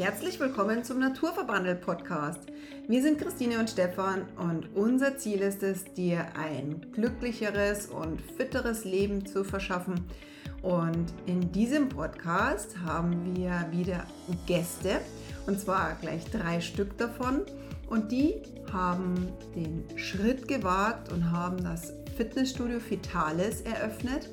Herzlich 0.00 0.40
willkommen 0.40 0.82
zum 0.82 0.98
Naturverbandel 0.98 1.74
Podcast. 1.74 2.40
Wir 2.88 3.02
sind 3.02 3.20
Christine 3.20 3.58
und 3.58 3.68
Stefan 3.68 4.22
und 4.38 4.74
unser 4.74 5.18
Ziel 5.18 5.40
ist 5.40 5.62
es, 5.62 5.84
dir 5.92 6.26
ein 6.38 6.86
glücklicheres 6.92 7.84
und 7.84 8.22
fitteres 8.22 8.86
Leben 8.86 9.26
zu 9.26 9.44
verschaffen. 9.44 10.06
Und 10.62 11.12
in 11.26 11.52
diesem 11.52 11.90
Podcast 11.90 12.78
haben 12.82 13.36
wir 13.36 13.66
wieder 13.72 14.06
Gäste 14.46 15.02
und 15.46 15.60
zwar 15.60 15.98
gleich 16.00 16.24
drei 16.30 16.62
Stück 16.62 16.96
davon. 16.96 17.42
Und 17.90 18.10
die 18.10 18.36
haben 18.72 19.28
den 19.54 19.84
Schritt 19.98 20.48
gewagt 20.48 21.12
und 21.12 21.30
haben 21.30 21.62
das 21.62 21.92
Fitnessstudio 22.16 22.78
Vitalis 22.88 23.60
eröffnet 23.60 24.30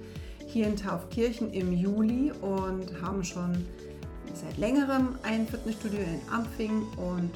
hier 0.48 0.66
in 0.66 0.78
Taufkirchen 0.78 1.52
im 1.52 1.74
Juli 1.74 2.32
und 2.42 3.02
haben 3.02 3.26
schon 3.26 3.66
seit 4.38 4.58
längerem 4.58 5.16
ein 5.24 5.48
Fitnessstudio 5.48 6.00
in 6.00 6.22
Ampfing 6.32 6.84
und 6.98 7.32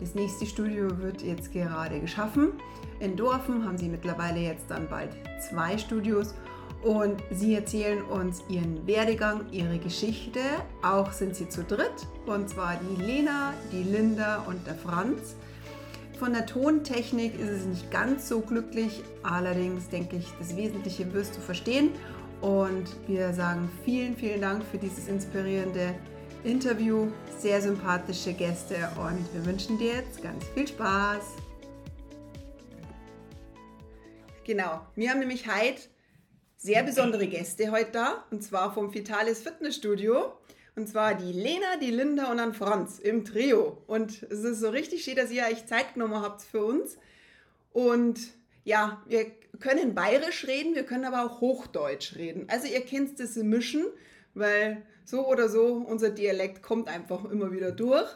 das 0.00 0.14
nächste 0.14 0.46
Studio 0.46 0.98
wird 0.98 1.22
jetzt 1.22 1.52
gerade 1.52 2.00
geschaffen. 2.00 2.52
In 3.00 3.16
Dorfen 3.16 3.64
haben 3.66 3.76
sie 3.76 3.88
mittlerweile 3.88 4.40
jetzt 4.40 4.64
dann 4.70 4.88
bald 4.88 5.10
zwei 5.48 5.76
Studios 5.76 6.34
und 6.82 7.22
sie 7.30 7.54
erzählen 7.54 8.02
uns 8.02 8.42
ihren 8.48 8.86
Werdegang, 8.86 9.42
ihre 9.50 9.78
Geschichte. 9.78 10.40
Auch 10.82 11.12
sind 11.12 11.36
sie 11.36 11.48
zu 11.48 11.62
dritt 11.62 12.06
und 12.26 12.48
zwar 12.48 12.76
die 12.76 13.02
Lena, 13.02 13.52
die 13.72 13.82
Linda 13.82 14.44
und 14.46 14.66
der 14.66 14.76
Franz. 14.76 15.36
Von 16.18 16.32
der 16.32 16.46
Tontechnik 16.46 17.38
ist 17.38 17.50
es 17.50 17.64
nicht 17.66 17.90
ganz 17.90 18.28
so 18.28 18.40
glücklich, 18.40 19.02
allerdings 19.22 19.88
denke 19.88 20.16
ich, 20.16 20.26
das 20.38 20.56
Wesentliche 20.56 21.12
wirst 21.12 21.36
du 21.36 21.40
verstehen. 21.40 21.90
Und 22.40 22.84
wir 23.06 23.34
sagen 23.34 23.70
vielen, 23.84 24.16
vielen 24.16 24.40
Dank 24.40 24.62
für 24.64 24.78
dieses 24.78 25.08
inspirierende 25.08 25.94
Interview, 26.44 27.08
sehr 27.38 27.60
sympathische 27.60 28.32
Gäste 28.32 28.76
und 28.96 29.26
wir 29.34 29.44
wünschen 29.44 29.78
dir 29.78 29.96
jetzt 29.96 30.22
ganz 30.22 30.42
viel 30.54 30.66
Spaß. 30.66 31.22
Genau, 34.44 34.80
wir 34.96 35.10
haben 35.10 35.18
nämlich 35.20 35.46
heute 35.46 35.82
sehr 36.56 36.82
besondere 36.82 37.26
Gäste 37.26 37.70
heute 37.70 37.92
da 37.92 38.24
und 38.30 38.42
zwar 38.42 38.72
vom 38.72 38.92
Vitalis 38.94 39.42
Fitnessstudio. 39.42 40.32
Und 40.76 40.88
zwar 40.88 41.14
die 41.14 41.32
Lena, 41.32 41.76
die 41.82 41.90
Linda 41.90 42.30
und 42.30 42.38
dann 42.38 42.54
Franz 42.54 43.00
im 43.00 43.24
Trio. 43.24 43.82
Und 43.86 44.22
es 44.30 44.44
ist 44.44 44.60
so 44.60 44.70
richtig 44.70 45.04
schön, 45.04 45.16
dass 45.16 45.30
ihr 45.30 45.42
euch 45.42 45.66
Zeit 45.66 45.94
genommen 45.94 46.22
habt 46.22 46.40
für 46.42 46.64
uns. 46.64 46.96
Und 47.72 48.18
ja, 48.64 49.02
wir 49.06 49.26
können 49.58 49.94
bayerisch 49.94 50.46
reden, 50.46 50.74
wir 50.74 50.84
können 50.84 51.04
aber 51.04 51.26
auch 51.26 51.40
Hochdeutsch 51.40 52.14
reden. 52.16 52.46
Also 52.48 52.66
ihr 52.66 52.80
kennt 52.82 53.18
das 53.20 53.36
Mischen, 53.36 53.84
weil 54.32 54.82
so 55.10 55.26
oder 55.26 55.48
so, 55.48 55.74
unser 55.74 56.10
Dialekt 56.10 56.62
kommt 56.62 56.88
einfach 56.88 57.24
immer 57.24 57.52
wieder 57.52 57.72
durch. 57.72 58.10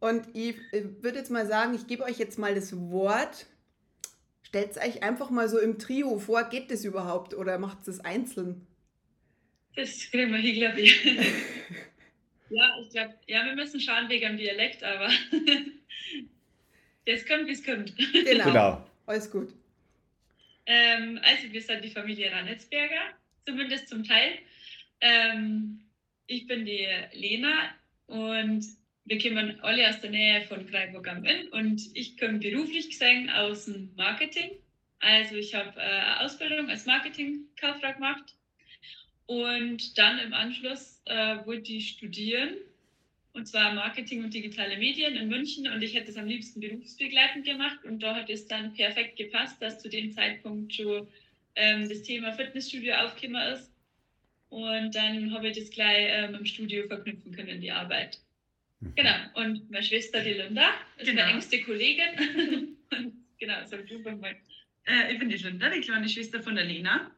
Und 0.00 0.26
ich 0.34 0.56
würde 0.72 1.18
jetzt 1.18 1.30
mal 1.30 1.46
sagen, 1.46 1.74
ich 1.74 1.86
gebe 1.86 2.02
euch 2.02 2.18
jetzt 2.18 2.38
mal 2.38 2.54
das 2.54 2.76
Wort. 2.76 3.46
Stellt 4.42 4.72
es 4.72 4.76
euch 4.76 5.02
einfach 5.02 5.30
mal 5.30 5.48
so 5.48 5.58
im 5.60 5.78
Trio 5.78 6.18
vor, 6.18 6.42
geht 6.44 6.70
das 6.70 6.84
überhaupt 6.84 7.34
oder 7.34 7.58
macht 7.58 7.86
es 7.86 8.00
einzeln? 8.00 8.66
Das 9.76 10.10
kriegen 10.10 10.32
wir 10.32 10.38
hin, 10.38 10.56
glaube 10.56 10.80
ich. 10.80 11.04
ja, 12.50 12.78
ich 12.80 12.90
glaube, 12.90 13.14
ja, 13.26 13.44
wir 13.44 13.54
müssen 13.54 13.80
schauen 13.80 14.08
wegen 14.08 14.26
dem 14.26 14.36
Dialekt, 14.38 14.82
aber 14.82 15.08
das 17.06 17.24
kommt, 17.24 17.46
wie 17.46 17.52
es 17.52 17.64
kommt. 17.64 17.96
Genau. 17.96 18.44
genau. 18.44 18.86
Alles 19.06 19.30
gut. 19.30 19.54
Ähm, 20.66 21.18
also, 21.22 21.52
wir 21.52 21.62
sind 21.62 21.84
die 21.84 21.90
Familie 21.90 22.30
Ranitzberger, 22.30 23.14
zumindest 23.46 23.88
zum 23.88 24.04
Teil. 24.04 24.38
Ähm, 25.00 25.80
ich 26.32 26.46
bin 26.46 26.64
die 26.64 26.88
Lena 27.12 27.74
und 28.06 28.64
wir 29.04 29.20
kommen 29.20 29.60
alle 29.60 29.88
aus 29.88 30.00
der 30.00 30.10
Nähe 30.10 30.42
von 30.42 30.66
Freiburg 30.66 31.06
am 31.08 31.24
Inn 31.24 31.48
und 31.48 31.82
ich 31.94 32.16
komme 32.16 32.38
beruflich 32.38 32.88
gesehen 32.88 33.28
aus 33.30 33.66
dem 33.66 33.94
Marketing. 33.96 34.52
Also 35.00 35.34
ich 35.36 35.54
habe 35.54 35.78
äh, 35.78 36.24
Ausbildung 36.24 36.70
als 36.70 36.86
Marketingkauffrau 36.86 37.92
gemacht 37.92 38.34
und 39.26 39.98
dann 39.98 40.20
im 40.20 40.32
Anschluss 40.32 41.02
äh, 41.04 41.44
wollte 41.44 41.72
ich 41.72 41.90
studieren 41.90 42.56
und 43.34 43.46
zwar 43.46 43.74
Marketing 43.74 44.24
und 44.24 44.32
digitale 44.32 44.78
Medien 44.78 45.16
in 45.16 45.28
München 45.28 45.70
und 45.70 45.82
ich 45.82 45.94
hätte 45.94 46.10
es 46.10 46.16
am 46.16 46.26
liebsten 46.26 46.60
berufsbegleitend 46.60 47.44
gemacht 47.44 47.84
und 47.84 48.02
da 48.02 48.14
hat 48.14 48.30
es 48.30 48.46
dann 48.46 48.72
perfekt 48.72 49.16
gepasst, 49.16 49.60
dass 49.60 49.82
zu 49.82 49.88
dem 49.90 50.12
Zeitpunkt 50.12 50.72
schon 50.72 51.08
ähm, 51.56 51.88
das 51.88 52.02
Thema 52.02 52.32
Fitnessstudio 52.32 52.94
aufgekommen 52.94 53.42
ist 53.52 53.71
und 54.52 54.94
dann 54.94 55.32
habe 55.32 55.48
ich 55.48 55.56
das 55.56 55.70
gleich 55.70 56.08
ähm, 56.10 56.34
im 56.34 56.44
Studio 56.44 56.86
verknüpfen 56.86 57.34
können, 57.34 57.62
die 57.62 57.72
Arbeit. 57.72 58.18
Mhm. 58.80 58.94
Genau. 58.96 59.14
Und 59.34 59.70
meine 59.70 59.82
Schwester, 59.82 60.22
die 60.22 60.34
Linda, 60.34 60.74
ist 60.98 61.06
genau. 61.06 61.22
meine 61.22 61.32
engste 61.32 61.62
Kollegin. 61.62 62.76
und, 62.90 63.14
genau, 63.38 63.64
so 63.64 63.78
du 63.78 63.98
mal. 64.16 64.36
Äh, 64.84 65.14
ich 65.14 65.18
bin 65.18 65.30
die 65.30 65.36
Linda, 65.36 65.70
die 65.70 65.80
kleine 65.80 66.06
Schwester 66.06 66.42
von 66.42 66.54
der 66.54 66.66
Lena. 66.66 67.10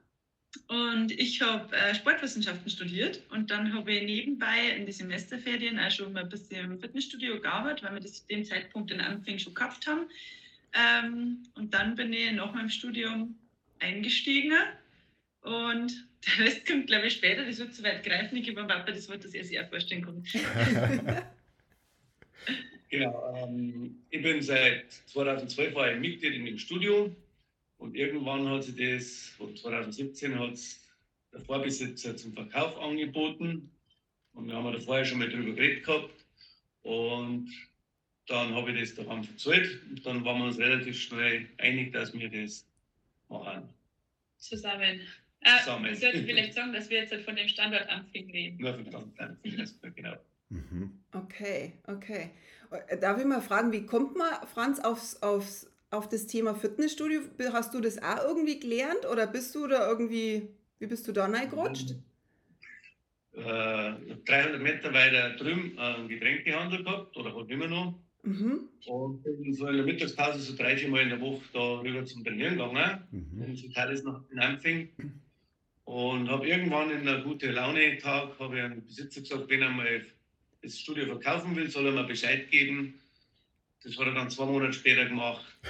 Und 0.69 1.11
ich 1.11 1.43
habe 1.43 1.75
äh, 1.75 1.97
Sportwissenschaften 1.97 2.71
studiert 2.71 3.21
und 3.31 3.51
dann 3.51 3.75
habe 3.75 3.93
ich 3.93 4.05
nebenbei 4.05 4.69
in 4.77 4.87
den 4.87 4.93
Semesterferien 4.93 5.81
auch 5.81 5.91
schon 5.91 6.13
mal 6.13 6.23
ein 6.23 6.29
bisschen 6.29 6.65
im 6.71 6.79
Fitnessstudio 6.79 7.41
gearbeitet, 7.41 7.83
weil 7.83 7.95
wir 7.95 8.01
das 8.01 8.21
zu 8.21 8.29
dem 8.29 8.45
Zeitpunkt 8.45 8.93
in 8.93 9.01
Anfang 9.01 9.41
schon 9.41 9.55
gehabt 9.55 9.89
haben. 9.89 10.09
Ähm, 10.73 11.43
und 11.57 11.75
dann 11.75 11.97
bin 11.97 12.13
ich 12.13 12.31
nach 12.31 12.55
meinem 12.55 12.71
Studium 12.71 13.37
eingestiegen 13.81 14.53
und 15.41 16.07
der 16.39 16.47
Rest 16.47 16.67
kommt, 16.67 16.87
glaube 16.87 17.07
ich, 17.07 17.15
später. 17.15 17.45
Das 17.45 17.59
wird 17.59 17.75
zu 17.75 17.83
weit 17.83 18.05
greifen. 18.05 18.37
Ich 18.37 18.45
gebe 18.45 18.61
meinem 18.61 18.69
Papa 18.69 18.93
das 18.93 19.09
Wort, 19.09 19.25
dass 19.25 19.35
er 19.35 19.45
sich 19.45 19.59
auch 19.61 19.69
vorstellen 19.69 20.05
kann. 20.05 20.25
genau. 22.89 23.35
Ähm, 23.37 24.03
ich 24.11 24.23
bin 24.23 24.43
seit 24.43 24.93
2012 25.07 25.75
war 25.75 25.93
ich 25.93 25.99
Mitglied 25.99 26.35
in 26.35 26.47
dem 26.47 26.59
Studio. 26.59 27.15
Und 27.79 27.97
irgendwann 27.97 28.49
hat 28.49 28.65
sich 28.65 28.77
das, 28.77 29.29
von 29.37 29.55
2017 29.55 30.39
hat 30.39 30.53
es 30.53 30.81
der 31.33 31.41
Vorbesitzer 31.41 32.17
zum 32.17 32.33
Verkauf 32.33 32.79
angeboten. 32.79 33.71
Und 34.33 34.47
wir 34.47 34.55
haben 34.55 34.73
da 34.73 34.79
vorher 34.81 35.05
schon 35.05 35.19
mal 35.19 35.29
drüber 35.29 35.53
geredet 35.53 35.85
gehabt. 35.85 36.11
Und 36.83 37.51
dann 38.27 38.55
habe 38.55 38.73
ich 38.73 38.81
das 38.81 38.95
daran 38.95 39.25
verzahlt. 39.25 39.81
Und 39.91 40.07
dann 40.07 40.25
waren 40.25 40.39
wir 40.39 40.47
uns 40.47 40.59
relativ 40.59 40.99
schnell 40.99 41.49
einig, 41.59 41.93
dass 41.93 42.17
wir 42.17 42.29
das 42.31 42.67
machen. 43.29 43.69
Zusammen. 44.39 45.01
Äh, 45.45 45.93
ich 45.93 46.01
sollte 46.01 46.25
vielleicht 46.25 46.55
sagen, 46.55 46.73
dass 46.73 46.91
wir 46.91 46.99
jetzt 46.99 47.15
von 47.25 47.37
dem 47.37 47.49
Standort 47.49 47.89
Ampfing 47.89 48.31
reden. 48.31 48.59
Nur 48.59 48.75
von 48.75 48.87
Standort 48.87 49.21
Ampfing, 49.21 49.95
genau. 49.95 50.17
Mhm. 50.49 51.01
Okay, 51.13 51.75
okay. 51.87 52.31
Äh, 52.89 52.99
darf 52.99 53.19
ich 53.19 53.27
mal 53.27 53.41
fragen, 53.41 53.73
wie 53.73 53.87
kommt 53.87 54.17
man, 54.17 54.33
Franz, 54.53 54.81
aufs, 54.81 55.23
aufs, 55.23 55.71
auf 55.91 56.09
das 56.09 56.27
Thema 56.27 56.55
Fitnessstudio? 56.55 57.21
Hast 57.53 57.75
du 57.75 57.81
das 57.81 58.03
auch 58.03 58.25
irgendwie 58.25 58.59
gelernt 58.59 59.07
oder 59.11 59.27
bist 59.27 59.55
du 59.55 59.67
da 59.67 59.89
irgendwie, 59.89 60.49
wie 60.79 60.87
bist 60.87 61.07
du 61.07 61.13
da 61.13 61.27
reingerutscht? 61.27 61.95
Äh, 63.33 63.95
300 64.27 64.63
Meter 64.63 64.95
weiter 64.95 65.31
drüben 65.37 65.77
einen 65.79 66.09
Getränkehandel 66.09 66.85
gehabt 66.85 67.17
oder 67.17 67.35
halt 67.35 67.51
immer 67.51 67.67
noch. 67.67 67.99
Mhm. 68.23 68.69
Und 68.87 69.23
bin 69.23 69.53
so 69.53 69.67
in 69.67 69.77
der 69.77 69.85
Mittagspause 69.85 70.39
so 70.39 70.57
drei, 70.57 70.77
vier 70.77 70.89
Mal 70.89 71.03
in 71.03 71.09
der 71.11 71.21
Woche 71.21 71.43
da 71.53 71.81
rüber 71.81 72.05
zum 72.05 72.25
Trainieren 72.25 72.57
gegangen. 72.57 73.05
Mhm. 73.11 73.43
Und 73.43 73.57
so 73.57 73.69
Teil 73.69 73.93
ist 73.93 74.05
noch 74.05 74.23
in 74.31 74.39
Ampfing. 74.39 74.89
Und 75.85 76.31
habe 76.31 76.49
irgendwann 76.49 76.91
in 76.91 77.07
einer 77.07 77.23
guten 77.23 77.53
Laune-Tag 77.53 78.39
habe 78.39 78.57
ich 78.57 78.63
einem 78.63 78.85
Besitzer 78.85 79.21
gesagt, 79.21 79.51
wenn 79.51 79.63
er 79.63 79.71
mal 79.71 80.07
das 80.63 80.81
Studio 80.81 81.05
verkaufen 81.07 81.55
will, 81.55 81.71
soll 81.71 81.87
er 81.87 81.93
mir 81.93 82.05
Bescheid 82.05 82.51
geben. 82.51 83.01
Das 83.83 83.99
hat 83.99 84.07
er 84.07 84.15
dann 84.15 84.31
zwei 84.31 84.47
Monate 84.47 84.73
später 84.73 85.05
gemacht. 85.05 85.45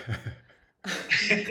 hat 0.85 1.49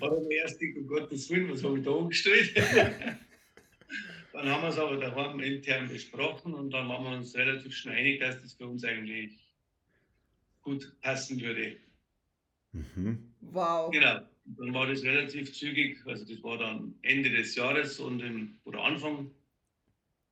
er 0.00 0.20
mir 0.26 0.38
erst 0.38 0.58
gedacht, 0.58 0.78
um 0.78 0.86
Gottes 0.86 1.28
Willen, 1.28 1.50
was 1.50 1.62
habe 1.62 1.78
ich 1.78 1.84
da 1.84 1.90
umgestellt? 1.90 2.56
dann 4.32 4.48
haben 4.48 4.62
wir 4.62 4.68
es 4.68 4.78
aber 4.78 4.96
daheim 4.96 5.38
intern 5.40 5.86
besprochen 5.86 6.54
und 6.54 6.70
dann 6.70 6.88
waren 6.88 7.04
wir 7.04 7.10
uns 7.10 7.34
relativ 7.34 7.76
schnell 7.76 7.96
einig, 7.96 8.20
dass 8.20 8.40
das 8.40 8.54
für 8.54 8.66
uns 8.66 8.84
eigentlich 8.84 9.38
gut 10.62 10.96
passen 11.02 11.38
würde. 11.42 11.76
Mhm. 12.72 13.34
Wow. 13.40 13.90
Genau 13.90 14.31
dann 14.58 14.74
war 14.74 14.86
das 14.86 15.02
relativ 15.02 15.52
zügig, 15.52 15.98
also 16.06 16.24
das 16.24 16.42
war 16.42 16.58
dann 16.58 16.94
Ende 17.02 17.30
des 17.30 17.54
Jahres 17.54 17.98
und 18.00 18.20
im, 18.20 18.58
oder 18.64 18.82
Anfang, 18.82 19.30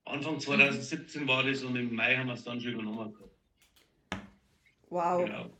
Anfang 0.04 0.40
2017 0.40 1.22
mhm. 1.22 1.28
war 1.28 1.44
das 1.44 1.62
und 1.62 1.76
im 1.76 1.94
Mai 1.94 2.16
haben 2.16 2.26
wir 2.26 2.34
es 2.34 2.44
dann 2.44 2.60
schon 2.60 2.72
übernommen 2.72 3.12
gehabt. 3.12 3.30
Wow. 4.88 5.24
Genau. 5.24 5.50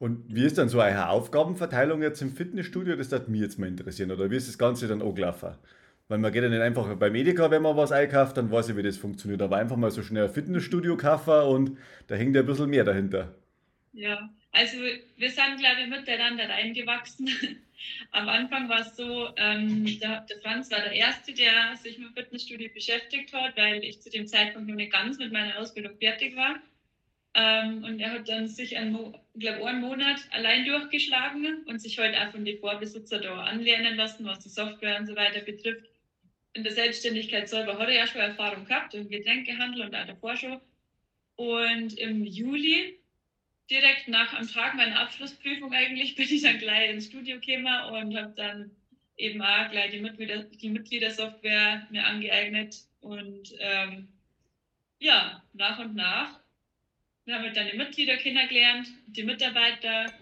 Und 0.00 0.34
wie 0.34 0.44
ist 0.44 0.58
dann 0.58 0.68
so 0.68 0.80
eine 0.80 1.08
Aufgabenverteilung 1.08 2.02
jetzt 2.02 2.20
im 2.20 2.32
Fitnessstudio? 2.32 2.96
Das 2.96 3.10
würde 3.10 3.30
mich 3.30 3.40
jetzt 3.40 3.58
mal 3.58 3.68
interessieren. 3.68 4.10
Oder 4.10 4.30
wie 4.30 4.36
ist 4.36 4.48
das 4.48 4.58
Ganze 4.58 4.88
dann 4.88 5.00
angelaufen? 5.00 5.54
Weil 6.08 6.18
man 6.18 6.32
geht 6.32 6.42
ja 6.42 6.48
nicht 6.50 6.60
einfach 6.60 6.94
beim 6.96 7.14
Edeka, 7.14 7.50
wenn 7.50 7.62
man 7.62 7.76
was 7.76 7.92
einkauft, 7.92 8.36
dann 8.36 8.50
weiß 8.50 8.68
ich, 8.68 8.76
wie 8.76 8.82
das 8.82 8.98
funktioniert. 8.98 9.40
Aber 9.40 9.56
einfach 9.56 9.76
mal 9.76 9.90
so 9.90 10.02
schnell 10.02 10.24
ein 10.24 10.30
Fitnessstudio 10.34 10.96
kaufen 10.96 11.48
und 11.48 11.78
da 12.08 12.16
hängt 12.16 12.34
ja 12.34 12.42
ein 12.42 12.46
bisschen 12.46 12.68
mehr 12.68 12.84
dahinter. 12.84 13.34
Ja, 13.92 14.28
also 14.54 14.78
wir 15.16 15.30
sind, 15.30 15.58
glaube 15.58 15.82
ich, 15.82 15.88
miteinander 15.88 16.48
reingewachsen. 16.48 17.28
Am 18.12 18.28
Anfang 18.28 18.68
war 18.68 18.80
es 18.80 18.96
so, 18.96 19.28
ähm, 19.36 19.84
der, 20.00 20.20
der, 20.20 20.40
Franz 20.40 20.70
war 20.70 20.80
der 20.80 20.92
Erste, 20.92 21.34
der 21.34 21.76
sich 21.76 21.98
mit 21.98 22.12
Fitnessstudio 22.14 22.70
beschäftigt 22.72 23.32
hat, 23.34 23.56
weil 23.56 23.82
ich 23.84 24.00
zu 24.00 24.10
dem 24.10 24.26
Zeitpunkt 24.26 24.68
noch 24.68 24.76
nicht 24.76 24.92
ganz 24.92 25.18
mit 25.18 25.32
meiner 25.32 25.58
Ausbildung 25.58 25.98
fertig 25.98 26.36
war. 26.36 26.60
Ähm, 27.34 27.82
und 27.82 27.98
er 27.98 28.12
hat 28.12 28.28
dann 28.28 28.46
sich 28.46 28.70
glaube 28.70 29.66
einen 29.66 29.80
Monat 29.80 30.20
allein 30.30 30.64
durchgeschlagen 30.64 31.64
und 31.66 31.80
sich 31.80 31.98
halt 31.98 32.16
auch 32.16 32.30
von 32.30 32.44
den 32.44 32.60
Vorbesitzer 32.60 33.18
da 33.18 33.34
anlernen 33.42 33.96
lassen, 33.96 34.24
was 34.24 34.38
die 34.38 34.50
Software 34.50 35.00
und 35.00 35.06
so 35.06 35.16
weiter 35.16 35.40
betrifft. 35.40 35.84
In 36.52 36.62
der 36.62 36.72
Selbstständigkeit 36.72 37.48
selber 37.48 37.76
hat 37.76 37.88
er 37.88 37.96
ja 37.96 38.06
schon 38.06 38.20
Erfahrung 38.20 38.64
gehabt 38.66 38.94
im 38.94 39.08
Getränkehandel 39.08 39.82
und 39.82 39.96
auch 39.96 40.06
davor 40.06 40.36
schon. 40.36 40.60
Und 41.34 41.98
im 41.98 42.24
Juli, 42.24 43.00
direkt 43.70 44.08
nach 44.08 44.34
am 44.34 44.48
Tag 44.48 44.74
meiner 44.74 45.00
Abschlussprüfung 45.00 45.72
eigentlich, 45.72 46.14
bin 46.16 46.28
ich 46.28 46.42
dann 46.42 46.58
gleich 46.58 46.90
ins 46.90 47.06
Studio 47.06 47.38
gekommen 47.40 47.94
und 47.94 48.16
habe 48.16 48.34
dann 48.36 48.70
eben 49.16 49.40
auch 49.42 49.70
gleich 49.70 49.90
die, 49.90 50.00
Mitglieder, 50.00 50.44
die 50.44 50.70
Mitgliedersoftware 50.70 51.86
mir 51.90 52.04
angeeignet. 52.04 52.76
Und 53.00 53.54
ähm, 53.60 54.08
ja, 54.98 55.42
nach 55.52 55.78
und 55.78 55.94
nach 55.94 56.40
wir 57.24 57.36
haben 57.36 57.54
dann 57.54 57.70
die 57.70 57.78
Mitglieder 57.78 58.16
kennengelernt, 58.16 58.86
die 59.06 59.22
Mitarbeiter 59.22 60.12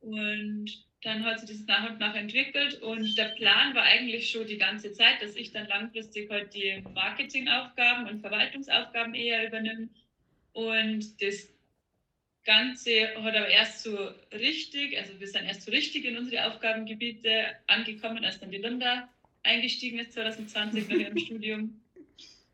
und 0.00 0.66
dann 1.02 1.24
hat 1.24 1.40
sich 1.40 1.50
das 1.50 1.66
nach 1.66 1.90
und 1.90 1.98
nach 1.98 2.14
entwickelt 2.14 2.80
und 2.80 3.18
der 3.18 3.34
Plan 3.36 3.74
war 3.74 3.82
eigentlich 3.82 4.30
schon 4.30 4.46
die 4.46 4.56
ganze 4.56 4.92
Zeit, 4.92 5.20
dass 5.20 5.36
ich 5.36 5.52
dann 5.52 5.66
langfristig 5.66 6.30
halt 6.30 6.54
die 6.54 6.82
Marketingaufgaben 6.94 8.08
und 8.08 8.20
Verwaltungsaufgaben 8.20 9.14
eher 9.14 9.46
übernehme 9.46 9.88
und 10.52 11.20
das 11.20 11.52
Ganze 12.44 13.14
hat 13.14 13.36
aber 13.36 13.48
erst 13.48 13.82
so 13.82 14.10
richtig, 14.32 14.98
also 14.98 15.18
wir 15.20 15.28
sind 15.28 15.44
erst 15.44 15.62
so 15.62 15.70
richtig 15.70 16.04
in 16.04 16.16
unsere 16.16 16.46
Aufgabengebiete 16.46 17.56
angekommen, 17.68 18.24
als 18.24 18.40
dann 18.40 18.50
die 18.50 18.58
Linda 18.58 19.08
eingestiegen 19.44 20.00
ist 20.00 20.12
2020 20.12 20.88
nach 20.88 20.96
ihrem 20.96 21.18
Studium 21.26 21.80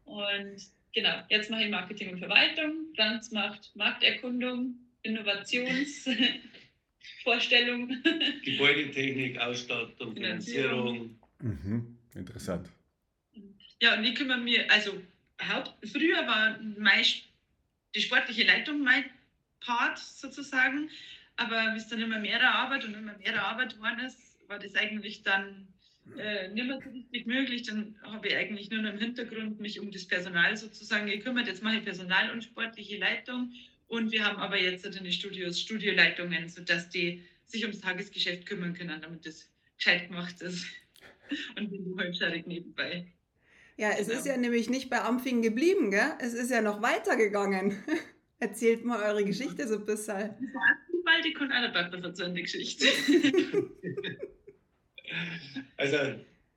und 0.05 0.57
genau, 0.95 1.23
jetzt 1.29 1.51
mache 1.51 1.65
ich 1.65 1.71
Marketing 1.71 2.13
und 2.13 2.19
Verwaltung, 2.19 2.89
Franz 2.97 3.31
macht 3.31 3.71
Markterkundung, 3.75 4.75
Innovationsvorstellung. 5.03 8.03
Gebäudetechnik, 8.45 9.39
Ausstattung, 9.39 10.15
Finanzierung. 10.15 11.19
Mhm, 11.41 11.99
interessant. 12.15 12.69
Ja, 13.81 13.97
und 13.97 14.05
ich 14.05 14.15
kümmere 14.15 14.39
mich, 14.39 14.71
also 14.71 15.01
Haupt, 15.41 15.73
früher 15.87 16.27
war 16.27 16.59
meist 16.79 17.23
die 17.95 18.01
sportliche 18.01 18.45
Leitung 18.45 18.83
mein 18.83 19.05
Part 19.69 19.99
sozusagen, 19.99 20.89
aber 21.37 21.75
wie 21.75 21.79
es 21.79 21.89
dann 21.89 22.01
immer 22.01 22.19
mehr 22.19 22.43
Arbeit 22.43 22.85
und 22.87 22.95
immer 22.95 23.17
mehr 23.19 23.45
Arbeit 23.45 23.75
geworden 23.75 24.01
ist, 24.01 24.19
war 24.49 24.59
das 24.59 24.75
eigentlich 24.75 25.23
dann 25.23 25.69
äh, 26.17 26.49
nicht 26.49 26.67
mehr 26.67 26.81
so 26.83 26.89
richtig 26.89 27.27
möglich. 27.27 27.65
Dann 27.65 27.95
habe 28.03 28.29
ich 28.29 28.35
eigentlich 28.35 28.71
nur 28.71 28.81
noch 28.81 28.93
im 28.93 28.99
Hintergrund 28.99 29.61
mich 29.61 29.79
um 29.79 29.91
das 29.91 30.07
Personal 30.07 30.57
sozusagen 30.57 31.07
gekümmert. 31.07 31.47
Jetzt 31.47 31.63
mache 31.63 31.77
ich 31.77 31.85
Personal 31.85 32.31
und 32.31 32.43
sportliche 32.43 32.97
Leitung. 32.97 33.53
Und 33.89 34.11
wir 34.11 34.25
haben 34.25 34.39
aber 34.39 34.59
jetzt 34.59 34.87
in 34.87 34.93
den 34.93 35.13
Studios 35.13 35.61
Studioleitungen, 35.61 36.49
sodass 36.49 36.89
die 36.89 37.23
sich 37.47 37.63
ums 37.63 37.81
Tagesgeschäft 37.81 38.47
kümmern 38.47 38.75
können, 38.75 39.01
damit 39.01 39.27
das 39.27 39.51
gescheit 39.77 40.09
gemacht 40.09 40.41
ist. 40.41 40.67
Und 41.57 41.71
bin 41.71 41.95
halbscharig 41.99 42.47
nebenbei. 42.47 43.07
Ja, 43.77 43.91
es 43.91 44.09
genau. 44.09 44.19
ist 44.19 44.27
ja 44.27 44.37
nämlich 44.39 44.71
nicht 44.71 44.89
bei 44.89 45.03
Ampfing 45.03 45.43
geblieben, 45.43 45.91
gell? 45.91 46.13
Es 46.21 46.33
ist 46.33 46.51
ja 46.51 46.63
noch 46.63 46.81
weitergegangen. 46.81 47.83
Erzählt 48.41 48.85
mal 48.85 49.03
eure 49.03 49.25
Geschichte 49.25 49.67
so 49.67 49.77
ein 49.77 49.85
bisschen. 49.85 50.35
Bald 51.05 51.25
die 51.25 51.33
kann 51.33 51.51
einer 51.51 51.75
erzählen, 51.75 52.35
die 52.35 52.43
Geschichte. 52.43 52.87
Also, 55.77 55.97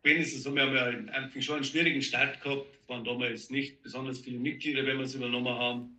wenigstens 0.03 0.45
haben 0.45 0.55
wir 0.55 0.65
ja 0.65 0.87
am 0.89 1.09
Anfang 1.09 1.41
schon 1.41 1.55
einen 1.55 1.63
schwierigen 1.63 2.01
Start 2.01 2.41
gehabt. 2.41 2.67
Es 2.81 2.89
waren 2.89 3.05
damals 3.05 3.49
nicht 3.49 3.81
besonders 3.81 4.19
viele 4.19 4.39
Mitglieder, 4.39 4.85
wenn 4.85 4.97
wir 4.97 5.05
es 5.05 5.15
übernommen 5.15 5.57
haben. 5.57 5.97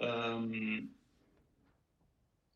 Ähm, 0.00 0.90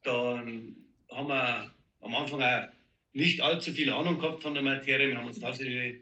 dann 0.02 0.76
haben 1.10 1.28
wir 1.28 1.74
am 2.00 2.14
Anfang 2.14 2.42
auch 2.42 2.68
nicht 3.12 3.40
allzu 3.40 3.72
viel 3.72 3.90
Ahnung 3.90 4.18
gehabt 4.18 4.42
von 4.42 4.54
der 4.54 4.62
Materie. 4.62 5.08
Wir 5.08 5.18
haben 5.18 5.28
uns 5.28 5.40
tatsächlich 5.40 6.00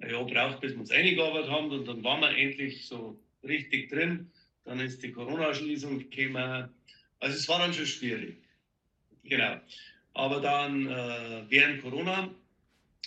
ein 0.00 0.10
Jahr 0.10 0.24
gebraucht, 0.24 0.60
bis 0.60 0.72
wir 0.72 0.80
uns 0.80 0.90
eingearbeitet 0.90 1.50
haben 1.50 1.70
und 1.70 1.86
dann 1.86 2.04
waren 2.04 2.20
wir 2.20 2.36
endlich 2.36 2.86
so 2.86 3.18
richtig 3.42 3.90
drin. 3.90 4.30
Dann 4.68 4.80
ist 4.80 5.02
die 5.02 5.12
Corona-Schließung 5.12 5.98
gekommen. 5.98 6.68
Also 7.20 7.36
es 7.36 7.48
war 7.48 7.58
dann 7.58 7.72
schon 7.72 7.86
schwierig. 7.86 8.36
Genau. 9.24 9.58
Aber 10.12 10.40
dann 10.40 10.86
äh, 10.86 11.42
während 11.48 11.80
Corona 11.80 12.28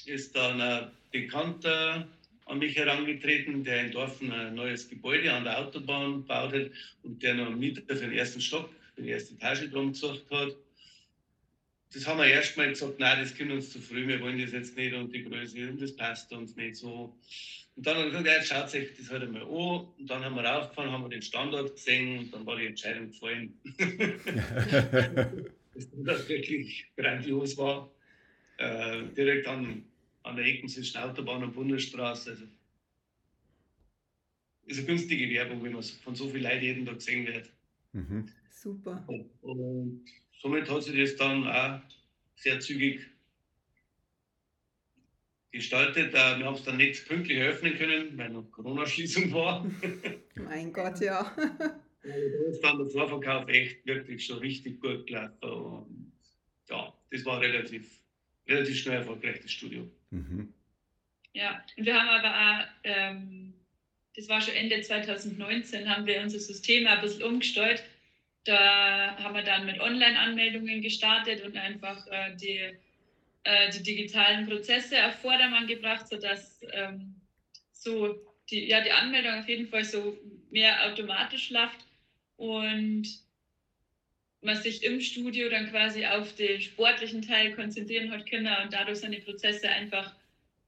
ist 0.06 0.36
dann 0.36 0.60
ein 0.60 0.92
Bekannter 1.12 2.08
an 2.46 2.58
mich 2.58 2.75
herangetreten, 2.75 3.63
der 3.63 3.86
in 3.86 3.92
Dorfen 3.92 4.31
ein 4.31 4.56
neues 4.56 4.90
Gebäude 4.90 5.31
an 5.31 5.44
der 5.44 5.60
Autobahn 5.60 6.25
baut 6.25 6.52
hat 6.52 6.72
und 7.04 7.22
der 7.22 7.36
noch 7.36 7.46
einen 7.46 7.60
Mieter 7.60 7.81
für 7.96 8.02
den 8.02 8.14
ersten 8.14 8.42
Stock, 8.42 8.69
für 8.96 9.04
die 9.04 9.10
erste 9.10 9.36
Etage 9.36 9.69
drum 9.69 9.92
gesucht 9.92 10.25
hat. 10.31 10.56
Das 11.94 12.07
haben 12.07 12.19
wir 12.19 12.25
erstmal 12.25 12.69
gesagt, 12.69 13.00
nein, 13.00 13.19
das 13.19 13.38
kommt 13.38 13.52
uns 13.52 13.69
zu 13.69 13.80
früh, 13.80 14.07
wir 14.07 14.19
wollen 14.19 14.40
das 14.40 14.52
jetzt 14.52 14.75
nicht 14.75 14.94
und 14.96 15.14
die 15.14 15.24
Größe 15.24 15.74
das 15.80 15.96
passt 15.96 16.31
uns 16.34 16.56
nicht 16.56 16.78
so. 16.78 17.16
Und 17.75 17.85
dann 17.85 17.95
haben 17.95 18.03
wir 18.03 18.09
gesagt, 18.09 18.27
ja, 18.27 18.33
jetzt 18.35 18.47
schaut 18.50 18.69
sich 18.69 18.97
das 18.97 19.09
halt 19.09 19.23
einmal 19.23 19.44
an. 19.44 19.50
Und 19.97 20.09
dann 20.09 20.23
haben 20.23 20.35
wir 20.35 20.44
raufgefahren, 20.44 20.91
haben 20.91 21.03
wir 21.03 21.09
den 21.09 21.21
Standort 21.21 21.75
gesehen 21.75 22.19
und 22.19 22.33
dann 22.33 22.45
war 22.45 22.57
die 22.57 22.68
Entscheidung 22.68 23.07
gefallen. 23.07 23.59
das 26.03 26.29
wirklich 26.29 26.85
grandios 26.95 27.57
war. 27.57 27.89
Äh, 28.57 29.03
direkt 29.15 29.47
an 29.47 29.85
an 30.23 30.35
der 30.35 30.45
Ecke 30.45 30.68
zwischen 30.68 30.97
Autobahn 30.97 31.44
und 31.44 31.53
Bundesstraße. 31.53 32.31
Also 32.31 32.45
ist 34.65 34.77
eine 34.77 34.88
günstige 34.88 35.29
Werbung, 35.29 35.63
wenn 35.63 35.73
man 35.73 35.83
von 35.83 36.15
so 36.15 36.29
vielen 36.29 36.44
Leuten 36.44 36.63
jeden 36.63 36.85
Tag 36.85 36.95
gesehen 36.95 37.27
wird. 37.27 37.50
Mhm. 37.94 38.29
Super. 38.50 39.03
Und 39.41 40.06
somit 40.41 40.69
hat 40.69 40.83
sich 40.83 40.95
das 40.95 41.15
dann 41.15 41.47
auch 41.47 41.81
sehr 42.35 42.59
zügig 42.59 43.01
gestaltet. 45.51 46.13
Äh, 46.13 46.38
wir 46.39 46.45
haben 46.45 46.56
es 46.56 46.63
dann 46.63 46.77
nicht 46.77 47.07
pünktlich 47.07 47.38
eröffnen 47.38 47.77
können, 47.77 48.18
weil 48.18 48.30
noch 48.30 48.50
Corona-Schließung 48.51 49.31
war. 49.33 49.65
mein 50.36 50.71
Gott, 50.71 51.00
ja. 51.01 51.36
da 51.36 52.50
ist 52.50 52.62
dann 52.62 52.77
der 52.77 52.88
Vorverkauf 52.88 53.48
echt 53.48 53.86
wirklich 53.86 54.25
schon 54.25 54.39
richtig 54.39 54.80
gut 54.80 55.07
gelaufen. 55.07 55.36
Und 55.42 56.12
ja, 56.69 56.94
das 57.12 57.25
war 57.25 57.42
relativ, 57.42 58.00
relativ 58.48 58.77
schnell 58.77 58.98
erfolgreich, 58.98 59.42
das 59.42 59.51
Studio. 59.51 59.89
Mhm. 60.09 60.53
Ja, 61.33 61.63
und 61.77 61.86
wir 61.86 61.95
haben 61.95 62.09
aber 62.09 62.30
auch, 62.30 62.68
ähm, 62.83 63.54
das 64.15 64.27
war 64.27 64.42
schon 64.42 64.54
Ende 64.54 64.81
2019, 64.81 65.90
haben 65.90 66.06
wir 66.06 66.21
unser 66.21 66.40
System 66.40 66.87
ein 66.87 67.02
bisschen 67.02 67.23
umgestellt. 67.23 67.83
Da 68.44 69.16
haben 69.18 69.35
wir 69.35 69.44
dann 69.44 69.66
mit 69.66 69.80
Online-Anmeldungen 69.80 70.81
gestartet 70.81 71.44
und 71.45 71.56
einfach 71.56 72.06
äh, 72.07 72.35
die, 72.35 72.71
äh, 73.44 73.71
die 73.71 73.83
digitalen 73.83 74.48
Prozesse 74.48 75.06
auf 75.06 75.16
Vordermann 75.21 75.68
gebracht, 75.68 76.07
sodass 76.07 76.62
ähm, 76.71 77.16
so 77.71 78.16
die, 78.50 78.68
ja, 78.68 78.81
die 78.81 78.92
Anmeldung 78.92 79.40
auf 79.40 79.48
jeden 79.48 79.68
Fall 79.68 79.83
so 79.83 80.18
mehr 80.52 80.86
automatisch 80.86 81.50
läuft 81.50 81.86
und 82.38 83.07
man 84.42 84.57
sich 84.57 84.83
im 84.83 85.00
Studio 85.00 85.50
dann 85.50 85.69
quasi 85.69 86.06
auf 86.06 86.36
den 86.36 86.62
sportlichen 86.62 87.21
Teil 87.21 87.54
konzentrieren 87.54 88.12
hat 88.12 88.30
können 88.30 88.54
und 88.64 88.74
dadurch 88.74 89.00
sind 89.00 89.12
die 89.12 89.21
Prozesse 89.21 89.69
einfach 89.69 90.14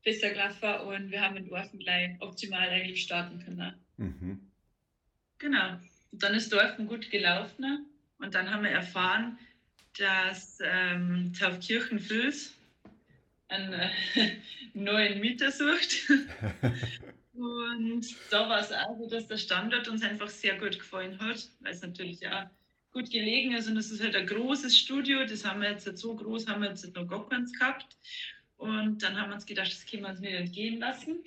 besser 0.03 0.29
gelaufen 0.29 0.87
und 0.87 1.11
wir 1.11 1.21
haben 1.21 1.37
in 1.37 1.47
Dorfen 1.47 1.79
gleich 1.79 2.11
optimal 2.19 2.69
eigentlich 2.69 3.03
starten 3.03 3.43
können. 3.43 3.73
Mhm. 3.97 4.39
Genau. 5.39 5.79
Und 6.11 6.23
dann 6.23 6.35
ist 6.35 6.53
Dorfen 6.53 6.87
gut 6.87 7.09
gelaufen 7.09 7.87
und 8.19 8.35
dann 8.35 8.51
haben 8.51 8.63
wir 8.63 8.71
erfahren, 8.71 9.37
dass 9.97 10.59
ähm, 10.63 11.33
Taufkirchen 11.37 11.99
Fils 11.99 12.55
einen 13.53 13.73
äh, 13.73 13.89
neuen 14.73 15.19
Mieter 15.19 15.51
sucht. 15.51 16.09
und 17.33 18.05
da 18.29 18.49
war 18.49 18.59
es 18.59 18.71
auch 18.71 18.97
so, 18.97 19.07
dass 19.09 19.27
der 19.27 19.37
Standort 19.37 19.87
uns 19.87 20.03
einfach 20.03 20.29
sehr 20.29 20.57
gut 20.57 20.79
gefallen 20.79 21.19
hat, 21.19 21.47
weil 21.61 21.73
es 21.73 21.81
natürlich 21.81 22.27
auch 22.27 22.45
gut 22.91 23.09
gelegen 23.09 23.53
ist 23.53 23.67
und 23.67 23.77
es 23.77 23.91
ist 23.91 24.03
halt 24.03 24.15
ein 24.15 24.27
großes 24.27 24.77
Studio, 24.77 25.25
das 25.25 25.43
haben 25.43 25.61
wir 25.61 25.71
jetzt 25.71 25.97
so 25.97 26.15
groß, 26.15 26.47
haben 26.47 26.61
wir 26.61 26.69
jetzt 26.69 26.95
noch 26.95 27.07
gar 27.07 27.27
keins 27.27 27.51
gehabt. 27.57 27.97
Und 28.57 29.01
dann 29.01 29.19
haben 29.19 29.29
wir 29.29 29.35
uns 29.35 29.45
gedacht, 29.45 29.71
das 29.71 29.85
können 29.85 30.03
wir 30.03 30.09
uns 30.09 30.19
nicht 30.19 30.33
entgehen 30.33 30.79
lassen. 30.79 31.17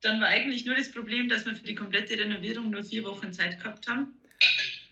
Dann 0.00 0.20
war 0.20 0.28
eigentlich 0.28 0.66
nur 0.66 0.74
das 0.74 0.90
Problem, 0.90 1.28
dass 1.28 1.46
wir 1.46 1.54
für 1.54 1.62
die 1.62 1.74
komplette 1.74 2.18
Renovierung 2.18 2.70
nur 2.70 2.82
vier 2.82 3.04
Wochen 3.04 3.32
Zeit 3.32 3.62
gehabt 3.62 3.88
haben. 3.88 4.18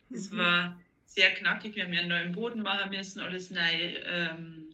Das 0.09 0.31
mhm. 0.31 0.39
war 0.39 0.81
sehr 1.07 1.35
knackig. 1.35 1.75
Wir 1.75 1.85
haben 1.85 1.93
ja 1.93 2.01
einen 2.01 2.09
neuen 2.09 2.33
Boden 2.33 2.63
machen 2.63 2.91
müssen, 2.91 3.21
alles 3.21 3.51
neu 3.51 3.61
ähm, 3.61 4.66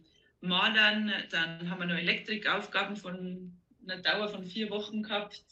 malern. 0.43 1.11
Dann 1.31 1.69
haben 1.69 1.79
wir 1.79 1.87
noch 1.87 1.97
Elektrikaufgaben 1.97 2.95
von 2.95 3.51
einer 3.83 4.01
Dauer 4.01 4.29
von 4.29 4.45
vier 4.45 4.69
Wochen 4.69 5.03
gehabt. 5.03 5.43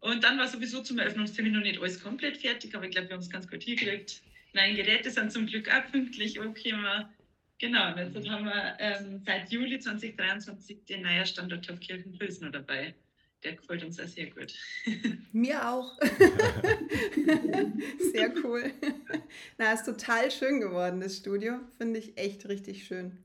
Und 0.00 0.24
dann 0.24 0.38
war 0.38 0.48
sowieso 0.48 0.82
zum 0.82 0.98
Eröffnungstermin 0.98 1.52
noch 1.52 1.60
nicht 1.60 1.80
alles 1.80 2.02
komplett 2.02 2.38
fertig, 2.38 2.74
aber 2.74 2.86
ich 2.86 2.90
glaube, 2.90 3.08
wir 3.08 3.14
haben 3.14 3.22
es 3.22 3.30
ganz 3.30 3.48
gut 3.48 3.62
hingekriegt. 3.62 4.20
Nein, 4.52 4.74
Geräte 4.74 5.10
sind 5.10 5.32
zum 5.32 5.46
Glück 5.46 5.72
auch 5.72 5.90
pünktlich 5.92 6.40
angekommen. 6.40 7.08
Genau, 7.58 7.92
und 7.92 7.98
jetzt 7.98 8.28
haben 8.28 8.44
wir 8.44 8.76
ähm, 8.80 9.22
seit 9.24 9.52
Juli 9.52 9.78
2023 9.78 10.84
den 10.86 11.02
neuen 11.02 11.24
Standort 11.24 11.70
auf 11.70 11.78
Kirchenpilsner 11.78 12.50
dabei. 12.50 12.94
Der 13.44 13.54
gefällt 13.54 13.84
uns 13.84 14.00
auch 14.00 14.08
sehr 14.08 14.30
gut. 14.30 14.52
Mir 15.32 15.68
auch. 15.68 15.96
sehr 18.12 18.34
cool. 18.44 18.72
Na, 19.58 19.72
ist 19.72 19.84
total 19.84 20.32
schön 20.32 20.60
geworden, 20.60 21.00
das 21.00 21.18
Studio. 21.18 21.60
Finde 21.78 22.00
ich 22.00 22.18
echt 22.18 22.48
richtig 22.48 22.84
schön. 22.84 23.24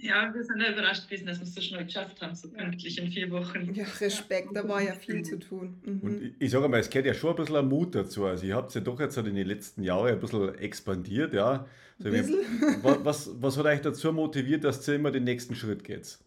Ja, 0.00 0.32
wir 0.32 0.44
sind 0.44 0.60
ja 0.60 0.70
überrascht 0.70 1.08
gewesen, 1.08 1.26
dass 1.26 1.38
wir 1.38 1.44
es 1.44 1.54
so 1.54 1.60
schnell 1.60 1.84
geschafft 1.84 2.22
haben, 2.22 2.32
so 2.32 2.48
pünktlich 2.48 2.98
in 2.98 3.10
vier 3.10 3.28
Wochen. 3.32 3.74
Ja, 3.74 3.84
Respekt, 4.00 4.50
da 4.54 4.68
war 4.68 4.80
ja 4.80 4.94
viel 4.94 5.24
zu 5.24 5.40
tun. 5.40 5.82
Mhm. 5.84 6.00
Und 6.00 6.34
ich, 6.38 6.50
sage 6.52 6.68
mal, 6.68 6.78
es 6.78 6.88
gehört 6.88 7.06
ja 7.06 7.14
schon 7.14 7.30
ein 7.30 7.36
bisschen 7.36 7.68
Mut 7.68 7.96
dazu. 7.96 8.24
Also, 8.24 8.46
ihr 8.46 8.54
habt 8.54 8.72
ja 8.74 8.80
doch 8.80 9.00
jetzt 9.00 9.16
in 9.18 9.34
den 9.34 9.46
letzten 9.46 9.82
Jahren 9.82 10.12
ein 10.12 10.20
bisschen 10.20 10.54
expandiert, 10.56 11.34
ja. 11.34 11.66
So, 11.98 12.12
wie, 12.12 12.20
was, 12.82 13.30
was 13.42 13.56
hat 13.56 13.66
euch 13.66 13.80
dazu 13.80 14.12
motiviert, 14.12 14.62
dass 14.62 14.86
ihr 14.86 14.94
immer 14.94 15.10
den 15.10 15.24
nächsten 15.24 15.56
Schritt 15.56 15.82
geht? 15.82 16.18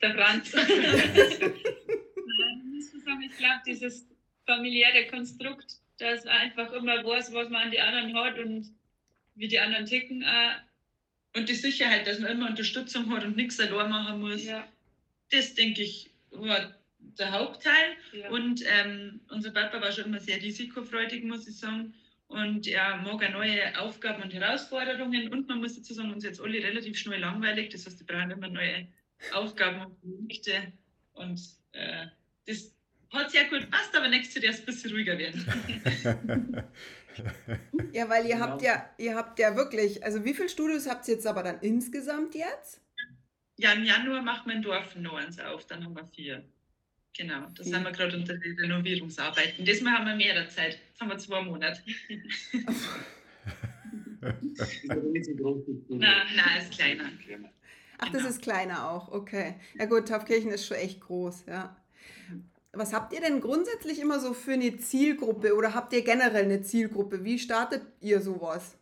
Der 0.00 0.14
Franz. 0.14 0.54
ich 3.30 3.36
glaube, 3.36 3.62
dieses 3.66 4.06
familiäre 4.46 5.06
Konstrukt, 5.08 5.80
dass 5.98 6.24
man 6.24 6.34
einfach 6.34 6.72
immer 6.72 7.04
weiß, 7.04 7.34
was 7.34 7.50
man 7.50 7.62
an 7.62 7.70
die 7.72 7.80
anderen 7.80 8.14
hat 8.14 8.38
und 8.38 8.70
wie 9.34 9.48
die 9.48 9.58
anderen 9.58 9.86
ticken. 9.86 10.24
Und 11.36 11.50
die 11.50 11.54
Sicherheit, 11.54 12.06
dass 12.06 12.18
man 12.18 12.30
immer 12.30 12.48
Unterstützung 12.48 13.10
hat 13.14 13.24
und 13.24 13.36
nichts 13.36 13.60
allein 13.60 13.90
machen 13.90 14.20
muss. 14.20 14.44
Ja. 14.44 14.66
Das, 15.30 15.54
denke 15.54 15.82
ich, 15.82 16.10
war 16.30 16.74
der 16.98 17.32
Hauptteil. 17.32 17.96
Ja. 18.12 18.30
Und 18.30 18.62
ähm, 18.66 19.20
unser 19.30 19.50
Papa 19.50 19.80
war 19.80 19.92
schon 19.92 20.06
immer 20.06 20.20
sehr 20.20 20.40
risikofreudig, 20.40 21.24
muss 21.24 21.46
ich 21.46 21.58
sagen. 21.58 21.92
Und 22.28 22.66
er 22.66 22.96
mag 22.96 23.22
auch 23.22 23.32
neue 23.32 23.78
Aufgaben 23.78 24.22
und 24.22 24.32
Herausforderungen. 24.32 25.30
Und 25.30 25.46
man 25.46 25.58
muss 25.58 25.76
dazu 25.76 25.92
sagen, 25.92 26.10
uns 26.10 26.24
jetzt 26.24 26.40
alle 26.40 26.62
relativ 26.62 26.96
schnell 26.98 27.20
langweilig. 27.20 27.70
Das 27.70 27.84
heißt, 27.84 28.00
wir 28.00 28.06
brauchen 28.06 28.30
immer 28.30 28.48
neue 28.48 28.88
Aufgaben 29.32 29.84
und 29.84 30.00
Projekte. 30.00 30.72
Und 31.12 31.38
äh, 31.72 32.06
das 32.46 32.74
hat 33.12 33.30
sehr 33.30 33.44
gut 33.44 33.70
passt, 33.70 33.94
aber 33.94 34.08
nächstes 34.08 34.42
Jahr 34.42 34.54
ist 34.54 34.60
ein 34.60 34.66
bisschen 34.66 34.90
ruhiger 34.90 35.18
werden. 35.18 35.44
ja, 37.92 38.08
weil 38.08 38.26
ihr 38.26 38.34
genau. 38.34 38.46
habt 38.46 38.62
ja, 38.62 38.90
ihr 38.98 39.14
habt 39.14 39.38
ja 39.38 39.56
wirklich, 39.56 40.04
also 40.04 40.24
wie 40.24 40.34
viele 40.34 40.48
Studios 40.48 40.88
habt 40.88 41.06
ihr 41.08 41.14
jetzt 41.14 41.26
aber 41.26 41.42
dann 41.42 41.60
insgesamt 41.60 42.34
jetzt? 42.34 42.80
Ja, 43.56 43.72
im 43.72 43.84
Januar 43.84 44.22
macht 44.22 44.46
mein 44.46 44.62
Dorf 44.62 44.94
noch 44.96 45.14
eins 45.14 45.38
auf, 45.40 45.66
dann 45.66 45.84
haben 45.84 45.94
wir 45.94 46.06
vier. 46.06 46.44
Genau, 47.16 47.46
da 47.54 47.64
sind 47.64 47.82
wir 47.82 47.92
gerade 47.92 48.14
unter 48.16 48.34
den 48.36 48.58
Renovierungsarbeiten. 48.58 49.64
Diesmal 49.64 49.94
haben 49.94 50.06
wir 50.06 50.14
mehr 50.16 50.48
Zeit. 50.50 50.78
Jetzt 50.90 51.00
haben 51.00 51.08
wir 51.08 51.16
zwei 51.16 51.40
Monate. 51.40 51.80
nein, 55.88 56.26
nein, 56.36 56.60
ist 56.60 56.72
kleiner. 56.72 57.10
Ach, 57.98 58.08
das 58.10 58.18
genau. 58.18 58.28
ist 58.28 58.42
kleiner 58.42 58.90
auch, 58.90 59.08
okay. 59.08 59.54
Ja 59.78 59.86
gut, 59.86 60.08
Taufkirchen 60.08 60.50
ist 60.50 60.66
schon 60.66 60.76
echt 60.76 61.00
groß, 61.00 61.46
ja. 61.46 61.74
Was 62.78 62.92
habt 62.92 63.12
ihr 63.12 63.20
denn 63.20 63.40
grundsätzlich 63.40 63.98
immer 63.98 64.20
so 64.20 64.34
für 64.34 64.52
eine 64.52 64.78
Zielgruppe 64.78 65.54
oder 65.54 65.74
habt 65.74 65.92
ihr 65.92 66.02
generell 66.02 66.44
eine 66.44 66.62
Zielgruppe? 66.62 67.24
Wie 67.24 67.38
startet 67.38 67.82
ihr 68.00 68.20
sowas? 68.20 68.76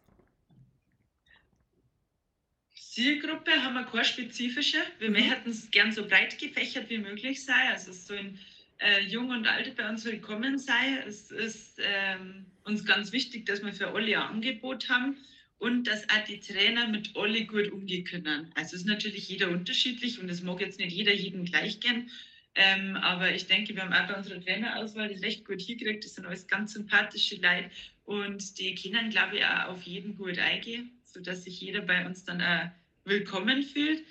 Zielgruppe 2.95 3.51
haben 3.63 3.75
wir 3.75 3.85
keine 3.85 4.05
spezifische. 4.05 4.79
Wir 5.01 5.11
mhm. 5.11 5.17
hätten 5.17 5.51
es 5.51 5.71
gern 5.71 5.91
so 5.91 6.07
breit 6.07 6.39
gefächert 6.39 6.91
wie 6.91 6.99
möglich 6.99 7.45
sein. 7.45 7.73
Also 7.73 7.93
so 7.93 8.15
in 8.15 8.39
äh, 8.79 9.01
Jung 9.03 9.31
und 9.31 9.47
Alte 9.47 9.73
bei 9.73 9.89
uns 9.89 10.05
willkommen 10.05 10.59
sei. 10.59 11.03
Es 11.07 11.31
ist 11.31 11.81
ähm, 11.83 12.47
uns 12.65 12.85
ganz 12.85 13.11
wichtig, 13.13 13.47
dass 13.47 13.65
wir 13.65 13.73
für 13.73 13.89
alle 13.89 14.17
ein 14.17 14.35
Angebot 14.35 14.89
haben 14.89 15.17
und 15.59 15.85
dass 15.89 16.09
auch 16.09 16.25
die 16.29 16.41
Trainer 16.41 16.87
mit 16.87 17.17
alle 17.17 17.45
gut 17.47 17.73
umgehen 17.73 18.05
können. 18.05 18.53
Also 18.55 18.77
ist 18.77 18.87
natürlich 18.87 19.29
jeder 19.29 19.51
unterschiedlich 19.51 20.21
und 20.21 20.29
es 20.29 20.43
mag 20.43 20.61
jetzt 20.61 20.79
nicht 20.79 20.93
jeder 20.93 21.13
jeden 21.13 21.45
gleich 21.45 21.81
gern. 21.81 22.11
Ähm, 22.56 22.96
aber 22.96 23.34
ich 23.34 23.46
denke, 23.46 23.75
wir 23.75 23.82
haben 23.82 23.92
auch 23.92 24.06
bei 24.06 24.16
unserer 24.18 24.40
Trainerauswahl 24.40 25.08
das 25.08 25.23
recht 25.23 25.44
gut 25.44 25.61
hingekriegt. 25.61 26.04
Das 26.04 26.14
sind 26.14 26.26
alles 26.26 26.46
ganz 26.46 26.75
sympathische 26.75 27.37
Leute 27.37 27.70
und 28.04 28.58
die 28.58 28.75
können, 28.75 29.11
glaube 29.11 29.38
ich, 29.38 29.44
auch 29.44 29.70
auf 29.70 29.82
jeden 29.82 30.16
gut 30.16 30.38
eingehen, 30.38 30.92
sodass 31.04 31.44
sich 31.44 31.61
jeder 31.61 31.80
bei 31.80 32.06
uns 32.06 32.25
dann 32.25 32.40
auch 32.40 32.68
willkommen 33.04 33.62
fühlt. 33.62 34.04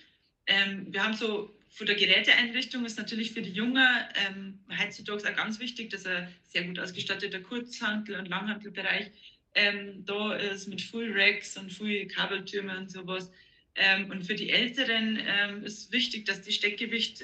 Ähm, 0.48 0.92
wir 0.92 1.04
haben 1.04 1.14
so 1.14 1.56
von 1.70 1.88
der 1.88 1.96
Geräteeinrichtung 1.96 2.86
ist 2.86 3.00
natürlich 3.00 3.32
für 3.32 3.42
die 3.42 3.52
Jungen 3.52 3.88
ähm, 4.28 4.60
heutzutage 4.80 5.32
auch 5.32 5.36
ganz 5.36 5.60
wichtig, 5.60 5.90
dass 5.90 6.06
ein 6.06 6.28
sehr 6.44 6.66
gut 6.66 6.78
ausgestatteter 6.78 7.40
Kurzhandel- 7.40 8.20
und 8.20 8.28
Langhandelbereich 8.28 9.10
ähm, 9.56 10.06
da 10.06 10.36
ist 10.36 10.68
mit 10.68 10.82
Full 10.82 11.12
Racks 11.16 11.58
und 11.58 11.72
Full 11.72 12.08
Kabeltürmen 12.08 12.78
und 12.78 12.92
sowas. 12.92 13.32
Ähm, 13.76 14.10
und 14.12 14.24
für 14.24 14.36
die 14.36 14.50
Älteren 14.50 15.20
ähm, 15.26 15.64
ist 15.64 15.92
wichtig, 15.92 16.26
dass 16.26 16.42
die 16.42 16.52
Steckgewicht 16.52 17.24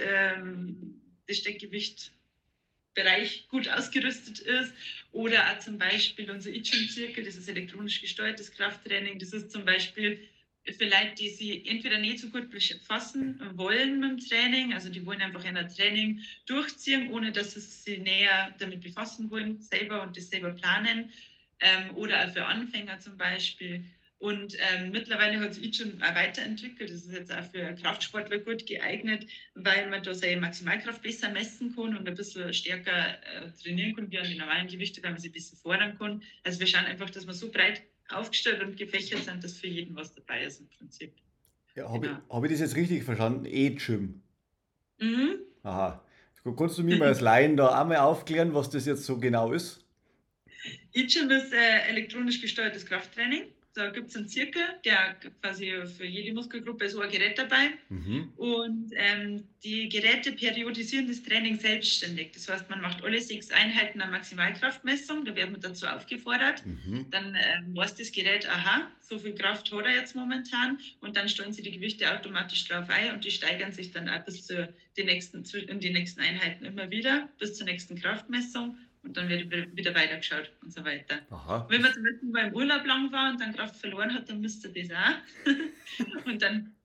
Steckgewichtbereich 1.33 3.47
gut 3.49 3.67
ausgerüstet 3.69 4.39
ist. 4.39 4.73
Oder 5.11 5.51
auch 5.51 5.59
zum 5.59 5.77
Beispiel 5.77 6.29
unser 6.29 6.51
Itching-Zirkel, 6.51 7.23
das 7.23 7.35
ist 7.35 7.47
elektronisch 7.47 8.01
gesteuertes 8.01 8.51
Krafttraining. 8.51 9.19
Das 9.19 9.33
ist 9.33 9.51
zum 9.51 9.65
Beispiel 9.65 10.27
für 10.77 10.85
Leute, 10.85 11.15
die 11.17 11.29
sie 11.29 11.65
entweder 11.65 11.97
nicht 11.97 12.19
so 12.19 12.29
gut 12.29 12.49
befassen 12.49 13.39
wollen 13.57 13.99
mit 13.99 14.09
dem 14.09 14.19
Training, 14.19 14.73
also 14.73 14.89
die 14.89 15.05
wollen 15.05 15.21
einfach 15.21 15.43
ein 15.43 15.69
Training 15.69 16.21
durchziehen, 16.45 17.11
ohne 17.11 17.31
dass 17.31 17.53
sie 17.53 17.59
sich 17.59 17.99
näher 17.99 18.53
damit 18.59 18.81
befassen 18.81 19.29
wollen, 19.31 19.61
selber 19.61 20.03
und 20.03 20.15
das 20.15 20.29
selber 20.29 20.51
planen. 20.51 21.11
Ähm, 21.61 21.95
oder 21.95 22.25
auch 22.25 22.31
für 22.31 22.45
Anfänger 22.45 22.99
zum 22.99 23.17
Beispiel. 23.17 23.83
Und 24.19 24.57
ähm, 24.59 24.91
mittlerweile 24.91 25.39
hat 25.39 25.53
sich 25.53 25.77
schon 25.77 26.03
auch 26.03 26.13
weiterentwickelt. 26.13 26.91
Das 26.91 27.05
ist 27.05 27.13
jetzt 27.13 27.33
auch 27.33 27.43
für 27.51 27.73
Kraftsportler 27.75 28.39
gut 28.39 28.65
geeignet, 28.65 29.25
weil 29.55 29.89
man 29.89 30.03
da 30.03 30.13
seine 30.13 30.41
Maximalkraft 30.41 31.01
besser 31.01 31.29
messen 31.29 31.73
kann 31.73 31.95
und 31.95 32.05
ein 32.05 32.15
bisschen 32.15 32.53
stärker 32.53 32.91
äh, 32.91 33.49
trainieren 33.63 33.95
kann 33.95 34.11
wie 34.11 34.19
an 34.19 34.27
den 34.27 34.37
normalen 34.37 34.67
Gewichten, 34.67 35.01
weil 35.03 35.11
man 35.11 35.21
sich 35.21 35.31
ein 35.31 35.33
bisschen 35.33 35.57
fordern 35.57 35.97
kann. 35.97 36.21
Also 36.43 36.59
wir 36.59 36.67
schauen 36.67 36.85
einfach, 36.85 37.09
dass 37.09 37.25
wir 37.25 37.33
so 37.33 37.49
breit 37.49 37.81
aufgestellt 38.09 38.61
und 38.61 38.75
gefächert 38.75 39.23
sind, 39.23 39.41
dass 39.41 39.57
für 39.57 39.67
jeden 39.67 39.95
was 39.95 40.13
dabei 40.13 40.43
ist 40.43 40.59
im 40.59 40.67
Prinzip. 40.67 41.13
Ja, 41.75 41.87
habe 41.87 42.01
genau. 42.01 42.17
ich, 42.17 42.33
hab 42.33 42.43
ich 42.43 42.51
das 42.51 42.59
jetzt 42.59 42.75
richtig 42.75 43.03
verstanden? 43.05 43.45
E-Gym. 43.45 44.21
Mhm. 44.99 45.35
Aha. 45.63 46.03
Kannst 46.57 46.77
du 46.77 46.83
mir 46.83 46.97
mal 46.97 47.09
als 47.09 47.21
Laien 47.21 47.55
da 47.55 47.79
einmal 47.79 47.97
aufklären, 47.97 48.53
was 48.53 48.69
das 48.69 48.85
jetzt 48.85 49.05
so 49.05 49.17
genau 49.17 49.53
ist? 49.53 49.85
E-Gym 50.91 51.29
ist 51.29 51.53
äh, 51.53 51.87
elektronisch 51.87 52.41
gesteuertes 52.41 52.85
Krafttraining. 52.85 53.43
Da 53.75 53.89
gibt 53.91 54.09
es 54.09 54.15
einen 54.15 54.27
Zirkel, 54.27 54.63
der 54.83 55.15
quasi 55.41 55.71
für 55.97 56.05
jede 56.05 56.33
Muskelgruppe 56.33 56.89
so 56.89 57.01
ein 57.01 57.09
Gerät 57.09 57.37
dabei. 57.37 57.71
Mhm. 57.89 58.33
Und 58.35 58.91
ähm, 58.95 59.47
die 59.63 59.87
Geräte 59.89 60.31
periodisieren 60.31 61.07
das 61.07 61.21
Training 61.21 61.59
selbstständig. 61.59 62.31
Das 62.33 62.49
heißt, 62.49 62.69
man 62.69 62.81
macht 62.81 63.03
alle 63.03 63.21
sechs 63.21 63.51
Einheiten 63.51 64.01
eine 64.01 64.11
Maximalkraftmessung, 64.11 65.23
da 65.23 65.35
wird 65.35 65.51
man 65.51 65.61
dazu 65.61 65.85
aufgefordert. 65.85 66.65
Mhm. 66.65 67.05
Dann 67.11 67.35
ähm, 67.35 67.75
weiß 67.75 67.95
das 67.95 68.11
Gerät, 68.11 68.49
aha, 68.49 68.91
so 69.01 69.19
viel 69.19 69.35
Kraft 69.35 69.71
hat 69.71 69.85
er 69.85 69.95
jetzt 69.95 70.15
momentan. 70.15 70.79
Und 71.01 71.15
dann 71.15 71.29
stellen 71.29 71.53
sie 71.53 71.61
die 71.61 71.71
Gewichte 71.71 72.11
automatisch 72.11 72.67
drauf 72.67 72.89
ein 72.89 73.13
und 73.13 73.23
die 73.23 73.31
steigern 73.31 73.71
sich 73.71 73.91
dann 73.91 74.09
auch 74.09 74.25
bis 74.25 74.45
zu 74.45 74.73
den 74.97 75.05
nächsten, 75.05 75.43
in 75.67 75.79
die 75.79 75.91
nächsten 75.91 76.21
Einheiten 76.21 76.65
immer 76.65 76.89
wieder, 76.89 77.29
bis 77.37 77.55
zur 77.55 77.65
nächsten 77.65 77.95
Kraftmessung 77.99 78.77
und 79.03 79.15
dann 79.15 79.29
wird 79.29 79.49
wieder 79.75 79.95
weitergeschaut 79.95 80.51
und 80.61 80.73
so 80.73 80.83
weiter. 80.83 81.21
Aha. 81.29 81.65
Wenn 81.69 81.81
man 81.81 81.93
zum 81.93 82.03
Beispiel 82.03 82.31
beim 82.31 82.53
Urlaub 82.53 82.85
lang 82.85 83.11
war 83.11 83.31
und 83.31 83.39
dann 83.39 83.55
Kraft 83.55 83.75
verloren 83.75 84.13
hat, 84.13 84.29
dann 84.29 84.41
müsste 84.41 84.69
das 84.69 84.91
auch. 84.91 86.25
und 86.25 86.41
dann 86.41 86.75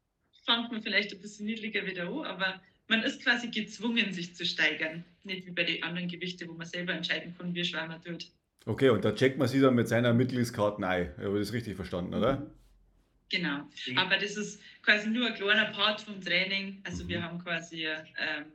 fängt 0.44 0.70
man 0.70 0.82
vielleicht 0.82 1.12
ein 1.12 1.20
bisschen 1.20 1.46
niedriger 1.46 1.86
wieder 1.86 2.06
an, 2.06 2.24
aber 2.24 2.60
man 2.88 3.02
ist 3.02 3.22
quasi 3.22 3.48
gezwungen, 3.48 4.12
sich 4.12 4.34
zu 4.34 4.44
steigern. 4.44 5.04
Nicht 5.24 5.46
wie 5.46 5.52
bei 5.52 5.64
den 5.64 5.82
anderen 5.82 6.08
Gewichten, 6.08 6.48
wo 6.48 6.52
man 6.52 6.66
selber 6.66 6.92
entscheiden 6.92 7.34
kann, 7.36 7.54
wie 7.54 7.64
schwer 7.64 7.86
man 7.86 8.02
tut. 8.02 8.30
Okay, 8.66 8.90
und 8.90 9.04
da 9.04 9.14
checkt 9.14 9.38
man 9.38 9.48
sich 9.48 9.60
dann 9.60 9.74
mit 9.74 9.88
seiner 9.88 10.12
Mitgliedskarte 10.14 10.86
ein. 10.86 11.14
Habe 11.18 11.38
ich 11.38 11.46
das 11.46 11.52
richtig 11.52 11.76
verstanden, 11.76 12.14
oder? 12.14 12.50
Genau. 13.30 13.68
Aber 13.96 14.16
das 14.16 14.36
ist 14.36 14.60
quasi 14.82 15.08
nur 15.08 15.26
ein 15.26 15.34
kleiner 15.34 15.66
Part 15.72 16.02
vom 16.02 16.20
Training. 16.20 16.80
Also 16.84 17.04
mhm. 17.04 17.08
wir 17.08 17.22
haben 17.22 17.38
quasi 17.38 17.86
ähm, 17.86 18.52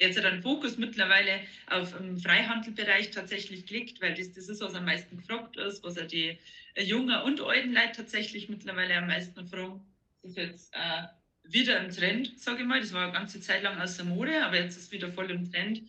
jetzt 0.00 0.18
hat 0.18 0.24
einen 0.24 0.42
Fokus 0.42 0.78
mittlerweile 0.78 1.40
auf 1.66 1.96
den 1.96 2.18
Freihandelbereich 2.18 3.10
tatsächlich 3.10 3.66
gelegt, 3.66 4.00
weil 4.00 4.14
das, 4.14 4.32
das 4.32 4.48
ist, 4.48 4.60
was 4.60 4.74
am 4.74 4.86
meisten 4.86 5.18
gefragt 5.18 5.56
ist, 5.56 5.84
was 5.84 5.96
ja 5.96 6.04
die 6.04 6.38
äh, 6.74 6.82
jungen 6.82 7.20
und 7.22 7.40
alten 7.40 7.72
Leute 7.72 7.92
tatsächlich 7.96 8.48
mittlerweile 8.48 8.96
am 8.96 9.06
meisten 9.06 9.46
fragen. 9.46 9.80
Das 10.22 10.32
ist 10.32 10.36
jetzt 10.36 10.74
äh, 10.74 11.02
wieder 11.44 11.78
im 11.84 11.90
Trend, 11.90 12.38
sage 12.38 12.62
ich 12.62 12.66
mal. 12.66 12.80
Das 12.80 12.92
war 12.92 13.04
eine 13.04 13.12
ganze 13.12 13.40
Zeit 13.40 13.62
lang 13.62 13.78
aus 13.80 13.96
der 13.96 14.06
Mode, 14.06 14.44
aber 14.44 14.56
jetzt 14.56 14.76
ist 14.76 14.84
es 14.84 14.92
wieder 14.92 15.12
voll 15.12 15.30
im 15.30 15.50
Trend. 15.50 15.82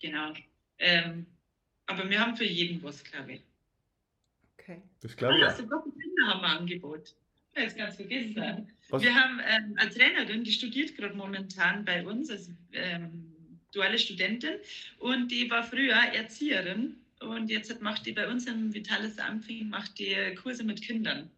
Genau. 0.00 0.32
Ähm, 0.78 1.26
aber 1.86 2.08
wir 2.08 2.20
haben 2.20 2.36
für 2.36 2.44
jeden 2.44 2.82
was, 2.82 3.02
glaube 3.04 3.34
ich. 3.34 3.42
Okay. 4.58 4.82
Das 5.00 5.16
glaube 5.16 5.38
ich. 5.38 5.44
Ah, 5.44 5.54
sogar 5.54 5.82
für 5.82 5.90
Kinder 5.90 6.26
haben 6.26 6.40
wir 6.40 6.48
ein 6.48 6.58
Angebot. 6.58 7.14
Jetzt 7.56 7.78
ganz 7.78 7.96
vergessen. 7.96 8.70
Was? 8.90 9.02
Wir 9.02 9.14
haben 9.14 9.40
ähm, 9.40 9.76
eine 9.78 9.90
Trainerin, 9.90 10.44
die 10.44 10.52
studiert 10.52 10.94
gerade 10.94 11.14
momentan 11.14 11.84
bei 11.86 12.04
uns. 12.04 12.28
Also, 12.28 12.52
ähm, 12.72 13.35
duale 13.72 13.98
Studentin 13.98 14.54
und 14.98 15.28
die 15.28 15.50
war 15.50 15.62
früher 15.62 15.94
Erzieherin 15.94 16.96
und 17.20 17.48
jetzt 17.48 17.80
macht 17.80 18.06
die 18.06 18.12
bei 18.12 18.28
uns 18.28 18.46
im 18.46 18.72
Vitales 18.72 19.18
Ampfing 19.18 19.68
macht 19.68 19.98
die 19.98 20.34
Kurse 20.34 20.64
mit 20.64 20.82
Kindern. 20.82 21.30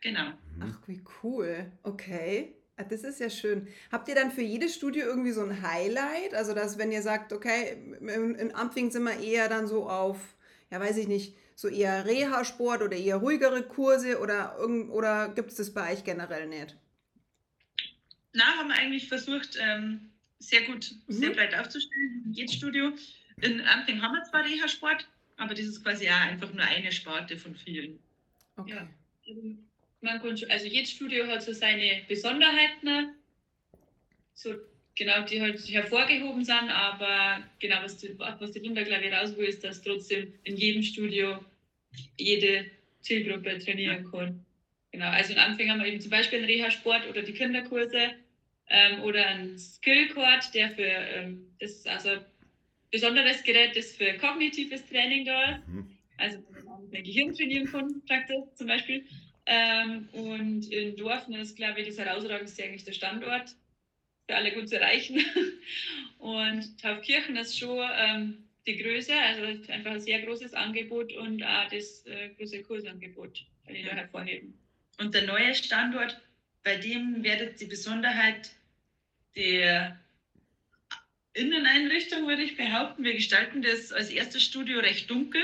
Genau. 0.00 0.32
Ach, 0.60 0.78
wie 0.86 1.02
cool. 1.22 1.70
Okay. 1.82 2.54
Ah, 2.76 2.84
das 2.84 3.04
ist 3.04 3.20
ja 3.20 3.28
schön. 3.28 3.68
Habt 3.92 4.08
ihr 4.08 4.14
dann 4.14 4.30
für 4.30 4.42
jedes 4.42 4.74
Studio 4.74 5.04
irgendwie 5.06 5.32
so 5.32 5.42
ein 5.42 5.62
Highlight? 5.62 6.32
Also, 6.32 6.54
dass 6.54 6.78
wenn 6.78 6.90
ihr 6.90 7.02
sagt, 7.02 7.32
okay, 7.32 7.76
in 8.00 8.54
Ampfing 8.54 8.90
sind 8.90 9.02
wir 9.02 9.18
eher 9.20 9.48
dann 9.50 9.66
so 9.66 9.88
auf, 9.88 10.18
ja, 10.70 10.80
weiß 10.80 10.96
ich 10.96 11.06
nicht, 11.06 11.36
so 11.54 11.68
eher 11.68 12.06
Reha-Sport 12.06 12.80
oder 12.80 12.96
eher 12.96 13.16
ruhigere 13.16 13.62
Kurse 13.62 14.18
oder, 14.18 14.58
oder 14.90 15.28
gibt 15.28 15.50
es 15.50 15.56
das 15.56 15.74
bei 15.74 15.92
euch 15.92 16.04
generell 16.04 16.46
nicht? 16.46 16.74
Na, 18.32 18.44
haben 18.56 18.68
wir 18.68 18.76
eigentlich 18.76 19.08
versucht, 19.08 19.58
ähm, 19.60 20.10
sehr 20.40 20.62
gut, 20.62 20.92
mhm. 21.06 21.12
sehr 21.12 21.30
breit 21.30 21.54
aufzustellen, 21.54 22.24
in 22.26 22.32
jedes 22.32 22.54
Studio. 22.54 22.92
In 23.42 23.60
Amping 23.60 24.02
haben 24.02 24.14
wir 24.14 24.24
zwar 24.24 24.44
Reha-Sport, 24.44 25.06
aber 25.36 25.54
das 25.54 25.66
ist 25.66 25.84
quasi 25.84 26.08
auch 26.08 26.20
einfach 26.20 26.52
nur 26.52 26.64
eine 26.64 26.90
Sparte 26.90 27.36
von 27.38 27.54
vielen. 27.54 27.98
Okay. 28.56 28.74
Ja. 28.74 28.88
Man 30.00 30.20
kann, 30.20 30.36
also 30.48 30.66
jedes 30.66 30.90
Studio 30.90 31.26
hat 31.26 31.42
so 31.42 31.52
seine 31.52 32.02
Besonderheiten, 32.08 33.14
so 34.34 34.54
genau, 34.94 35.22
die 35.24 35.40
halt 35.40 35.60
hervorgehoben 35.68 36.44
sind, 36.44 36.70
aber 36.70 37.42
genau, 37.58 37.76
was 37.82 37.98
die, 37.98 38.18
was 38.18 38.52
die 38.52 38.58
Linda, 38.60 38.82
glaube 38.82 39.04
ich, 39.04 39.12
raus 39.12 39.36
will, 39.36 39.46
ist, 39.46 39.62
dass 39.62 39.82
trotzdem 39.82 40.32
in 40.44 40.56
jedem 40.56 40.82
Studio 40.82 41.44
jede 42.16 42.70
Zielgruppe 43.02 43.58
trainieren 43.58 44.10
kann. 44.10 44.44
Genau, 44.92 45.08
also 45.10 45.32
in 45.32 45.38
Anfang 45.38 45.70
haben 45.70 45.80
wir 45.80 45.86
eben 45.86 46.00
zum 46.00 46.10
Beispiel 46.10 46.38
einen 46.38 46.48
Reha-Sport 46.48 47.08
oder 47.08 47.22
die 47.22 47.32
Kinderkurse 47.32 48.14
ähm, 48.70 49.02
oder 49.02 49.26
ein 49.26 49.58
Skill-Cord, 49.58 50.54
der 50.54 50.70
für, 50.70 50.82
ähm, 50.82 51.54
das 51.58 51.72
ist 51.72 51.88
also 51.88 52.10
ein 52.10 52.24
besonderes 52.90 53.42
Gerät, 53.42 53.76
das 53.76 53.92
für 53.92 54.14
kognitives 54.14 54.86
Training 54.86 55.24
da 55.24 55.56
ist. 55.56 55.68
Mhm. 55.68 55.96
Also, 56.16 56.38
dass 56.52 56.64
man 56.64 56.88
sein 56.90 57.04
Gehirn 57.04 57.34
trainieren 57.34 57.66
kann, 57.66 58.02
praktisch 58.06 58.36
zum 58.54 58.66
Beispiel. 58.66 59.04
Ähm, 59.46 60.08
und 60.12 60.70
in 60.70 60.96
Dorfen 60.96 61.34
ist, 61.34 61.56
glaube 61.56 61.80
ich, 61.80 61.88
das 61.88 61.98
herausragendste 61.98 62.62
eigentlich 62.62 62.84
der 62.84 62.92
Standort, 62.92 63.54
für 64.26 64.36
alle 64.36 64.52
gut 64.52 64.68
zu 64.68 64.76
erreichen. 64.76 65.20
Und 66.18 66.78
Taufkirchen 66.80 67.36
ist 67.36 67.58
schon 67.58 67.82
ähm, 67.96 68.44
die 68.66 68.76
Größe, 68.76 69.14
also 69.14 69.72
einfach 69.72 69.92
ein 69.92 70.00
sehr 70.00 70.20
großes 70.20 70.52
Angebot 70.52 71.14
und 71.14 71.42
auch 71.42 71.68
das 71.70 72.04
äh, 72.06 72.28
große 72.36 72.62
Kursangebot, 72.62 73.46
kann 73.64 73.74
ich 73.74 73.86
da 73.86 73.94
hervorheben. 73.94 74.52
Und 74.98 75.14
der 75.14 75.22
neue 75.22 75.54
Standort, 75.54 76.20
bei 76.62 76.76
dem 76.76 77.24
werdet 77.24 77.58
die 77.60 77.64
Besonderheit 77.64 78.50
der 79.36 79.98
Inneneinrichtung, 81.32 82.26
würde 82.26 82.42
ich 82.42 82.56
behaupten. 82.56 83.04
Wir 83.04 83.14
gestalten 83.14 83.62
das 83.62 83.92
als 83.92 84.10
erstes 84.10 84.42
Studio 84.42 84.80
recht 84.80 85.08
dunkel, 85.10 85.42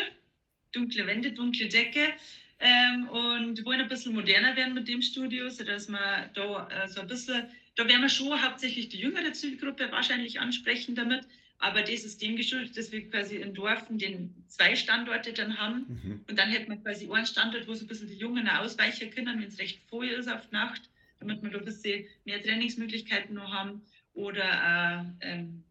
dunkle 0.73 1.07
Wände, 1.07 1.33
dunkle 1.33 1.69
Decke. 1.69 2.13
Ähm, 2.59 3.09
und 3.09 3.65
wollen 3.67 3.83
ein 3.83 3.89
bisschen 3.89 4.15
moderner 4.15 4.57
werden 4.57 4.73
mit 4.73 4.89
dem 4.89 5.03
Studio, 5.03 5.51
sodass 5.51 5.89
wir 5.89 6.31
da 6.33 6.69
äh, 6.71 6.89
so 6.89 7.03
ein 7.03 7.07
bisschen, 7.07 7.45
da 7.75 7.87
werden 7.87 8.01
wir 8.01 8.09
schon 8.09 8.43
hauptsächlich 8.43 8.89
die 8.89 8.99
jüngere 8.99 9.31
Zielgruppe 9.35 9.93
wahrscheinlich 9.93 10.41
ansprechen 10.41 10.95
damit, 10.95 11.27
aber 11.59 11.83
das 11.83 12.05
ist 12.05 12.23
dem 12.23 12.35
geschuldet, 12.37 12.75
dass 12.79 12.93
wir 12.93 13.11
quasi 13.11 13.37
in 13.37 13.53
Dorfen 13.53 13.99
den 13.99 14.35
zwei 14.49 14.75
Standorte 14.75 15.35
dann 15.35 15.59
haben 15.59 16.01
mhm. 16.03 16.25
und 16.29 16.39
dann 16.39 16.49
hätten 16.49 16.71
wir 16.71 16.79
quasi 16.79 17.11
einen 17.13 17.27
Standort, 17.27 17.69
wo 17.69 17.75
so 17.75 17.85
ein 17.85 17.89
bisschen 17.89 18.09
die 18.09 18.17
Jungen 18.17 18.49
ausweichen 18.49 19.11
können, 19.11 19.39
wenn 19.39 19.49
es 19.49 19.59
recht 19.59 19.81
voll 19.91 20.09
ist 20.09 20.29
auf 20.29 20.51
Nacht, 20.51 20.89
damit 21.27 21.43
wir 21.43 21.51
da 21.51 21.59
ein 21.59 21.65
bisschen 21.65 22.07
mehr 22.25 22.43
Trainingsmöglichkeiten 22.43 23.35
noch 23.35 23.53
haben 23.53 23.83
oder 24.15 25.15
äh, 25.21 25.33
ähm, 25.33 25.63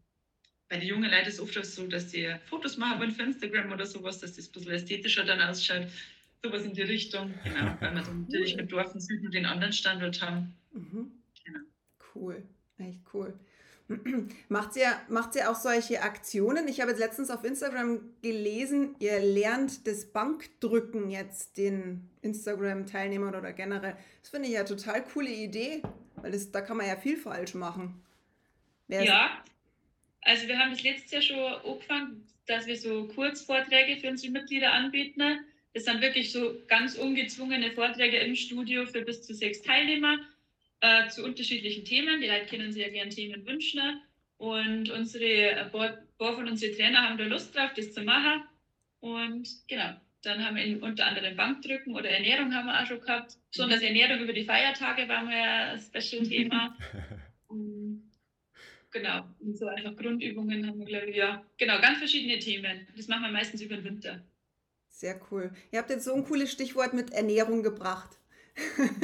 bei 0.68 0.78
den 0.78 0.88
jungen 0.88 1.10
Leuten 1.10 1.28
ist 1.28 1.34
es 1.34 1.40
oft 1.40 1.64
so, 1.64 1.86
dass 1.86 2.10
sie 2.10 2.28
Fotos 2.46 2.76
machen 2.76 2.98
wollen 2.98 3.12
für 3.12 3.22
Instagram 3.22 3.72
oder 3.72 3.86
sowas, 3.86 4.18
dass 4.18 4.34
das 4.34 4.48
ein 4.48 4.52
bisschen 4.52 4.72
ästhetischer 4.72 5.24
dann 5.24 5.40
ausschaut 5.40 5.86
sowas 6.42 6.64
in 6.64 6.74
die 6.74 6.82
Richtung. 6.82 7.34
Genau, 7.44 7.76
weil 7.80 7.94
wir 7.94 8.02
dann 8.02 8.22
natürlich 8.22 8.56
mit 8.56 8.70
Dorfen 8.70 9.00
Süden 9.00 9.30
den 9.30 9.46
anderen 9.46 9.72
Standort 9.72 10.20
haben. 10.20 10.54
Mhm. 10.72 11.10
Genau. 11.44 11.60
Cool, 12.14 12.42
echt 12.78 13.00
cool. 13.12 13.38
Macht 14.48 14.76
ihr, 14.76 15.00
macht 15.08 15.36
ihr 15.36 15.50
auch 15.50 15.54
solche 15.54 16.02
Aktionen? 16.02 16.66
Ich 16.66 16.80
habe 16.80 16.90
jetzt 16.90 16.98
letztens 16.98 17.30
auf 17.30 17.44
Instagram 17.44 18.00
gelesen, 18.20 18.96
ihr 18.98 19.20
lernt 19.20 19.86
das 19.86 20.06
Bankdrücken 20.12 21.10
jetzt 21.10 21.56
den 21.56 22.10
Instagram-Teilnehmern 22.22 23.36
oder 23.36 23.52
generell. 23.52 23.96
Das 24.22 24.30
finde 24.30 24.48
ich 24.48 24.54
ja 24.54 24.64
total 24.64 25.04
coole 25.04 25.30
Idee, 25.30 25.82
weil 26.16 26.32
das, 26.32 26.50
da 26.50 26.62
kann 26.62 26.76
man 26.76 26.86
ja 26.86 26.96
viel 26.96 27.16
falsch 27.16 27.54
machen. 27.54 28.02
Wer 28.88 29.04
ja, 29.04 29.44
also 30.22 30.48
wir 30.48 30.58
haben 30.58 30.72
das 30.72 30.82
letztes 30.82 31.12
Jahr 31.12 31.22
schon 31.22 31.38
angefangen, 31.70 32.26
dass 32.46 32.66
wir 32.66 32.76
so 32.76 33.06
Kurzvorträge 33.08 34.00
für 34.00 34.08
unsere 34.08 34.32
Mitglieder 34.32 34.72
anbieten 34.72 35.22
das 35.76 35.84
sind 35.84 36.00
wirklich 36.00 36.32
so 36.32 36.56
ganz 36.68 36.94
ungezwungene 36.94 37.70
Vorträge 37.70 38.16
im 38.16 38.34
Studio 38.34 38.86
für 38.86 39.02
bis 39.02 39.20
zu 39.20 39.34
sechs 39.34 39.60
Teilnehmer 39.60 40.16
äh, 40.80 41.08
zu 41.08 41.24
unterschiedlichen 41.24 41.84
Themen. 41.84 42.20
Die 42.20 42.28
Leute 42.28 42.46
können 42.46 42.72
sich 42.72 42.82
ja 42.82 42.90
gerne 42.90 43.10
Themen 43.10 43.46
wünschen. 43.46 44.00
Und 44.38 44.90
unsere, 44.90 45.56
ein 45.56 45.70
paar 45.70 46.34
von 46.34 46.48
unseren 46.48 46.72
Trainer 46.74 47.02
haben 47.02 47.18
da 47.18 47.24
Lust 47.24 47.56
drauf, 47.56 47.70
das 47.74 47.92
zu 47.92 48.02
machen. 48.02 48.42
Und 49.00 49.48
genau, 49.68 49.94
dann 50.22 50.44
haben 50.44 50.56
wir 50.56 50.82
unter 50.82 51.06
anderem 51.06 51.36
Bankdrücken 51.36 51.94
oder 51.94 52.10
Ernährung 52.10 52.52
haben 52.54 52.66
wir 52.66 52.80
auch 52.80 52.86
schon 52.86 53.00
gehabt. 53.00 53.36
Besonders 53.50 53.80
mhm. 53.80 53.86
Ernährung 53.86 54.24
über 54.24 54.32
die 54.32 54.44
Feiertage 54.44 55.08
war 55.08 55.22
mal 55.22 55.32
ein 55.32 55.80
Special-Thema. 55.80 56.76
genau, 58.90 59.24
und 59.40 59.56
so 59.56 59.66
einfach 59.66 59.96
Grundübungen 59.96 60.66
haben 60.66 60.78
wir, 60.80 60.86
glaube 60.86 61.06
ich, 61.06 61.16
ja. 61.16 61.44
Genau, 61.56 61.80
ganz 61.80 61.98
verschiedene 61.98 62.38
Themen. 62.38 62.86
Das 62.96 63.08
machen 63.08 63.22
wir 63.22 63.30
meistens 63.30 63.62
über 63.62 63.76
den 63.76 63.84
Winter. 63.84 64.20
Sehr 64.88 65.20
cool. 65.30 65.52
Ihr 65.70 65.78
habt 65.78 65.90
jetzt 65.90 66.04
so 66.04 66.14
ein 66.14 66.24
cooles 66.24 66.50
Stichwort 66.50 66.94
mit 66.94 67.12
Ernährung 67.12 67.62
gebracht. 67.62 68.16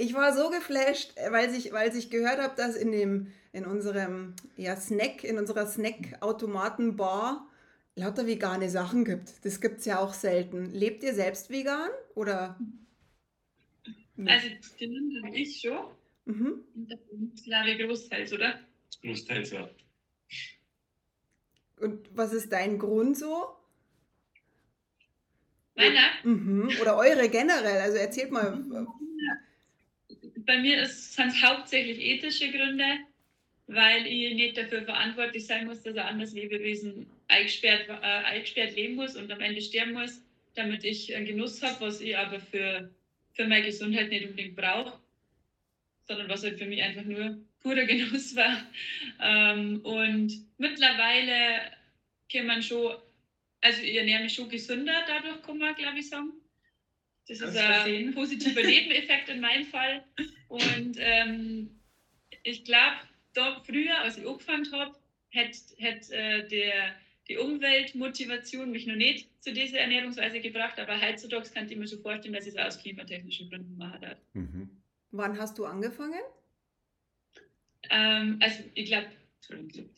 ich 0.00 0.14
war 0.14 0.34
so 0.34 0.50
geflasht, 0.50 1.14
weil 1.30 1.54
ich, 1.54 1.72
weil 1.72 1.94
ich 1.94 2.10
gehört 2.10 2.38
habe, 2.40 2.54
dass 2.56 2.74
in 2.74 2.90
dem 2.90 3.32
in 3.52 3.66
unserem 3.66 4.34
ja, 4.56 4.76
Snack, 4.76 5.24
in 5.24 5.36
unserer 5.36 5.66
Snack-Automaten-Bar 5.66 7.46
lauter 7.96 8.26
vegane 8.26 8.70
Sachen 8.70 9.04
gibt. 9.04 9.44
Das 9.44 9.60
gibt 9.60 9.80
es 9.80 9.86
ja 9.86 9.98
auch 9.98 10.14
selten. 10.14 10.72
Lebt 10.72 11.02
ihr 11.02 11.12
selbst 11.14 11.50
vegan 11.50 11.90
oder? 12.14 12.58
Also 14.24 14.46
stimmt, 14.62 15.12
ich 15.34 15.60
schon. 15.60 15.86
Mhm. 16.24 16.64
Das 16.74 17.00
ist 17.34 17.44
glaube 17.44 17.70
ich 17.70 17.86
großteils, 17.86 18.32
oder? 18.32 18.60
Großteils, 19.02 19.50
ja. 19.50 19.68
Und 21.80 22.08
was 22.14 22.32
ist 22.32 22.52
dein 22.52 22.78
Grund 22.78 23.18
so? 23.18 23.48
Meiner? 25.74 26.10
Mhm. 26.24 26.70
Oder 26.80 26.96
eure 26.96 27.28
generell. 27.28 27.80
Also 27.80 27.96
erzählt 27.96 28.30
mal. 28.30 28.62
Bei 30.50 30.58
mir 30.58 30.84
sind 30.84 31.28
es 31.28 31.42
hauptsächlich 31.44 32.00
ethische 32.00 32.50
Gründe, 32.50 32.98
weil 33.68 34.04
ich 34.04 34.34
nicht 34.34 34.56
dafür 34.56 34.82
verantwortlich 34.82 35.46
sein 35.46 35.64
muss, 35.64 35.84
dass 35.84 35.94
ein 35.94 36.04
anderes 36.04 36.32
Lebewesen 36.32 37.06
eingesperrt, 37.28 37.88
äh, 37.88 37.92
eingesperrt 37.92 38.74
leben 38.74 38.96
muss 38.96 39.14
und 39.14 39.30
am 39.30 39.38
Ende 39.38 39.60
sterben 39.60 39.92
muss, 39.92 40.20
damit 40.56 40.82
ich 40.82 41.14
einen 41.14 41.26
Genuss 41.26 41.62
habe, 41.62 41.86
was 41.86 42.00
ich 42.00 42.18
aber 42.18 42.40
für, 42.40 42.90
für 43.32 43.46
meine 43.46 43.66
Gesundheit 43.66 44.10
nicht 44.10 44.24
unbedingt 44.24 44.56
brauche, 44.56 44.98
sondern 46.08 46.28
was 46.28 46.42
halt 46.42 46.58
für 46.58 46.66
mich 46.66 46.82
einfach 46.82 47.04
nur 47.04 47.38
purer 47.62 47.84
Genuss 47.86 48.34
war. 48.34 48.66
Ähm, 49.22 49.82
und 49.84 50.32
mittlerweile 50.58 51.70
kann 52.28 52.46
man 52.46 52.60
schon 52.60 52.96
also 53.60 53.82
ich 53.82 53.94
ernähre 53.94 54.24
mich 54.24 54.34
schon 54.34 54.48
gesünder, 54.48 55.04
dadurch 55.06 55.42
kann 55.42 55.58
man, 55.58 55.74
glaube 55.74 55.98
ich, 55.98 56.08
sagen. 56.08 56.32
Das 57.30 57.40
ist 57.40 57.56
ein 57.56 58.12
positiver 58.12 58.62
Nebeneffekt 58.66 59.28
in 59.28 59.40
meinem 59.40 59.64
Fall. 59.66 60.04
Und 60.48 60.96
ähm, 60.98 61.80
ich 62.42 62.64
glaube, 62.64 62.96
da 63.34 63.62
früher, 63.64 64.00
als 64.00 64.18
ich 64.18 64.26
angefangen 64.26 64.70
habe, 64.72 64.96
hätte 65.28 65.58
hätt, 65.76 66.10
äh, 66.10 66.48
der, 66.48 66.96
die 67.28 67.36
Umweltmotivation 67.36 68.72
mich 68.72 68.88
noch 68.88 68.96
nicht 68.96 69.30
zu 69.44 69.52
dieser 69.52 69.78
Ernährungsweise 69.78 70.40
gebracht, 70.40 70.80
aber 70.80 71.00
heutzutage 71.00 71.48
kann 71.50 71.70
ich 71.70 71.76
mir 71.76 71.86
schon 71.86 72.02
vorstellen, 72.02 72.34
dass 72.34 72.46
ich 72.48 72.54
es 72.54 72.58
aus 72.58 72.82
klimatechnischen 72.82 73.48
Gründen 73.48 73.76
machen 73.76 74.00
darf. 74.00 74.18
Mhm. 74.32 74.82
Wann 75.12 75.38
hast 75.38 75.56
du 75.56 75.66
angefangen? 75.66 76.20
Ähm, 77.90 78.38
also 78.40 78.64
ich 78.74 78.86
glaube, 78.86 79.06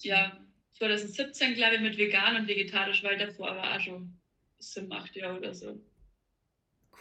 ja, 0.01 0.39
2017, 0.75 1.55
glaube 1.55 1.77
ich, 1.77 1.81
mit 1.81 1.97
vegan 1.97 2.37
und 2.37 2.47
vegetarisch, 2.47 3.03
weil 3.03 3.17
davor 3.17 3.57
war 3.57 3.77
auch 3.77 3.81
schon 3.81 4.21
sieben, 4.59 4.93
acht 4.93 5.17
Jahre 5.17 5.39
oder 5.39 5.55
so. 5.55 5.81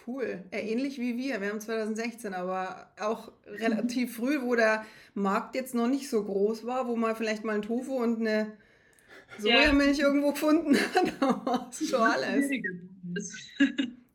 Cool. 0.07 0.43
Ja, 0.51 0.59
ähnlich 0.59 0.99
wie 0.99 1.17
wir. 1.17 1.41
Wir 1.41 1.49
haben 1.49 1.59
2016, 1.59 2.33
aber 2.33 2.91
auch 2.99 3.31
relativ 3.45 4.15
früh, 4.15 4.41
wo 4.41 4.55
der 4.55 4.85
Markt 5.13 5.55
jetzt 5.55 5.75
noch 5.75 5.87
nicht 5.87 6.09
so 6.09 6.23
groß 6.23 6.65
war, 6.65 6.87
wo 6.87 6.95
man 6.95 7.15
vielleicht 7.15 7.43
mal 7.43 7.55
ein 7.55 7.61
Tofu 7.61 7.93
und 8.01 8.19
eine 8.19 8.51
Sojamilch 9.37 9.99
ja. 9.99 10.07
irgendwo 10.07 10.31
gefunden 10.31 10.75
hat. 10.75 11.69
es 11.71 11.89
schon 11.89 12.01
alles. 12.01 12.49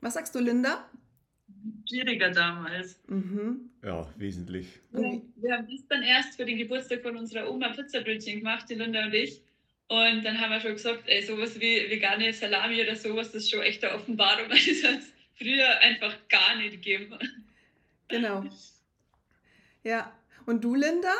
Was 0.00 0.14
sagst 0.14 0.34
du, 0.34 0.40
Linda? 0.40 0.88
Schwieriger 1.88 2.30
damals. 2.30 2.98
Mhm. 3.06 3.70
Ja, 3.84 4.08
wesentlich. 4.16 4.66
Ja, 4.92 5.00
wir 5.36 5.52
haben 5.52 5.68
das 5.70 5.86
dann 5.88 6.02
erst 6.02 6.36
für 6.36 6.44
den 6.44 6.58
Geburtstag 6.58 7.02
von 7.02 7.16
unserer 7.16 7.50
Oma 7.50 7.68
Pizzabrötchen 7.68 8.38
gemacht, 8.38 8.66
die 8.68 8.74
Linda 8.74 9.04
und 9.04 9.14
ich. 9.14 9.42
Und 9.88 10.24
dann 10.24 10.40
haben 10.40 10.50
wir 10.50 10.60
schon 10.60 10.72
gesagt, 10.72 11.04
ey, 11.06 11.22
sowas 11.22 11.60
wie 11.60 11.88
vegane 11.88 12.32
Salami 12.32 12.82
oder 12.82 12.96
sowas, 12.96 13.30
das 13.30 13.44
ist 13.44 13.50
schon 13.50 13.62
echt 13.62 13.84
eine 13.84 13.94
Offenbarung. 13.94 14.48
Das 14.48 14.66
es 14.66 15.12
früher 15.38 15.78
einfach 15.80 16.16
gar 16.28 16.56
nicht 16.56 16.72
gegeben. 16.72 17.18
Genau. 18.08 18.44
Ja. 19.82 20.12
Und 20.46 20.64
du, 20.64 20.74
Linda? 20.74 21.14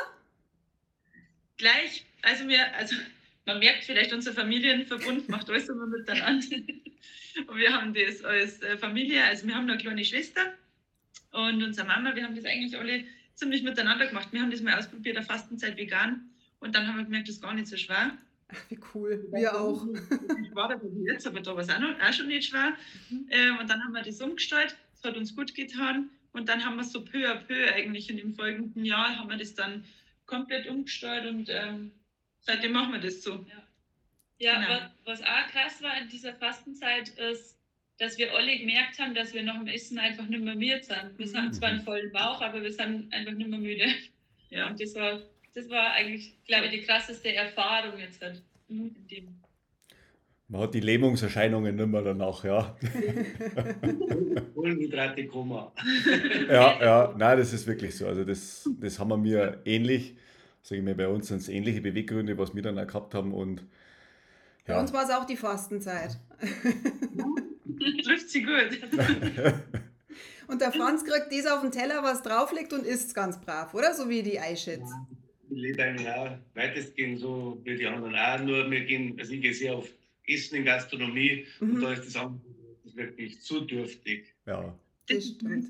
Gleich. 1.57 2.05
Also 2.23 2.49
wir, 2.49 2.75
also 2.75 2.97
man 3.45 3.61
merkt 3.61 3.85
vielleicht, 3.85 4.13
unser 4.13 4.33
Familienverbund 4.33 5.29
macht 5.29 5.49
alles 5.49 5.69
immer 5.69 5.87
miteinander. 5.87 6.47
Und 7.47 7.59
wir 7.59 7.73
haben 7.73 7.95
das 7.95 8.25
als 8.25 8.61
äh, 8.63 8.77
Familie, 8.77 9.23
also 9.23 9.47
wir 9.47 9.55
haben 9.55 9.71
eine 9.71 9.79
kleine 9.79 10.05
Schwester 10.05 10.53
und 11.33 11.63
unsere 11.63 11.87
Mama, 11.87 12.17
wir 12.17 12.25
haben 12.25 12.35
das 12.35 12.47
eigentlich 12.47 12.79
alle 12.79 13.05
ziemlich 13.35 13.63
miteinander 13.63 14.07
gemacht. 14.07 14.33
Wir 14.33 14.41
haben 14.41 14.51
das 14.51 14.63
mal 14.63 14.79
ausprobiert, 14.79 15.19
eine 15.19 15.27
Fastenzeit 15.27 15.77
vegan. 15.77 16.31
Und 16.61 16.75
dann 16.75 16.87
haben 16.87 16.97
wir 16.97 17.05
gemerkt, 17.05 17.29
das 17.29 17.37
ist 17.37 17.43
gar 17.43 17.53
nicht 17.53 17.69
so 17.69 17.77
schwer. 17.77 18.17
Ach, 18.49 18.71
wie 18.71 18.79
cool. 18.95 19.27
Wir 19.33 19.61
auch. 19.61 19.87
Ich 20.43 20.55
war 20.55 20.69
da 20.69 20.81
jetzt, 21.05 21.27
aber 21.27 21.41
da 21.41 21.55
war 21.55 21.63
es 21.63 21.69
auch, 21.69 21.81
auch 21.81 22.13
schon 22.13 22.29
nicht 22.29 22.49
schwer. 22.49 22.77
Mhm. 23.11 23.27
Ähm, 23.31 23.59
und 23.59 23.69
dann 23.69 23.83
haben 23.83 23.93
wir 23.93 24.03
das 24.03 24.21
umgestellt. 24.21 24.77
Es 24.95 25.03
hat 25.03 25.17
uns 25.17 25.35
gut 25.35 25.55
getan. 25.55 26.11
Und 26.33 26.49
dann 26.49 26.65
haben 26.65 26.77
wir 26.77 26.85
so 26.85 27.03
peu 27.03 27.29
à 27.31 27.37
peu 27.37 27.73
eigentlich 27.73 28.11
in 28.11 28.19
dem 28.19 28.35
folgenden 28.35 28.85
Jahr 28.85 29.17
haben 29.17 29.31
wir 29.31 29.39
das 29.39 29.55
dann 29.55 29.85
komplett 30.27 30.67
umgestellt 30.69 31.27
und 31.27 31.49
ähm, 31.49 31.93
seitdem 32.41 32.73
machen 32.73 32.93
wir 32.93 33.01
das 33.01 33.23
so. 33.23 33.45
Ja, 33.49 33.63
ja 34.39 34.61
genau. 34.61 34.91
was, 35.05 35.21
was 35.21 35.23
auch 35.23 35.47
krass 35.51 35.83
war 35.83 35.97
in 35.99 36.09
dieser 36.09 36.35
Fastenzeit 36.35 37.09
ist, 37.09 37.57
dass 37.99 38.19
wir 38.19 38.35
alle 38.35 38.59
gemerkt 38.59 38.99
haben, 38.99 39.15
dass 39.15 39.33
wir 39.33 39.43
nach 39.43 39.59
dem 39.59 39.69
Essen 39.69 39.99
einfach 39.99 40.27
nicht 40.27 40.43
mehr 40.43 40.55
müde 40.55 40.83
sind. 40.83 41.19
Wir 41.19 41.41
haben 41.41 41.53
zwar 41.53 41.71
einen 41.71 41.81
vollen 41.81 42.13
Bauch, 42.13 42.43
aber 42.43 42.63
wir 42.63 42.73
sind 42.73 43.13
einfach 43.13 43.33
nicht 43.33 43.49
mehr 43.49 43.59
müde. 43.59 43.87
Ja. 44.51 44.69
Und 44.69 44.81
das 44.81 44.95
war, 44.95 45.23
das 45.57 45.71
war 45.71 45.93
eigentlich, 45.93 46.37
glaube 46.47 46.67
ich, 46.67 46.73
die 46.73 46.83
krasseste 46.83 47.35
Erfahrung 47.35 47.99
jetzt 47.99 48.21
halt 48.21 48.43
in 48.69 48.95
dem. 49.11 49.41
Man 50.49 50.61
hat 50.61 50.75
die 50.75 50.81
Lähmungserscheinungen 50.81 51.75
nicht 51.75 51.89
mehr 51.89 52.03
danach, 52.03 52.45
ja. 52.45 52.77
Kohlenhydrate 54.55 55.27
Koma. 55.27 55.73
ja, 56.49 56.85
ja, 56.85 57.15
nein, 57.17 57.39
das 57.39 57.55
ist 57.55 57.67
wirklich 57.67 57.97
so. 57.97 58.07
Also 58.07 58.23
das, 58.23 58.69
das 58.79 58.99
haben 58.99 59.09
wir 59.09 59.17
mir 59.17 59.63
ähnlich, 59.65 60.15
sage 60.63 60.81
ich 60.81 60.85
mir, 60.85 60.95
bei 60.95 61.09
uns 61.09 61.29
sind 61.29 61.39
es 61.39 61.49
ähnliche 61.49 61.81
Beweggründe, 61.81 62.37
was 62.37 62.55
wir 62.55 62.63
dann 62.63 62.79
auch 62.79 62.87
gehabt 62.87 63.15
haben 63.15 63.33
und 63.33 63.65
ja. 64.69 64.75
Bei 64.75 64.81
uns 64.81 64.93
war 64.93 65.05
es 65.05 65.11
auch 65.11 65.25
die 65.25 65.37
Fastenzeit. 65.37 66.19
Trifft 68.05 68.29
sie 68.29 68.43
gut. 68.43 68.81
und 70.49 70.61
der 70.61 70.73
Franz 70.73 71.05
kriegt 71.05 71.33
das 71.33 71.51
auf 71.51 71.63
den 71.63 71.71
Teller, 71.71 72.03
was 72.03 72.23
drauf 72.23 72.53
liegt 72.53 72.73
und 72.73 72.85
isst 72.85 73.15
ganz 73.15 73.41
brav, 73.41 73.73
oder? 73.75 73.95
So 73.95 74.09
wie 74.09 74.23
die 74.23 74.41
Eischätz. 74.41 74.91
Ja, 74.91 75.07
ich 75.57 75.63
lebe 75.63 75.83
eigentlich 75.83 76.09
auch 76.09 76.31
weitestgehend 76.55 77.19
so 77.19 77.61
wie 77.65 77.77
die 77.77 77.87
anderen 77.87 78.15
auch, 78.15 78.41
nur 78.41 78.71
wir 78.71 78.81
gehen, 78.85 79.17
also 79.19 79.33
ich 79.33 79.41
gehe 79.41 79.55
sehr 79.55 79.75
auf 79.75 79.89
Essen 80.27 80.57
in 80.57 80.65
Gastronomie 80.65 81.47
mhm. 81.61 81.75
und 81.77 81.81
da 81.83 81.93
ist 81.93 82.05
das, 82.05 82.15
das 82.85 82.97
wirklich 82.97 83.41
zu 83.41 83.63
dürftig. 83.63 84.35
Ja. 84.47 84.79
Das 85.09 85.25
stimmt. 85.25 85.67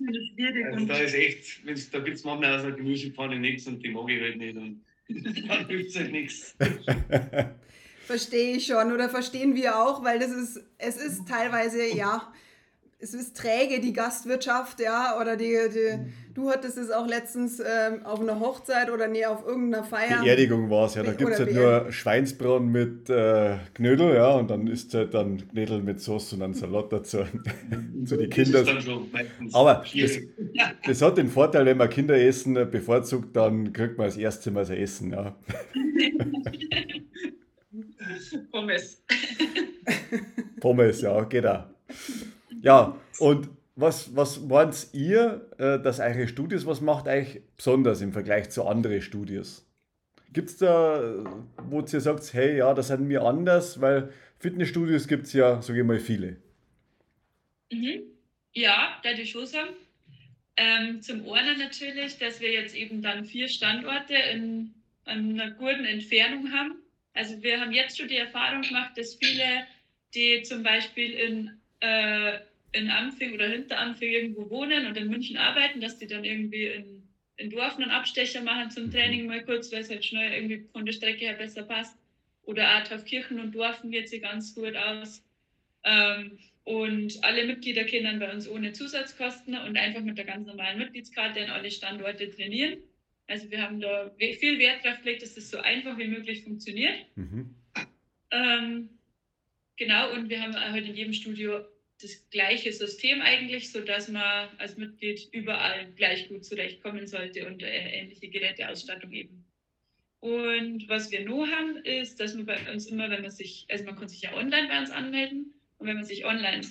Also 0.72 0.87
da 0.87 0.99
ist 0.99 1.14
echt, 1.14 1.61
da 1.92 2.01
gibt 2.01 2.16
es 2.16 2.25
manchmal 2.25 2.57
aus 2.57 2.64
einer 2.64 2.77
Gemüsepfanne 2.77 3.38
nichts 3.38 3.66
und 3.66 3.83
die 3.83 3.90
mag 3.90 4.09
ich 4.09 4.20
halt 4.20 4.38
nicht 4.38 4.57
und 4.57 4.83
dann 5.49 5.68
gibt 5.68 5.90
es 5.90 5.96
halt 5.96 6.12
nichts. 6.12 6.57
Verstehe 8.07 8.57
ich 8.57 8.66
schon 8.66 8.92
oder 8.92 9.09
verstehen 9.09 9.57
wir 9.57 9.79
auch, 9.79 10.05
weil 10.05 10.20
das 10.20 10.31
ist, 10.31 10.64
es 10.79 10.96
ist 10.96 11.29
teilweise, 11.29 11.92
ja, 11.92 12.33
es 12.98 13.12
ist 13.12 13.37
träge, 13.37 13.80
die 13.80 13.92
Gastwirtschaft, 13.92 14.80
ja, 14.80 15.20
oder 15.20 15.37
die, 15.37 15.56
die 15.72 15.98
du 16.35 16.50
hattest 16.50 16.78
es 16.78 16.90
auch 16.90 17.06
letztens 17.06 17.61
ähm, 17.61 18.04
auf 18.04 18.20
einer 18.20 18.40
Hochzeit 18.40 18.90
oder 18.90 19.06
nee, 19.06 19.24
auf 19.26 19.46
irgendeiner 19.46 19.85
Feier. 19.85 20.22
Beerdigung 20.22 20.70
war 20.70 20.87
es, 20.87 20.94
ja, 20.94 21.02
da 21.02 21.12
gibt 21.12 21.30
es 21.30 21.38
halt 21.38 21.54
nur 21.54 21.92
Schweinsbraten 21.92 22.70
mit 22.70 23.11
äh, 23.11 23.56
Knödel, 23.74 24.14
ja, 24.14 24.30
und 24.30 24.50
dann 24.50 24.66
ist 24.66 24.94
halt 24.94 25.14
dann 25.14 25.46
Knödel 25.48 25.82
mit 25.82 26.00
Sauce 26.00 26.32
und 26.32 26.40
dann 26.40 26.54
Salat 26.54 26.92
dazu, 26.92 27.24
zu 28.04 28.16
den 28.16 28.30
Kindern. 28.30 28.66
Aber 29.52 29.85
das, 29.94 30.18
das, 30.87 31.02
hat 31.02 31.18
den 31.18 31.28
Vorteil, 31.28 31.66
wenn 31.66 31.76
man 31.76 31.90
Kinder 31.90 32.18
essen 32.18 32.54
bevorzugt, 32.70 33.37
dann 33.37 33.72
kriegt 33.72 33.98
man 33.98 34.06
das 34.06 34.16
erste 34.16 34.50
Mal 34.50 34.64
sein 34.64 34.78
Essen, 34.78 35.12
ja. 35.12 35.37
Pommes. 38.52 39.02
Pommes, 40.61 41.00
ja, 41.02 41.22
geht 41.24 41.46
auch. 41.46 41.64
Ja, 42.62 42.97
und 43.19 43.49
was, 43.75 44.16
was 44.16 44.40
meint 44.40 44.88
ihr, 44.92 45.51
äh, 45.59 45.79
dass 45.79 46.01
eure 46.01 46.29
Studios, 46.29 46.66
was 46.66 46.81
macht 46.81 47.07
euch 47.07 47.42
besonders 47.57 48.01
im 48.01 48.12
Vergleich 48.12 48.51
zu 48.51 48.64
anderen 48.64 49.03
Studios? 49.03 49.66
Gibt 50.33 50.49
es 50.49 50.57
da, 50.59 51.25
wo 51.69 51.81
ihr 51.81 52.01
sagt, 52.01 52.33
hey, 52.33 52.59
ja, 52.59 52.75
das 52.75 52.88
sind 52.88 53.09
wir 53.09 53.23
anders, 53.23 53.81
weil 53.81 54.12
Fitnessstudios 54.38 55.09
gibt 55.09 55.27
es 55.27 55.33
ja, 55.33 55.62
sage 55.62 55.81
ich 55.81 55.87
mal, 55.87 55.99
viele. 55.99 56.37
Mhm. 57.71 58.03
Ja, 58.53 58.99
da 59.03 59.12
die 59.12 59.27
schon 59.27 59.47
sagen. 59.47 59.71
Ähm, 60.57 61.03
zum 61.03 61.31
einen 61.31 61.59
natürlich, 61.59 62.19
dass 62.19 62.40
wir 62.40 62.53
jetzt 62.53 62.75
eben 62.75 63.03
dann 63.03 63.25
vier 63.27 63.49
Standorte 63.49 64.14
in, 64.14 64.75
in 65.07 65.38
einer 65.38 65.51
guten 65.53 65.85
Entfernung 65.85 66.51
haben. 66.53 66.77
Also 67.12 67.42
wir 67.42 67.61
haben 67.61 67.73
jetzt 67.73 67.99
schon 67.99 68.09
die 68.09 68.16
Erfahrung 68.16 68.62
gemacht, 68.62 68.97
dass 68.97 69.14
viele, 69.14 69.66
die 70.14 70.42
zum 70.42 70.62
Beispiel 70.62 71.12
in, 71.12 71.61
äh, 71.80 72.38
in 72.72 72.90
Ampfing 72.90 73.34
oder 73.34 73.48
Hinteramfing 73.48 74.10
irgendwo 74.10 74.50
wohnen 74.50 74.86
und 74.86 74.96
in 74.96 75.08
München 75.08 75.36
arbeiten, 75.36 75.80
dass 75.80 75.98
die 75.98 76.06
dann 76.06 76.24
irgendwie 76.24 76.66
in, 76.66 77.02
in 77.36 77.50
Dorf 77.50 77.76
einen 77.76 77.90
Abstecher 77.90 78.42
machen 78.42 78.70
zum 78.70 78.90
Training 78.90 79.26
mal 79.26 79.44
kurz, 79.44 79.72
weil 79.72 79.80
es 79.80 79.90
halt 79.90 80.04
schnell 80.04 80.32
irgendwie 80.32 80.68
von 80.72 80.84
der 80.84 80.92
Strecke 80.92 81.26
her 81.26 81.34
besser 81.34 81.62
passt. 81.62 81.98
Oder 82.42 82.76
auch 82.76 82.90
auf 82.92 83.04
Kirchen 83.04 83.40
und 83.40 83.54
Dorfen 83.54 83.90
geht 83.90 84.08
sie 84.08 84.20
ganz 84.20 84.54
gut 84.54 84.76
aus. 84.76 85.24
Ähm, 85.84 86.38
und 86.64 87.22
alle 87.22 87.46
Mitglieder 87.46 87.84
können 87.84 88.18
bei 88.18 88.32
uns 88.32 88.48
ohne 88.48 88.72
Zusatzkosten 88.72 89.56
und 89.56 89.76
einfach 89.76 90.02
mit 90.02 90.18
der 90.18 90.24
ganz 90.24 90.46
normalen 90.46 90.78
Mitgliedskarte 90.78 91.40
in 91.40 91.50
alle 91.50 91.70
Standorte 91.70 92.28
trainieren. 92.30 92.78
Also 93.28 93.50
wir 93.50 93.62
haben 93.62 93.80
da 93.80 94.10
viel 94.18 94.58
Wert 94.58 94.84
darauf 94.84 95.02
gelegt, 95.02 95.22
dass 95.22 95.34
das 95.34 95.50
so 95.50 95.58
einfach 95.58 95.96
wie 95.98 96.08
möglich 96.08 96.42
funktioniert. 96.42 97.06
Mhm. 97.16 97.54
Ähm, 98.30 98.95
genau, 99.76 100.12
und 100.12 100.28
wir 100.28 100.42
haben 100.42 100.54
halt 100.54 100.86
in 100.86 100.94
jedem 100.94 101.12
Studio 101.12 101.64
das 102.00 102.28
gleiche 102.30 102.72
System 102.72 103.22
eigentlich, 103.22 103.72
sodass 103.72 104.08
man 104.08 104.48
als 104.58 104.76
Mitglied 104.76 105.28
überall 105.32 105.86
gleich 105.96 106.28
gut 106.28 106.44
zurechtkommen 106.44 107.06
sollte 107.06 107.46
und 107.46 107.62
äh, 107.62 108.00
ähnliche 108.00 108.28
Geräteausstattung 108.28 109.12
eben. 109.12 109.44
Und 110.20 110.88
was 110.88 111.10
wir 111.10 111.24
nur 111.24 111.48
haben, 111.50 111.76
ist, 111.84 112.20
dass 112.20 112.34
man 112.34 112.46
bei 112.46 112.72
uns 112.72 112.86
immer, 112.86 113.10
wenn 113.10 113.22
man 113.22 113.30
sich, 113.30 113.66
also 113.70 113.84
man 113.84 113.96
kann 113.96 114.08
sich 114.08 114.22
ja 114.22 114.34
online 114.34 114.68
bei 114.68 114.78
uns 114.78 114.90
anmelden 114.90 115.54
und 115.78 115.86
wenn 115.86 115.96
man 115.96 116.04
sich 116.04 116.24
online 116.24 116.66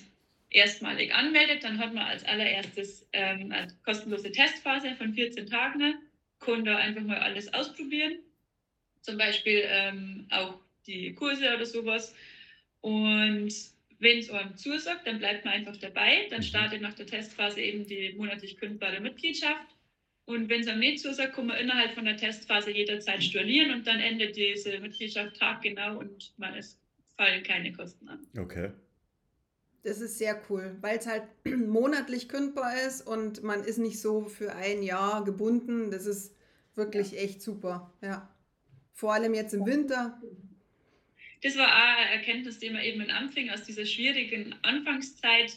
erstmalig 0.49 1.13
anmeldet, 1.13 1.63
dann 1.63 1.79
hat 1.79 1.93
man 1.93 2.05
als 2.05 2.23
allererstes 2.25 3.07
ähm, 3.13 3.51
eine 3.51 3.73
kostenlose 3.83 4.31
Testphase 4.31 4.95
von 4.95 5.13
14 5.13 5.47
Tagen 5.47 5.95
kann 6.39 6.65
da 6.65 6.77
einfach 6.77 7.01
mal 7.01 7.17
alles 7.17 7.53
ausprobieren. 7.53 8.19
Zum 9.01 9.17
Beispiel 9.17 9.63
ähm, 9.65 10.27
auch 10.29 10.59
die 10.87 11.13
Kurse 11.13 11.55
oder 11.55 11.65
sowas. 11.65 12.15
Und 12.85 13.51
wenn 13.97 14.19
es 14.19 14.29
einem 14.29 14.55
zusagt, 14.57 15.07
dann 15.07 15.17
bleibt 15.17 15.43
man 15.43 15.55
einfach 15.55 15.75
dabei. 15.77 16.27
Dann 16.29 16.41
mhm. 16.41 16.43
startet 16.43 16.81
nach 16.83 16.93
der 16.93 17.07
Testphase 17.07 17.59
eben 17.59 17.87
die 17.87 18.13
monatlich 18.15 18.57
kündbare 18.57 18.99
Mitgliedschaft. 18.99 19.75
Und 20.25 20.49
wenn 20.49 20.61
es 20.61 20.67
einem 20.67 20.81
nicht 20.81 20.99
zusagt, 20.99 21.33
kann 21.33 21.47
man 21.47 21.57
innerhalb 21.57 21.95
von 21.95 22.05
der 22.05 22.15
Testphase 22.15 22.69
jederzeit 22.69 23.23
stornieren 23.23 23.71
und 23.71 23.87
dann 23.87 23.99
endet 23.99 24.35
diese 24.35 24.77
Mitgliedschaft 24.77 25.35
taggenau 25.35 25.97
und 25.97 26.31
man 26.37 26.53
es 26.53 26.79
fallen 27.17 27.41
keine 27.41 27.73
Kosten 27.73 28.07
an. 28.07 28.27
Okay. 28.37 28.71
Das 29.81 29.99
ist 29.99 30.19
sehr 30.19 30.39
cool, 30.49 30.77
weil 30.81 30.99
es 30.99 31.07
halt 31.07 31.23
monatlich 31.45 32.29
kündbar 32.29 32.85
ist 32.85 33.01
und 33.01 33.41
man 33.41 33.63
ist 33.63 33.79
nicht 33.79 33.99
so 33.99 34.25
für 34.25 34.53
ein 34.53 34.83
Jahr 34.83 35.23
gebunden. 35.23 35.89
Das 35.89 36.05
ist 36.05 36.35
wirklich 36.75 37.13
ja. 37.13 37.21
echt 37.21 37.41
super. 37.41 37.91
Ja. 38.03 38.29
Vor 38.93 39.11
allem 39.11 39.33
jetzt 39.33 39.55
im 39.55 39.65
Winter. 39.65 40.21
Das 41.45 41.57
war 41.57 41.67
auch 41.67 41.97
eine 41.99 42.09
Erkenntnis, 42.09 42.57
die 42.57 42.73
wir 42.73 42.81
eben 42.81 43.01
in 43.01 43.11
Anfang 43.11 43.51
aus 43.51 43.61
dieser 43.61 43.85
schwierigen 43.85 44.55
Anfangszeit 44.63 45.55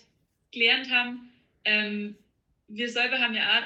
gelernt 0.53 0.91
haben. 0.91 1.31
Ähm, 1.65 2.15
wir 2.69 2.91
selber 2.91 3.19
haben 3.19 3.35
ja 3.35 3.59
auch 3.59 3.63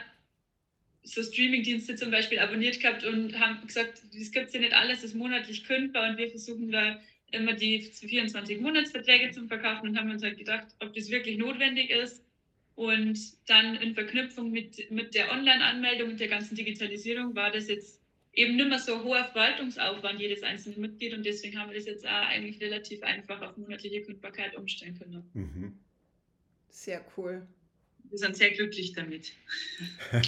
so 1.03 1.21
Streamingdienste 1.21 1.97
zum 1.97 2.13
Beispiel 2.13 2.39
abonniert 2.39 2.79
gehabt 2.79 3.05
und 3.05 3.41
haben 3.41 3.67
gesagt, 3.67 4.03
das 4.15 4.31
gibt 4.31 4.47
es 4.47 4.53
ja 4.53 4.61
nicht 4.61 4.73
alles, 4.73 5.03
ist 5.03 5.17
monatlich 5.17 5.65
kündbar 5.65 6.11
und 6.11 6.17
wir 6.17 6.31
versuchen 6.31 6.71
da 6.71 7.01
immer 7.33 7.55
die 7.55 7.81
24 7.81 8.61
Monatsverträge 8.61 9.33
zum 9.33 9.49
Verkaufen 9.49 9.89
und 9.89 9.99
haben 9.99 10.13
uns 10.13 10.23
halt 10.23 10.39
gedacht, 10.39 10.69
ob 10.79 10.95
das 10.95 11.11
wirklich 11.11 11.39
notwendig 11.39 11.91
ist. 11.91 12.25
Und 12.77 13.19
dann 13.49 13.75
in 13.75 13.95
Verknüpfung 13.95 14.53
mit, 14.53 14.93
mit 14.93 15.17
der 15.17 15.33
Online-Anmeldung 15.33 16.11
und 16.11 16.21
der 16.21 16.29
ganzen 16.29 16.55
Digitalisierung 16.55 17.35
war 17.35 17.51
das 17.51 17.67
jetzt 17.67 18.01
eben 18.33 18.57
nicht 18.57 18.69
mehr 18.69 18.79
so 18.79 19.03
hoher 19.03 19.25
Verwaltungsaufwand 19.27 20.21
jedes 20.21 20.43
einzelne 20.43 20.77
Mitglied 20.77 21.15
und 21.15 21.25
deswegen 21.25 21.59
haben 21.59 21.71
wir 21.71 21.77
das 21.77 21.87
jetzt 21.87 22.07
auch 22.07 22.11
eigentlich 22.11 22.61
relativ 22.61 23.03
einfach 23.03 23.41
auf 23.43 23.57
monatliche 23.57 24.03
Kündbarkeit 24.03 24.57
umstellen 24.57 24.99
können. 24.99 25.23
Mhm. 25.35 25.79
Sehr 26.69 27.05
cool. 27.17 27.47
Wir 28.05 28.19
sind 28.19 28.37
sehr 28.37 28.51
glücklich 28.51 28.93
damit. 28.93 29.33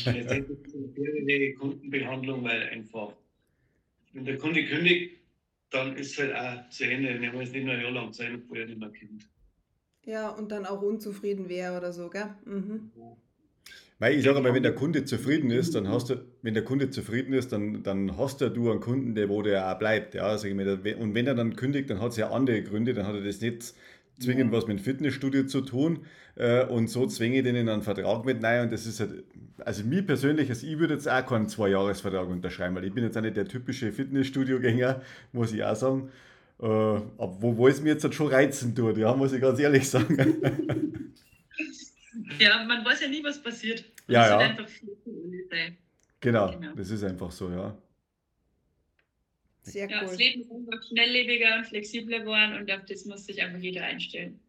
eine 0.06 1.54
Kundenbehandlung, 1.54 2.44
weil 2.44 2.62
einfach, 2.68 3.12
wenn 4.12 4.24
der 4.24 4.38
Kunde 4.38 4.64
kündigt, 4.64 5.20
dann 5.70 5.96
ist 5.96 6.12
es 6.12 6.18
halt 6.18 6.34
auch 6.34 6.68
zu 6.70 6.84
Ende. 6.84 7.20
Wir 7.20 7.28
haben 7.28 7.40
jetzt 7.40 7.52
nicht 7.52 7.64
nur 7.64 7.74
ein 7.74 7.82
Jahr 7.82 7.90
lang 7.90 8.12
Zeit, 8.12 8.32
obwohl 8.34 8.58
er 8.58 8.66
nicht 8.66 8.78
mehr 8.78 8.90
kennt. 8.90 9.28
Ja, 10.04 10.28
und 10.28 10.52
dann 10.52 10.66
auch 10.66 10.82
unzufrieden 10.82 11.48
wäre 11.48 11.76
oder 11.76 11.92
so, 11.92 12.08
gell? 12.10 12.34
Mhm. 12.44 12.90
Weil 13.98 14.14
ich 14.16 14.24
sage 14.24 14.40
mal, 14.40 14.52
wenn 14.52 14.62
der 14.62 14.74
Kunde 14.74 15.04
zufrieden 15.04 15.50
ist, 15.50 15.74
dann 15.74 15.88
hast 15.88 16.11
du, 16.11 16.16
wenn 16.42 16.54
der 16.54 16.64
Kunde 16.64 16.90
zufrieden 16.90 17.33
ist, 17.33 17.52
dann, 17.52 17.83
dann 17.83 18.18
hast 18.18 18.40
ja 18.40 18.48
du 18.48 18.70
einen 18.70 18.80
Kunden, 18.80 19.14
der 19.14 19.28
wo 19.28 19.40
der 19.42 19.70
auch 19.70 19.78
bleibt. 19.78 20.14
Ja, 20.14 20.37
sag 20.37 20.50
ich 20.50 20.57
mal. 20.57 20.68
Und 20.98 21.14
wenn 21.14 21.26
er 21.26 21.35
dann 21.35 21.54
kündigt, 21.57 21.90
dann 21.90 22.00
hat 22.00 22.11
es 22.11 22.16
ja 22.16 22.30
andere 22.30 22.62
Gründe, 22.62 22.92
dann 22.92 23.07
hat 23.07 23.14
er 23.14 23.22
das 23.22 23.40
nicht 23.40 23.74
zwingend 24.18 24.52
was 24.52 24.66
mit 24.66 24.78
dem 24.78 24.85
Fitnessstudio 24.85 25.44
zu 25.44 25.61
tun 25.61 26.00
äh, 26.37 26.64
und 26.64 26.88
so 26.88 27.07
zwinge 27.07 27.38
ich 27.38 27.44
den 27.44 27.57
in 27.57 27.68
einen 27.68 27.83
Vertrag 27.83 28.24
mit 28.24 28.42
rein 28.42 28.64
und 28.64 28.72
das 28.72 28.87
ist 28.87 29.00
halt, 29.00 29.24
also 29.59 29.85
mir 29.85 30.02
persönlich, 30.02 30.48
also 30.50 30.66
ich 30.66 30.78
würde 30.78 30.94
jetzt 30.94 31.09
auch 31.09 31.26
keinen 31.26 31.48
Zwei-Jahres-Vertrag 31.48 32.28
unterschreiben, 32.28 32.74
weil 32.76 32.85
ich 32.85 32.92
bin 32.92 33.04
jetzt 33.04 33.16
auch 33.16 33.22
nicht 33.22 33.37
der 33.37 33.46
typische 33.46 33.92
Fitnessstudio-Gänger, 33.92 35.02
muss 35.33 35.52
ich 35.52 35.64
auch 35.64 35.76
sagen, 35.76 36.11
äh, 36.61 36.66
wo, 36.66 37.68
es 37.68 37.83
mir 37.83 37.90
jetzt 37.90 38.04
halt 38.04 38.14
schon 38.14 38.28
reizen 38.28 38.74
tut, 38.74 38.96
ja, 38.96 39.14
muss 39.14 39.33
ich 39.33 39.40
ganz 39.40 39.59
ehrlich 39.59 39.88
sagen. 39.88 40.16
Ja, 42.38 42.64
man 42.64 42.85
weiß 42.85 43.03
ja 43.03 43.09
nie, 43.09 43.22
was 43.24 43.42
passiert. 43.42 43.85
Und 44.07 44.14
ja, 44.14 44.40
ja. 44.40 44.57
Genau, 46.20 46.50
genau, 46.50 46.74
das 46.74 46.90
ist 46.90 47.05
einfach 47.05 47.31
so, 47.31 47.50
ja. 47.50 47.77
Sehr 49.62 49.88
ja, 49.88 50.00
cool. 50.00 50.09
Das 50.09 50.18
Leben 50.18 50.42
ist 50.42 50.50
einfach 50.50 50.87
schnelllebiger 50.88 51.57
und 51.57 51.66
flexibler 51.66 52.20
geworden 52.20 52.57
und 52.57 52.70
auf 52.70 52.85
das 52.87 53.05
muss 53.07 53.27
sich 53.27 53.42
einfach 53.42 53.59
jeder 53.59 53.85
einstellen. 53.85 54.40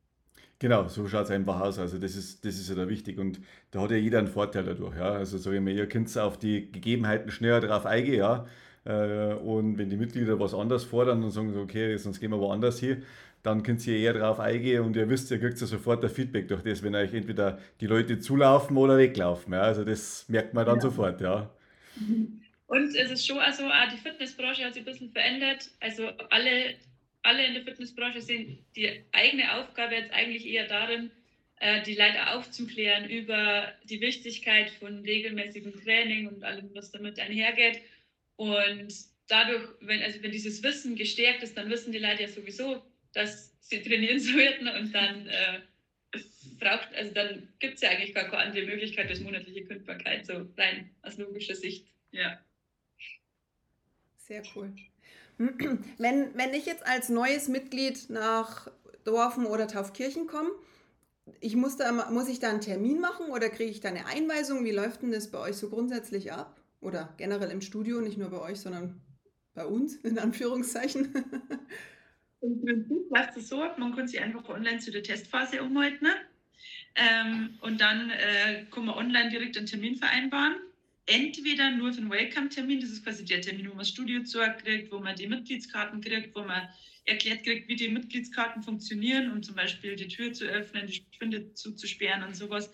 Genau, 0.59 0.87
so 0.87 1.07
schaut 1.07 1.25
es 1.25 1.31
einfach 1.31 1.59
aus. 1.59 1.79
Also 1.79 1.97
das 1.97 2.15
ist, 2.15 2.45
das 2.45 2.55
ist 2.55 2.69
ja 2.69 2.75
da 2.75 2.87
wichtig 2.87 3.17
und 3.17 3.39
da 3.71 3.81
hat 3.81 3.91
ja 3.91 3.97
jeder 3.97 4.19
einen 4.19 4.27
Vorteil 4.27 4.63
dadurch. 4.63 4.95
Ja? 4.95 5.11
Also 5.13 5.37
sage 5.37 5.57
ich 5.57 5.61
mal, 5.61 5.73
ihr 5.73 5.87
könnt 5.87 6.15
auf 6.17 6.37
die 6.37 6.71
Gegebenheiten 6.71 7.29
schneller 7.31 7.61
drauf 7.61 7.85
eingehen, 7.85 8.19
ja. 8.19 8.47
Äh, 8.85 9.33
und 9.33 9.77
wenn 9.77 9.89
die 9.89 9.97
Mitglieder 9.97 10.39
was 10.39 10.53
anderes 10.53 10.83
fordern 10.83 11.23
und 11.23 11.31
sagen, 11.31 11.57
okay, 11.57 11.97
sonst 11.97 12.19
gehen 12.19 12.31
wir 12.31 12.39
woanders 12.39 12.79
hin, 12.79 13.03
dann 13.41 13.61
könnt 13.61 13.85
ihr 13.85 13.97
eher 13.97 14.13
drauf 14.13 14.39
eingehen 14.39 14.83
und 14.83 14.95
ihr 14.95 15.07
wisst, 15.07 15.29
ihr 15.31 15.39
kriegt 15.39 15.59
ja 15.59 15.67
sofort 15.67 16.03
ein 16.03 16.09
Feedback 16.09 16.47
durch 16.47 16.63
das, 16.63 16.81
wenn 16.81 16.95
euch 16.95 17.13
entweder 17.13 17.59
die 17.79 17.87
Leute 17.87 18.19
zulaufen 18.19 18.75
oder 18.77 18.97
weglaufen. 18.97 19.53
Ja? 19.53 19.61
Also 19.61 19.83
das 19.83 20.27
merkt 20.29 20.53
man 20.53 20.65
dann 20.65 20.75
ja. 20.75 20.81
sofort, 20.81 21.21
ja. 21.21 21.51
Und 22.67 22.95
es 22.95 23.11
ist 23.11 23.25
schon 23.25 23.37
also, 23.37 23.65
auch 23.65 23.89
die 23.91 23.97
Fitnessbranche 23.97 24.63
hat 24.65 24.73
sich 24.73 24.81
ein 24.81 24.91
bisschen 24.91 25.11
verändert. 25.11 25.69
Also 25.79 26.07
alle, 26.29 26.75
alle 27.21 27.45
in 27.45 27.53
der 27.53 27.63
Fitnessbranche 27.63 28.21
sehen 28.21 28.59
die 28.75 29.03
eigene 29.11 29.55
Aufgabe 29.55 29.95
jetzt 29.95 30.11
eigentlich 30.11 30.47
eher 30.47 30.67
darin, 30.67 31.11
äh, 31.59 31.83
die 31.83 31.95
Leute 31.95 32.31
aufzuklären 32.33 33.07
über 33.09 33.67
die 33.83 34.01
Wichtigkeit 34.01 34.71
von 34.71 34.99
regelmäßigem 35.01 35.73
Training 35.83 36.27
und 36.27 36.43
allem, 36.43 36.69
was 36.73 36.91
damit 36.91 37.19
einhergeht. 37.19 37.81
Und 38.37 38.93
dadurch, 39.27 39.67
wenn, 39.81 40.01
also 40.01 40.21
wenn 40.21 40.31
dieses 40.31 40.61
Wissen 40.63 40.95
gestärkt 40.95 41.43
ist, 41.43 41.57
dann 41.57 41.69
wissen 41.69 41.91
die 41.91 41.99
Leute 41.99 42.23
ja 42.23 42.27
sowieso, 42.27 42.83
dass 43.13 43.53
sie 43.61 43.81
trainieren 43.81 44.19
sollten 44.19 44.67
und 44.67 44.93
dann 44.93 45.27
äh, 45.27 45.61
braucht, 46.59 46.93
also 46.95 47.13
dann 47.13 47.49
gibt 47.59 47.75
es 47.75 47.81
ja 47.81 47.89
eigentlich 47.89 48.13
gar 48.13 48.25
keine 48.25 48.43
andere 48.43 48.65
Möglichkeit 48.65 49.09
als 49.09 49.19
monatliche 49.19 49.65
Kündbarkeit, 49.65 50.25
so 50.25 50.47
rein 50.57 50.89
aus 51.01 51.17
logischer 51.17 51.55
Sicht. 51.55 51.87
Ja. 52.11 52.39
Sehr 54.17 54.43
cool. 54.55 54.73
Wenn, 55.97 56.33
wenn 56.37 56.53
ich 56.53 56.65
jetzt 56.65 56.85
als 56.85 57.09
neues 57.09 57.49
Mitglied 57.49 58.09
nach 58.09 58.71
Dorfen 59.03 59.45
oder 59.45 59.67
Taufkirchen 59.67 60.27
komme, 60.27 60.49
ich 61.41 61.57
muss, 61.57 61.75
da, 61.75 61.91
muss 62.09 62.29
ich 62.29 62.39
da 62.39 62.49
einen 62.49 62.61
Termin 62.61 63.01
machen 63.01 63.27
oder 63.27 63.49
kriege 63.49 63.69
ich 63.69 63.81
da 63.81 63.89
eine 63.89 64.05
Einweisung? 64.05 64.63
Wie 64.63 64.71
läuft 64.71 65.01
denn 65.01 65.11
das 65.11 65.29
bei 65.31 65.39
euch 65.39 65.57
so 65.57 65.69
grundsätzlich 65.69 66.31
ab? 66.31 66.55
Oder 66.85 67.13
generell 67.17 67.51
im 67.51 67.61
Studio, 67.61 67.99
nicht 67.99 68.17
nur 68.17 68.29
bei 68.29 68.39
euch, 68.39 68.59
sondern 68.59 69.01
bei 69.53 69.65
uns, 69.65 69.95
in 69.97 70.19
Anführungszeichen? 70.19 71.13
Im 72.41 72.61
Prinzip 72.61 73.09
läuft 73.09 73.37
es 73.37 73.49
so 73.49 73.57
man 73.77 73.95
kann 73.95 74.07
sich 74.07 74.21
einfach 74.21 74.47
online 74.49 74.77
zu 74.77 74.91
der 74.91 75.01
Testphase 75.01 75.63
umhalten. 75.63 76.05
Ne? 76.05 76.13
Ähm, 76.95 77.57
und 77.61 77.81
dann 77.81 78.11
äh, 78.11 78.65
kann 78.69 78.85
man 78.85 78.95
online 78.95 79.29
direkt 79.29 79.57
einen 79.57 79.65
Termin 79.65 79.95
vereinbaren 79.95 80.55
entweder 81.05 81.71
nur 81.71 81.93
für 81.93 82.01
einen 82.01 82.09
Welcome-Termin, 82.09 82.81
das 82.81 82.91
ist 82.91 83.03
quasi 83.03 83.25
der 83.25 83.41
Termin, 83.41 83.65
wo 83.67 83.69
man 83.69 83.79
das 83.79 83.89
Studio 83.89 84.21
kriegt, 84.23 84.91
wo 84.91 84.99
man 84.99 85.15
die 85.15 85.27
Mitgliedskarten 85.27 86.01
kriegt, 86.01 86.35
wo 86.35 86.43
man 86.43 86.67
erklärt 87.05 87.43
kriegt, 87.43 87.67
wie 87.67 87.75
die 87.75 87.89
Mitgliedskarten 87.89 88.63
funktionieren, 88.63 89.31
um 89.31 89.43
zum 89.43 89.55
Beispiel 89.55 89.95
die 89.95 90.07
Tür 90.07 90.33
zu 90.33 90.45
öffnen, 90.45 90.87
die 90.87 90.93
Spinde 90.93 91.53
zuzusperren 91.53 92.23
und 92.23 92.35
sowas. 92.35 92.71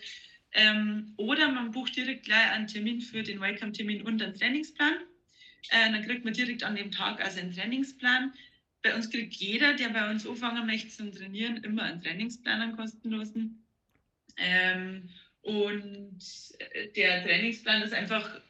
Ähm, 0.53 1.13
oder 1.17 1.49
man 1.49 1.71
bucht 1.71 1.95
direkt 1.95 2.25
gleich 2.25 2.51
einen 2.51 2.67
Termin 2.67 3.01
für 3.01 3.23
den 3.23 3.39
Welcome-Termin 3.39 4.01
und 4.03 4.21
einen 4.21 4.37
Trainingsplan. 4.37 4.95
Äh, 5.69 5.91
dann 5.91 6.05
kriegt 6.05 6.25
man 6.25 6.33
direkt 6.33 6.63
an 6.63 6.75
dem 6.75 6.91
Tag 6.91 7.23
also 7.23 7.39
einen 7.39 7.53
Trainingsplan. 7.53 8.33
Bei 8.81 8.95
uns 8.95 9.09
kriegt 9.09 9.33
jeder, 9.35 9.75
der 9.75 9.89
bei 9.89 10.09
uns 10.09 10.27
anfangen 10.27 10.65
möchte 10.65 10.89
zum 10.89 11.13
Trainieren, 11.13 11.57
immer 11.63 11.83
einen 11.83 12.01
Trainingsplan, 12.01 12.61
einen 12.61 12.75
kostenlosen. 12.75 13.65
Ähm, 14.37 15.09
und 15.41 16.19
äh, 16.59 16.87
der 16.89 17.23
Trainingsplan 17.23 17.83
ist 17.83 17.93
einfach 17.93 18.41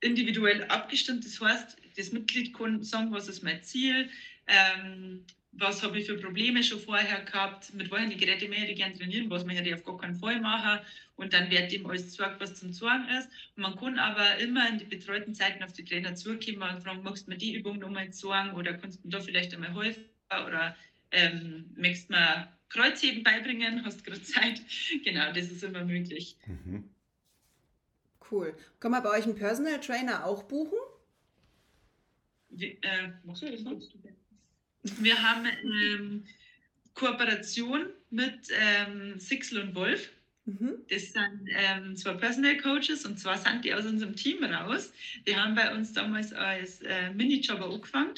individuell 0.00 0.64
abgestimmt. 0.64 1.24
Das 1.24 1.40
heißt, 1.40 1.76
das 1.96 2.12
Mitglied 2.12 2.54
kann 2.54 2.82
sagen, 2.82 3.12
was 3.12 3.28
ist 3.28 3.42
mein 3.42 3.62
Ziel, 3.62 4.10
ähm, 4.46 5.24
was 5.52 5.82
habe 5.82 5.98
ich 5.98 6.06
für 6.06 6.18
Probleme 6.18 6.62
schon 6.62 6.80
vorher 6.80 7.20
gehabt, 7.24 7.72
mit 7.74 7.90
welchen 7.90 8.18
Geräte 8.18 8.48
möchte 8.48 8.66
ich 8.66 8.76
gerne 8.76 8.96
trainieren, 8.96 9.30
was 9.30 9.44
möchte 9.44 9.68
ich 9.68 9.74
auf 9.74 9.84
gar 9.84 9.98
keinen 9.98 10.16
Fall 10.16 10.40
machen. 10.40 10.80
Und 11.16 11.32
dann 11.32 11.50
wird 11.50 11.72
ihm 11.72 11.86
alles 11.86 12.04
gesagt, 12.04 12.40
was 12.40 12.54
zum 12.56 12.72
Sorgen 12.72 13.08
ist. 13.08 13.28
Und 13.56 13.62
man 13.62 13.76
kann 13.76 13.98
aber 13.98 14.36
immer 14.36 14.68
in 14.68 14.78
die 14.78 14.84
betreuten 14.84 15.34
Zeiten 15.34 15.62
auf 15.62 15.72
die 15.72 15.84
Trainer 15.84 16.14
zukommen 16.14 16.62
und 16.62 16.82
fragen, 16.82 17.02
magst 17.02 17.26
du 17.26 17.30
mir 17.30 17.38
die 17.38 17.54
Übung 17.54 17.78
nochmal 17.78 18.12
sorgen 18.12 18.52
oder 18.52 18.74
kannst 18.74 19.02
du 19.02 19.08
da 19.08 19.20
vielleicht 19.20 19.54
einmal 19.54 19.74
helfen 19.74 20.04
oder 20.46 20.76
ähm, 21.12 21.70
möchtest 21.74 22.10
du 22.10 22.14
mir 22.14 22.52
Kreuzheben 22.68 23.22
beibringen, 23.22 23.84
hast 23.84 24.04
gerade 24.04 24.22
Zeit. 24.22 24.60
Genau, 25.04 25.32
das 25.32 25.50
ist 25.50 25.62
immer 25.62 25.84
möglich. 25.84 26.36
Mhm. 26.46 26.90
Cool. 28.30 28.56
Kann 28.80 28.90
man 28.90 29.02
bei 29.02 29.10
euch 29.10 29.24
einen 29.24 29.36
Personal 29.36 29.80
Trainer 29.80 30.26
auch 30.26 30.42
buchen? 30.42 30.78
Wie, 32.50 32.78
äh, 32.82 33.12
machst 33.24 33.42
du 33.42 33.50
das 33.50 33.62
noch? 33.62 33.80
Wir 34.82 35.22
haben 35.22 35.46
ähm, 35.46 36.24
Kooperation 36.94 37.86
mit 38.10 38.48
ähm, 38.50 39.18
Sixel 39.18 39.62
und 39.62 39.74
Wolf. 39.74 40.10
Mhm. 40.46 40.76
Das 40.88 41.12
sind 41.12 41.48
ähm, 41.48 41.96
zwei 41.96 42.14
Personal 42.14 42.56
Coaches 42.58 43.04
und 43.04 43.18
zwar 43.18 43.36
sind 43.36 43.64
die 43.64 43.74
aus 43.74 43.84
unserem 43.84 44.14
Team 44.14 44.44
raus. 44.44 44.92
Die 45.26 45.36
haben 45.36 45.56
bei 45.56 45.74
uns 45.74 45.92
damals 45.92 46.32
als 46.32 46.80
äh, 46.82 47.10
Minijobber 47.10 47.68
angefangen, 47.68 48.14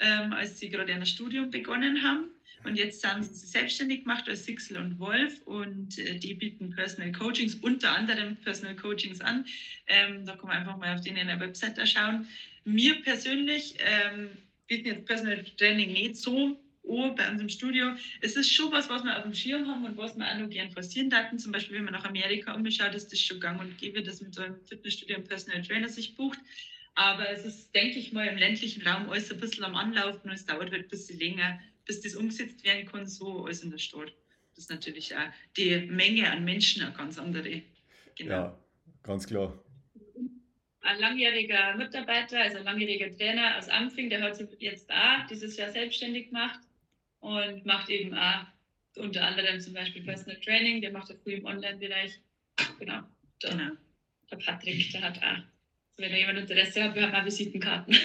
ähm, 0.00 0.32
als 0.32 0.58
sie 0.58 0.68
gerade 0.68 0.92
ein 0.92 1.06
Studium 1.06 1.50
begonnen 1.50 2.02
haben. 2.02 2.30
Und 2.64 2.76
jetzt 2.76 3.06
haben 3.06 3.22
sie 3.22 3.34
sich 3.34 3.50
selbstständig 3.50 4.02
gemacht 4.02 4.28
als 4.28 4.44
Sixel 4.44 4.76
und 4.76 4.98
Wolf 4.98 5.40
und 5.44 5.98
äh, 5.98 6.18
die 6.18 6.34
bieten 6.34 6.70
Personal 6.70 7.12
Coachings, 7.12 7.54
unter 7.56 7.96
anderem 7.96 8.36
Personal 8.36 8.76
Coachings 8.76 9.20
an. 9.20 9.44
Ähm, 9.86 10.26
da 10.26 10.36
kann 10.36 10.48
man 10.48 10.58
einfach 10.58 10.76
mal 10.76 10.94
auf 10.94 11.00
denen 11.00 11.28
der 11.28 11.40
Webseite 11.40 11.86
schauen. 11.86 12.26
Mir 12.64 13.00
persönlich 13.02 13.76
ähm, 13.78 14.30
bieten 14.66 14.88
jetzt 14.88 15.06
Personal 15.06 15.44
Training 15.56 15.92
nicht 15.92 16.16
so 16.16 16.61
an 16.88 17.14
bei 17.14 17.30
unserem 17.30 17.48
Studio. 17.48 17.94
Es 18.20 18.36
ist 18.36 18.52
schon 18.52 18.72
was, 18.72 18.88
was 18.88 19.04
wir 19.04 19.16
auf 19.16 19.22
dem 19.22 19.34
Schirm 19.34 19.66
haben 19.66 19.84
und 19.84 19.96
was 19.96 20.16
wir 20.16 20.26
auch 20.26 20.38
noch 20.38 20.50
gern 20.50 20.70
forcieren 20.70 21.10
daten. 21.10 21.38
Zum 21.38 21.52
Beispiel, 21.52 21.76
wenn 21.76 21.84
man 21.84 21.94
nach 21.94 22.04
Amerika 22.04 22.54
umschaut, 22.54 22.94
ist 22.94 23.12
das 23.12 23.20
schon 23.20 23.40
gang 23.40 23.60
und 23.60 23.78
gäbe, 23.78 24.02
dass 24.02 24.20
mit 24.20 24.34
so 24.34 24.42
einem 24.42 24.56
Fitnessstudio 24.66 25.16
ein 25.16 25.24
Personal 25.24 25.62
Trainer 25.62 25.88
sich 25.88 26.14
bucht. 26.14 26.38
Aber 26.94 27.28
es 27.30 27.44
ist, 27.44 27.74
denke 27.74 27.98
ich 27.98 28.12
mal, 28.12 28.26
im 28.26 28.36
ländlichen 28.36 28.86
Raum 28.86 29.08
alles 29.08 29.30
ein 29.32 29.40
bisschen 29.40 29.64
am 29.64 29.76
Anlaufen 29.76 30.28
und 30.28 30.36
es 30.36 30.44
dauert 30.44 30.70
halt 30.70 30.84
ein 30.84 30.88
bisschen 30.88 31.18
länger, 31.18 31.58
bis 31.86 32.02
das 32.02 32.14
umgesetzt 32.14 32.64
werden 32.64 32.86
kann, 32.86 33.06
so 33.06 33.46
als 33.46 33.62
in 33.62 33.70
der 33.70 33.78
Stadt. 33.78 34.12
Das 34.54 34.64
ist 34.64 34.70
natürlich 34.70 35.16
auch 35.16 35.30
die 35.56 35.76
Menge 35.86 36.30
an 36.30 36.44
Menschen 36.44 36.82
eine 36.82 36.92
ganz 36.92 37.18
andere. 37.18 37.62
Genau. 38.16 38.30
Ja, 38.30 38.58
ganz 39.02 39.26
klar. 39.26 39.58
Ein 40.82 41.00
langjähriger 41.00 41.76
Mitarbeiter, 41.76 42.40
also 42.40 42.58
ein 42.58 42.64
langjähriger 42.64 43.16
Trainer 43.16 43.56
aus 43.56 43.68
Ampfing, 43.68 44.10
der 44.10 44.20
hat 44.20 44.36
sich 44.36 44.48
jetzt 44.58 44.90
auch 44.90 45.26
dieses 45.30 45.56
Jahr 45.56 45.70
selbstständig 45.70 46.26
gemacht 46.26 46.60
und 47.22 47.64
macht 47.64 47.88
eben 47.88 48.12
auch 48.14 48.44
unter 48.96 49.24
anderem 49.24 49.58
zum 49.60 49.72
Beispiel 49.74 50.02
Personal 50.02 50.38
Training, 50.40 50.82
der 50.82 50.92
macht 50.92 51.08
das 51.08 51.16
früh 51.22 51.34
im 51.34 51.44
Online-Bereich. 51.44 52.20
Genau. 52.78 53.00
Der, 53.42 53.50
genau. 53.50 53.70
der 54.30 54.36
Patrick, 54.36 54.90
der 54.92 55.02
hat 55.02 55.18
auch, 55.18 55.38
wenn 55.96 56.10
da 56.10 56.16
jemand 56.16 56.40
Interesse 56.40 56.82
hat, 56.84 56.94
wir 56.94 57.02
haben 57.02 57.14
auch 57.14 57.24
Visitenkarten. 57.24 57.94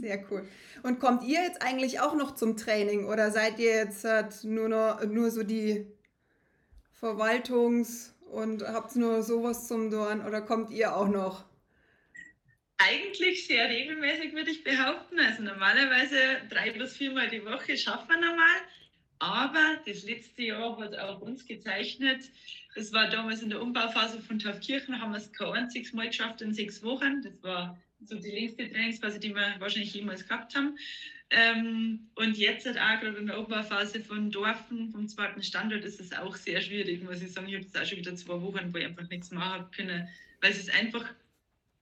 Sehr 0.00 0.24
cool. 0.30 0.48
Und 0.82 0.98
kommt 0.98 1.24
ihr 1.24 1.42
jetzt 1.42 1.62
eigentlich 1.62 2.00
auch 2.00 2.14
noch 2.14 2.34
zum 2.34 2.56
Training 2.56 3.04
oder 3.04 3.30
seid 3.30 3.58
ihr 3.58 3.74
jetzt 3.74 4.04
halt 4.04 4.44
nur, 4.44 4.68
noch, 4.68 5.04
nur 5.04 5.30
so 5.30 5.42
die 5.42 5.86
Verwaltungs- 7.00 8.14
und 8.30 8.62
habt 8.62 8.96
nur 8.96 9.22
sowas 9.22 9.68
zum 9.68 9.90
Dorn 9.90 10.24
oder 10.24 10.40
kommt 10.40 10.70
ihr 10.70 10.96
auch 10.96 11.08
noch? 11.08 11.47
Eigentlich 12.78 13.46
sehr 13.46 13.68
regelmäßig, 13.68 14.32
würde 14.34 14.50
ich 14.50 14.62
behaupten. 14.62 15.18
Also 15.18 15.42
normalerweise 15.42 16.16
drei 16.48 16.70
bis 16.70 16.96
viermal 16.96 17.28
die 17.28 17.44
Woche 17.44 17.76
schaffen 17.76 18.08
wir 18.08 18.20
normal. 18.20 18.60
Aber 19.18 19.80
das 19.84 20.04
letzte 20.04 20.44
Jahr 20.44 20.78
hat 20.78 20.96
auch 20.96 21.20
uns 21.20 21.44
gezeichnet. 21.44 22.22
Das 22.76 22.92
war 22.92 23.10
damals 23.10 23.42
in 23.42 23.50
der 23.50 23.60
Umbauphase 23.60 24.20
von 24.20 24.38
Taufkirchen, 24.38 25.00
haben 25.00 25.10
wir 25.10 25.18
es 25.18 25.32
kein 25.32 25.54
einziges 25.54 25.92
Mal 25.92 26.06
geschafft 26.06 26.40
in 26.40 26.54
sechs 26.54 26.82
Wochen. 26.84 27.22
Das 27.22 27.42
war 27.42 27.76
so 28.04 28.16
die 28.16 28.30
längste 28.30 28.70
Trainingsphase, 28.70 29.18
die 29.18 29.34
wir 29.34 29.56
wahrscheinlich 29.58 29.92
jemals 29.92 30.26
gehabt 30.28 30.54
haben. 30.54 30.78
Ähm, 31.30 32.08
und 32.14 32.38
jetzt 32.38 32.64
halt 32.64 32.78
auch 32.78 33.00
gerade 33.00 33.18
in 33.18 33.26
der 33.26 33.40
Oberphase 33.40 34.00
von 34.00 34.30
Dorfen, 34.30 34.90
vom 34.92 35.08
zweiten 35.08 35.42
Standort, 35.42 35.84
ist 35.84 36.00
es 36.00 36.12
auch 36.12 36.36
sehr 36.36 36.60
schwierig, 36.60 37.02
muss 37.02 37.20
ich 37.20 37.32
sagen. 37.32 37.48
Ich 37.48 37.54
habe 37.54 37.64
jetzt 37.64 37.76
auch 37.76 37.84
schon 37.84 37.98
wieder 37.98 38.14
zwei 38.14 38.40
Wochen, 38.40 38.72
wo 38.72 38.78
ich 38.78 38.86
einfach 38.86 39.08
nichts 39.08 39.32
machen 39.32 39.66
können, 39.72 40.08
weil 40.40 40.52
es 40.52 40.70
einfach 40.70 41.04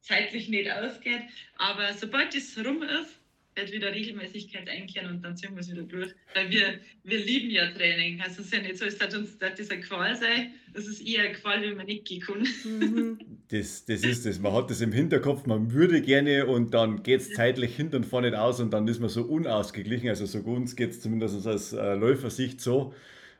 zeitlich 0.06 0.48
nicht 0.48 0.70
ausgeht. 0.70 1.22
Aber 1.58 1.92
sobald 1.94 2.34
es 2.34 2.56
rum 2.64 2.82
ist, 2.82 3.18
wird 3.56 3.72
wieder 3.72 3.92
Regelmäßigkeit 3.92 4.68
einkehren 4.68 5.10
und 5.10 5.22
dann 5.22 5.36
ziehen 5.36 5.54
wir 5.54 5.60
es 5.60 5.70
wieder 5.70 5.82
durch. 5.82 6.12
Weil 6.34 6.50
wir, 6.50 6.78
wir 7.04 7.18
lieben 7.18 7.50
ja 7.50 7.70
Training. 7.70 8.20
Also 8.20 8.42
es 8.42 8.46
ist 8.48 8.54
ja 8.54 8.60
nicht 8.60 8.76
so, 8.76 8.84
als 8.84 8.98
dass 8.98 9.14
uns 9.14 9.38
das 9.38 9.70
eine 9.70 9.80
Qual 9.80 10.14
sein. 10.14 10.52
Das 10.74 10.86
ist 10.86 11.00
eher 11.00 11.24
eine 11.24 11.32
Qual, 11.32 11.62
wie 11.62 11.74
man 11.74 11.86
nicht 11.86 12.04
gehen 12.04 12.20
kann. 12.20 12.46
Mhm. 12.64 13.18
Das, 13.48 13.84
das 13.84 14.02
ist 14.02 14.26
es. 14.26 14.40
Man 14.40 14.52
hat 14.54 14.70
das 14.70 14.80
im 14.80 14.90
Hinterkopf, 14.90 15.46
man 15.46 15.72
würde 15.72 16.02
gerne 16.02 16.46
und 16.46 16.74
dann 16.74 17.04
geht 17.04 17.20
es 17.20 17.32
zeitlich 17.32 17.76
hinten 17.76 17.94
und 17.94 18.04
vorne 18.04 18.40
aus 18.40 18.58
und 18.58 18.72
dann 18.72 18.88
ist 18.88 18.98
man 18.98 19.08
so 19.08 19.22
unausgeglichen. 19.22 20.08
Also 20.08 20.26
so 20.26 20.40
uns 20.40 20.74
geht 20.74 20.90
es 20.90 21.00
zumindest 21.00 21.46
aus 21.46 21.72
äh, 21.72 21.94
Läufersicht 21.94 22.60
so, 22.60 22.92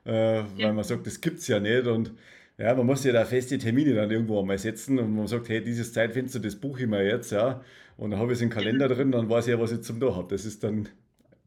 äh, 0.05 0.13
weil 0.13 0.47
ja. 0.59 0.73
man 0.73 0.85
sagt, 0.85 1.09
das 1.09 1.21
gibt 1.21 1.39
es 1.39 1.49
ja 1.49 1.59
nicht 1.59 1.89
und 1.89 2.13
ja, 2.59 2.75
man 2.75 2.87
muss 2.87 3.05
ja 3.05 3.13
da 3.13 3.25
feste 3.25 3.59
Termine 3.59 3.95
dann 3.95 4.11
irgendwo 4.11 4.41
einmal 4.41 4.59
setzen 4.59 4.99
und 4.99 5.15
man 5.15 5.27
sagt, 5.27 5.49
hey, 5.49 5.63
dieses 5.63 5.93
Zeitfenster, 5.93 6.41
das 6.41 6.57
buche 6.57 6.83
ich 6.83 6.89
mir 6.89 7.05
jetzt, 7.05 7.33
ja. 7.33 7.63
Und 7.97 8.11
dann 8.11 8.21
habe 8.21 8.33
ich 8.33 8.39
es 8.39 8.43
im 8.43 8.51
Kalender 8.51 8.89
drin, 8.89 9.13
dann 9.13 9.29
weiß 9.29 9.47
ich 9.47 9.53
ja, 9.53 9.61
was 9.61 9.73
ich 9.73 9.83
zum 9.83 10.01
Tag 10.01 10.15
habe. 10.15 10.29
Das 10.31 10.45
ist 10.45 10.65
dann 10.65 10.89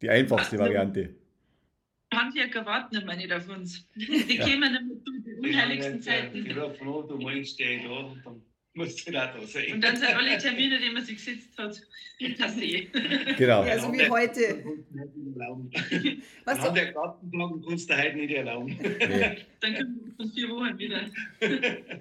die 0.01 0.09
einfachste 0.09 0.57
Variante. 0.57 1.15
Handwerker 2.13 2.65
warten 2.65 2.95
immer 2.95 3.15
nicht 3.15 3.31
auf 3.31 3.47
uns. 3.49 3.87
Die 3.95 4.37
ja. 4.37 4.45
kämen 4.45 4.73
nämlich 4.73 5.03
zu 5.03 5.11
den 5.19 5.39
unheiligsten 5.39 6.01
Zeiten. 6.01 6.45
Ich 6.45 6.55
habe 6.55 6.73
von 6.73 7.07
du 7.07 7.17
meinst, 7.17 7.53
stehe 7.53 7.83
da 7.83 7.89
und 7.89 8.25
dann 8.25 8.41
muss 8.73 8.95
du 8.95 9.11
da 9.11 9.33
sein. 9.45 9.73
Und 9.73 9.83
dann 9.83 9.95
sind 9.95 10.15
alle 10.15 10.37
Termine, 10.37 10.79
die 10.79 10.89
man 10.91 11.03
sich 11.03 11.17
gesetzt 11.17 11.57
hat, 11.57 11.81
passé. 12.19 12.87
Genau. 13.37 13.63
Ja, 13.63 13.79
so 13.79 13.91
wie 13.93 14.09
heute. 14.09 14.63
Was 16.45 16.59
An 16.59 16.75
der 16.75 16.91
Gartentag 16.91 17.51
kannst 17.67 17.89
du 17.89 17.97
heute 17.97 18.15
nicht 18.17 18.33
erlauben. 18.33 18.77
Nee. 18.79 19.37
Dann 19.61 19.73
können 19.73 19.99
wir 20.03 20.15
von 20.15 20.31
vier 20.31 20.49
Wochen 20.49 20.77
wieder. 20.77 21.01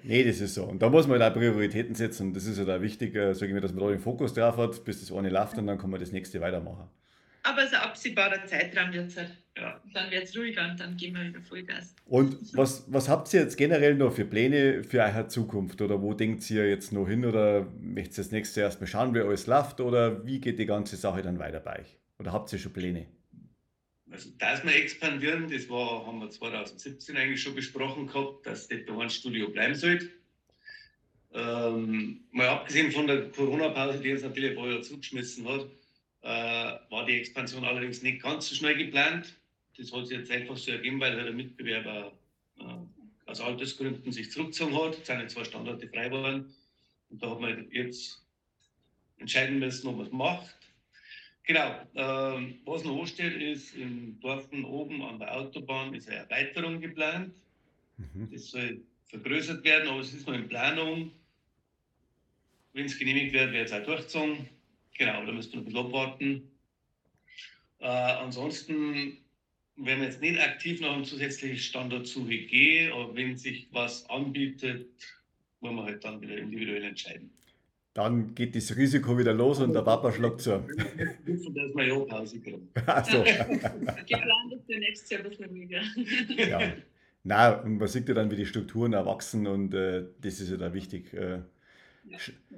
nee, 0.03 0.23
das 0.23 0.41
ist 0.41 0.53
so. 0.53 0.65
Und 0.65 0.81
da 0.81 0.89
muss 0.89 1.07
man 1.07 1.21
halt 1.21 1.33
auch 1.33 1.37
Prioritäten 1.37 1.95
setzen. 1.95 2.27
Und 2.27 2.33
das 2.35 2.45
ist 2.45 2.57
ja 2.57 2.65
halt 2.65 2.69
da 2.69 2.81
wichtig, 2.81 3.15
äh, 3.15 3.33
sage 3.33 3.47
ich 3.47 3.53
mir, 3.53 3.61
dass 3.61 3.73
man 3.73 3.85
da 3.85 3.91
den 3.91 3.99
Fokus 3.99 4.33
drauf 4.33 4.57
hat, 4.57 4.83
bis 4.85 4.99
das 4.99 5.11
eine 5.15 5.29
läuft 5.29 5.57
und 5.57 5.67
dann 5.67 5.77
kann 5.77 5.89
man 5.89 5.99
das 5.99 6.11
nächste 6.11 6.41
weitermachen. 6.41 6.89
Aber 7.43 7.59
es 7.59 7.69
ist 7.69 7.75
ein 7.75 7.81
absehbarer 7.81 8.45
Zeitraum 8.45 8.91
jetzt. 8.91 9.17
Halt. 9.17 9.31
Ja. 9.57 9.81
Dann 9.93 10.11
wird 10.11 10.23
es 10.23 10.37
ruhiger 10.37 10.69
und 10.69 10.79
dann 10.79 10.95
gehen 10.95 11.15
wir 11.15 11.23
wieder 11.25 11.41
Vollgas. 11.41 11.95
Und 12.05 12.37
was, 12.55 12.85
was 12.87 13.09
habt 13.09 13.33
ihr 13.33 13.41
jetzt 13.41 13.57
generell 13.57 13.95
noch 13.95 14.13
für 14.13 14.25
Pläne 14.25 14.83
für 14.83 15.01
eure 15.01 15.27
Zukunft? 15.27 15.81
Oder 15.81 16.01
wo 16.01 16.13
denkt 16.13 16.49
ihr 16.49 16.69
jetzt 16.69 16.91
noch 16.91 17.07
hin? 17.07 17.25
Oder 17.25 17.67
möchtet 17.81 18.19
ihr 18.19 18.23
das 18.23 18.31
nächste 18.31 18.61
erstmal 18.61 18.87
schauen, 18.87 19.13
wie 19.13 19.19
alles 19.19 19.47
läuft? 19.47 19.81
Oder 19.81 20.25
wie 20.25 20.39
geht 20.39 20.59
die 20.59 20.65
ganze 20.65 20.95
Sache 20.95 21.21
dann 21.21 21.39
weiter 21.39 21.59
bei 21.59 21.79
euch? 21.79 21.97
Oder 22.19 22.31
habt 22.31 22.51
ihr 22.53 22.59
schon 22.59 22.73
Pläne? 22.73 23.07
Also, 24.11 24.29
dass 24.39 24.63
wir 24.63 24.75
expandieren, 24.75 25.49
das 25.51 25.69
war, 25.69 26.05
haben 26.05 26.19
wir 26.19 26.29
2017 26.29 27.15
eigentlich 27.15 27.41
schon 27.41 27.53
besprochen 27.53 28.07
gehabt, 28.07 28.45
dass 28.45 28.67
das 28.67 29.13
Studio 29.13 29.49
bleiben 29.49 29.75
sollte. 29.75 30.09
Ähm, 31.31 32.21
mal 32.31 32.47
abgesehen 32.47 32.91
von 32.91 33.05
der 33.05 33.29
Corona-Pause, 33.29 33.99
die 33.99 34.11
uns 34.11 34.23
natürlich 34.23 34.51
ein 34.51 34.55
paar 34.55 34.67
Jahre 34.67 34.81
zugeschmissen 34.81 35.47
hat, 35.47 35.67
war 36.21 37.05
die 37.05 37.19
Expansion 37.19 37.63
allerdings 37.63 38.01
nicht 38.01 38.21
ganz 38.21 38.49
so 38.49 38.55
schnell 38.55 38.75
geplant. 38.75 39.39
Das 39.77 39.93
hat 39.93 40.07
sich 40.07 40.17
jetzt 40.17 40.31
einfach 40.31 40.57
so 40.57 40.71
ergeben, 40.71 40.99
weil 40.99 41.15
der 41.15 41.31
Mitbewerber 41.31 42.11
äh, 42.59 42.63
aus 43.25 43.39
Altersgründen 43.39 44.11
sich 44.11 44.31
zurückgezogen 44.31 44.75
hat, 44.75 45.05
seine 45.05 45.27
zwei 45.27 45.45
Standorte 45.45 45.87
frei 45.87 46.11
waren. 46.11 46.53
Und 47.09 47.23
da 47.23 47.29
hat 47.31 47.39
man 47.39 47.71
jetzt 47.71 48.21
entscheiden 49.17 49.59
müssen, 49.59 49.87
ob 49.87 49.97
man 49.97 50.05
es 50.05 50.11
macht. 50.11 50.55
Genau, 51.43 51.79
äh, 51.95 52.53
was 52.65 52.83
noch 52.83 52.99
ansteht, 52.99 53.41
ist 53.41 53.75
im 53.75 54.19
Dorfen 54.19 54.65
oben 54.65 55.01
an 55.01 55.17
der 55.17 55.35
Autobahn 55.35 55.93
ist 55.93 56.07
eine 56.07 56.17
Erweiterung 56.17 56.79
geplant. 56.79 57.33
Mhm. 57.97 58.29
Das 58.31 58.51
soll 58.51 58.81
vergrößert 59.07 59.63
werden, 59.63 59.89
aber 59.89 60.01
es 60.01 60.13
ist 60.13 60.27
noch 60.27 60.35
in 60.35 60.47
Planung. 60.47 61.11
Wenn 62.73 62.85
es 62.85 62.99
genehmigt 62.99 63.33
wird, 63.33 63.51
wird 63.51 63.65
es 63.65 63.73
auch 63.73 63.83
durchgezogen. 63.83 64.47
Genau, 64.99 65.25
da 65.25 65.31
müsst 65.31 65.53
ihr 65.53 65.59
ein 65.59 65.65
bisschen 65.65 65.79
abwarten. 65.79 66.51
Äh, 67.79 67.87
ansonsten 67.87 69.17
werden 69.77 70.01
wir 70.01 70.07
jetzt 70.07 70.21
nicht 70.21 70.39
aktiv 70.39 70.81
nach 70.81 70.93
einem 70.93 71.05
zusätzlichen 71.05 71.57
Standortsuche 71.57 72.37
gehen, 72.37 72.91
aber 72.91 73.15
wenn 73.15 73.37
sich 73.37 73.69
was 73.71 74.07
anbietet, 74.09 74.87
wollen 75.61 75.77
wir 75.77 75.85
halt 75.85 76.03
dann 76.03 76.19
wieder 76.19 76.37
individuell 76.37 76.83
entscheiden. 76.83 77.31
Dann 77.93 78.35
geht 78.35 78.55
das 78.55 78.75
Risiko 78.75 79.17
wieder 79.17 79.33
los 79.33 79.59
und 79.59 79.73
der 79.73 79.81
Papa 79.81 80.11
schlägt 80.11 80.41
zu. 80.41 80.67
Wissen, 81.23 81.55
dass 81.55 81.75
wir 81.75 81.87
ja 81.87 81.99
Pause 81.99 82.41
kriegen. 82.41 82.69
Also. 82.85 83.23
Geplant 83.23 84.53
ist 84.53 84.69
der 84.69 84.79
nächste 84.79 85.15
Jahr 85.15 85.23
ein 85.23 85.29
bisschen 85.29 85.49
ruhiger. 85.49 85.81
ja. 86.49 86.73
Nein, 87.23 87.63
und 87.63 87.77
man 87.77 87.87
sieht 87.87 88.07
ja 88.09 88.15
dann, 88.15 88.29
wie 88.31 88.35
die 88.35 88.45
Strukturen 88.45 88.93
erwachsen 88.93 89.47
und 89.47 89.73
äh, 89.73 90.03
das 90.21 90.41
ist 90.41 90.51
ja 90.51 90.57
da 90.57 90.73
wichtig. 90.73 91.13
Äh, 91.13 91.39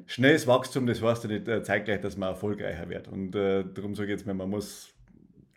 schnelles 0.07 0.47
Wachstum, 0.47 0.85
das 0.87 1.01
heißt 1.01 1.23
ja 1.25 1.29
nicht 1.29 1.47
äh, 1.47 1.63
zeitgleich, 1.63 2.01
dass 2.01 2.17
man 2.17 2.29
erfolgreicher 2.29 2.89
wird. 2.89 3.07
Und 3.07 3.35
äh, 3.35 3.63
darum 3.73 3.95
sage 3.95 4.11
ich 4.11 4.17
jetzt 4.17 4.27
mal, 4.27 4.33
man 4.33 4.49
muss, 4.49 4.93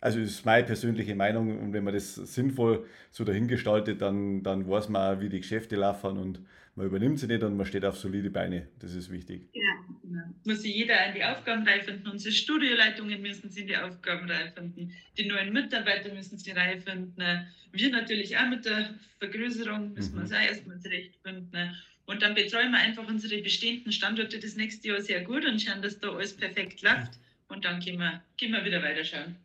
also 0.01 0.19
ist 0.19 0.45
meine 0.45 0.65
persönliche 0.65 1.15
Meinung, 1.15 1.59
und 1.59 1.73
wenn 1.73 1.83
man 1.83 1.93
das 1.93 2.15
sinnvoll 2.15 2.85
so 3.11 3.23
dahingestaltet, 3.23 4.01
dann, 4.01 4.43
dann 4.43 4.69
weiß 4.69 4.89
man, 4.89 5.19
wie 5.21 5.29
die 5.29 5.39
Geschäfte 5.39 5.75
laufen 5.75 6.17
und 6.17 6.39
man 6.75 6.87
übernimmt 6.87 7.19
sie 7.19 7.27
nicht 7.27 7.41
und 7.41 7.55
man 7.55 7.65
steht 7.65 7.85
auf 7.85 7.97
solide 7.97 8.29
Beine. 8.29 8.67
Das 8.79 8.93
ist 8.93 9.09
wichtig. 9.09 9.47
Ja, 9.53 9.61
genau. 10.01 10.23
Muss 10.43 10.61
sich 10.61 10.75
jeder 10.75 11.07
in 11.07 11.13
die 11.15 11.23
Aufgaben 11.23 11.65
reinfinden. 11.65 12.11
Unsere 12.11 12.33
Studioleitungen 12.33 13.21
müssen 13.21 13.49
sich 13.49 13.61
in 13.61 13.67
die 13.69 13.77
Aufgaben 13.77 14.29
reinfinden. 14.29 14.91
Die 15.17 15.25
neuen 15.25 15.53
Mitarbeiter 15.53 16.13
müssen 16.13 16.37
sich 16.37 16.53
reinfinden. 16.53 17.47
Wir 17.71 17.89
natürlich 17.91 18.37
auch 18.37 18.49
mit 18.49 18.65
der 18.65 18.89
Vergrößerung 19.19 19.93
müssen 19.93 20.11
mhm. 20.11 20.17
wir 20.17 20.21
uns 20.23 20.33
auch 20.33 20.41
erstmal 20.41 20.79
zurechtfinden. 20.79 21.75
Und 22.05 22.21
dann 22.21 22.35
betreuen 22.35 22.71
wir 22.71 22.79
einfach 22.79 23.07
unsere 23.07 23.41
bestehenden 23.41 23.91
Standorte 23.91 24.39
das 24.39 24.55
nächste 24.55 24.89
Jahr 24.89 25.01
sehr 25.01 25.23
gut 25.23 25.45
und 25.45 25.59
schauen, 25.59 25.81
dass 25.81 25.99
da 25.99 26.09
alles 26.09 26.35
perfekt 26.35 26.81
läuft. 26.81 27.13
Und 27.47 27.65
dann 27.65 27.79
gehen 27.79 27.99
wir, 27.99 28.21
gehen 28.37 28.51
wir 28.51 28.63
wieder 28.63 28.81
weiterschauen. 28.81 29.35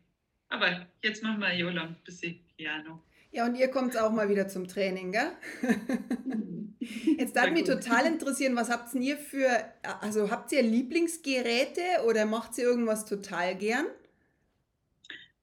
Aber 0.49 0.85
jetzt 1.01 1.23
machen 1.23 1.39
wir 1.39 1.47
ein 1.47 1.59
Jahr 1.59 1.71
lang 1.71 1.87
ein 1.89 1.95
bisschen 2.03 2.39
Piano. 2.57 3.01
Ja, 3.31 3.45
und 3.45 3.55
ihr 3.55 3.69
kommt 3.69 3.97
auch 3.97 4.11
mal 4.11 4.27
wieder 4.29 4.47
zum 4.47 4.67
Training, 4.67 5.13
gell? 5.13 5.31
Jetzt 7.17 7.35
darf 7.35 7.51
mich 7.51 7.63
total 7.63 8.05
interessieren, 8.05 8.55
was 8.55 8.69
habt 8.69 8.93
ihr 8.95 9.17
für, 9.17 9.49
also 10.01 10.29
habt 10.29 10.51
ihr 10.51 10.63
Lieblingsgeräte 10.63 12.03
oder 12.05 12.25
macht 12.25 12.57
ihr 12.57 12.65
irgendwas 12.65 13.05
total 13.05 13.55
gern? 13.55 13.85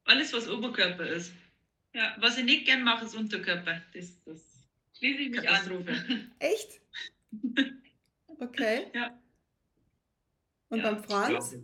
Alles, 0.05 0.33
was 0.33 0.49
Oberkörper 0.49 1.07
ist. 1.07 1.33
Ja, 1.95 2.15
was 2.19 2.37
ich 2.37 2.45
nicht 2.45 2.67
gern 2.67 2.83
mache, 2.83 3.07
ist 3.07 3.15
Unterkörper. 3.15 3.81
Das, 3.95 4.23
das 4.25 4.41
schließe 4.99 5.23
ich 5.23 5.31
mich 5.31 5.49
an. 5.49 6.33
Echt? 6.41 6.81
Okay. 8.41 8.87
Ja. 8.95 9.19
Und 10.69 10.79
ja. 10.79 10.93
beim 10.93 11.03
Franz? 11.03 11.57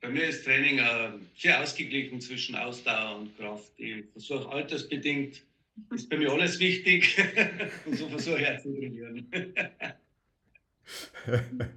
bei 0.00 0.08
mir 0.08 0.24
ist 0.24 0.44
Training 0.44 0.78
äh, 0.78 1.12
sehr 1.36 1.60
ausgeglichen 1.60 2.20
zwischen 2.20 2.54
Ausdauer 2.54 3.18
und 3.18 3.36
Kraft. 3.36 3.72
Ich 3.76 4.04
versuche 4.12 4.48
altersbedingt, 4.48 5.42
ist 5.94 6.08
bei 6.08 6.16
mir 6.16 6.30
alles 6.30 6.58
wichtig 6.58 7.16
und 7.86 7.96
so 7.96 8.08
versuche 8.08 8.40
ich 8.40 8.48
auch 8.48 8.60
zu 8.62 8.74
trainieren. 8.74 9.30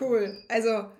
cool. 0.00 0.42
Also 0.48 0.90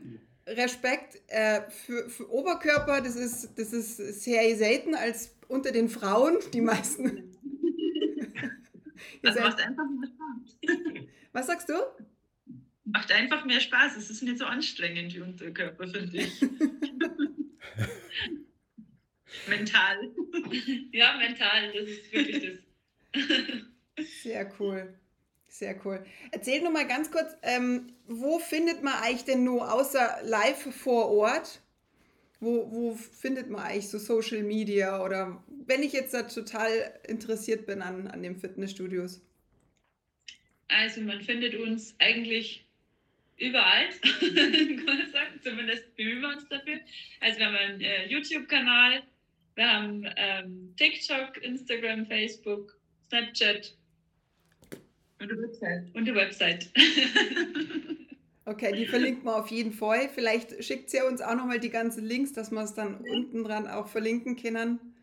Respekt 0.47 1.21
äh, 1.29 1.63
für, 1.71 2.09
für, 2.09 2.31
Oberkörper, 2.31 3.01
das 3.01 3.17
ist, 3.17 3.59
das 3.59 3.73
ist 3.73 3.97
sehr 3.97 4.57
selten 4.57 4.95
als 4.95 5.35
unter 5.49 5.73
den 5.73 5.89
Frauen. 5.89 6.39
Die 6.53 6.61
meisten 6.61 7.34
das 9.23 9.37
macht 9.37 9.61
einfach 9.61 9.85
mehr 9.89 10.09
Spaß. 10.09 10.59
Was 11.33 11.47
sagst 11.47 11.69
du? 11.69 11.75
Macht 12.85 13.11
einfach 13.13 13.45
mehr 13.45 13.61
Spaß. 13.61 13.97
Es 13.97 14.11
ist 14.11 14.23
nicht 14.23 14.39
so 14.39 14.45
anstrengend 14.45 15.15
wie 15.15 15.21
Unterkörper, 15.21 15.89
finde 15.89 16.19
ich. 16.19 16.41
mental. 19.49 20.11
Ja, 20.93 21.17
mental, 21.17 21.73
das 21.73 21.89
ist 21.89 22.13
wirklich 22.13 22.61
das. 23.13 24.05
Sehr 24.23 24.53
cool. 24.59 24.95
Sehr 25.49 25.81
cool. 25.85 26.05
Erzähl 26.33 26.63
noch 26.63 26.73
mal 26.73 26.87
ganz 26.87 27.11
kurz, 27.13 27.37
ähm, 27.43 27.87
wo 28.09 28.39
findet 28.39 28.83
man 28.83 28.95
eigentlich 28.95 29.25
denn 29.25 29.45
nur 29.45 29.73
außer 29.73 30.19
live 30.25 30.75
vor 30.75 31.11
Ort? 31.11 31.61
Wo, 32.41 32.71
wo 32.73 32.95
findet 32.95 33.49
man 33.49 33.63
eigentlich 33.63 33.89
so 33.89 33.99
Social 33.99 34.43
Media 34.43 35.03
oder 35.03 35.44
wenn 35.67 35.83
ich 35.83 35.93
jetzt 35.93 36.15
da 36.15 36.23
total 36.23 36.99
interessiert 37.07 37.67
bin 37.67 37.83
an, 37.83 38.09
an 38.09 38.23
den 38.23 38.37
Fitnessstudios? 38.37 39.21
Also 40.69 41.01
man 41.03 41.21
findet 41.23 41.55
uns 41.55 41.95
eigentlich 41.99 42.65
überall, 43.39 43.89
kann 44.21 44.85
man 44.85 45.11
sagen. 45.13 45.41
Zumindest 45.43 45.95
bemühen 45.97 46.21
wir 46.21 46.29
uns 46.29 46.49
dafür. 46.49 46.81
Also 47.21 47.39
wir 47.39 47.47
haben 47.47 47.57
einen 47.57 47.81
äh, 47.81 48.07
YouTube-Kanal, 48.07 49.03
wir 49.55 49.73
haben 49.73 50.07
ähm, 50.17 50.75
TikTok, 50.77 51.43
Instagram, 51.43 52.07
Facebook, 52.07 52.77
Snapchat. 53.09 53.77
Und 55.21 55.31
eine 55.31 55.43
Website. 55.43 55.95
Und 55.95 56.09
eine 56.09 56.15
Website. 56.15 56.71
Okay, 58.47 58.73
die 58.73 58.85
verlinkt 58.85 59.25
man 59.25 59.35
auf 59.35 59.49
jeden 59.49 59.73
Fall. 59.73 60.11
Vielleicht 60.15 60.63
schickt 60.63 60.91
sie 60.91 61.01
uns 61.01 61.23
auch 61.23 61.35
nochmal 61.35 61.61
die 61.61 61.71
ganzen 61.71 62.05
Links, 62.05 62.35
dass 62.35 62.51
wir 62.51 62.61
es 62.61 62.75
dann 62.75 62.97
unten 62.97 63.43
dran 63.43 63.67
auch 63.67 63.89
verlinken 63.89 64.37
können. 64.37 64.94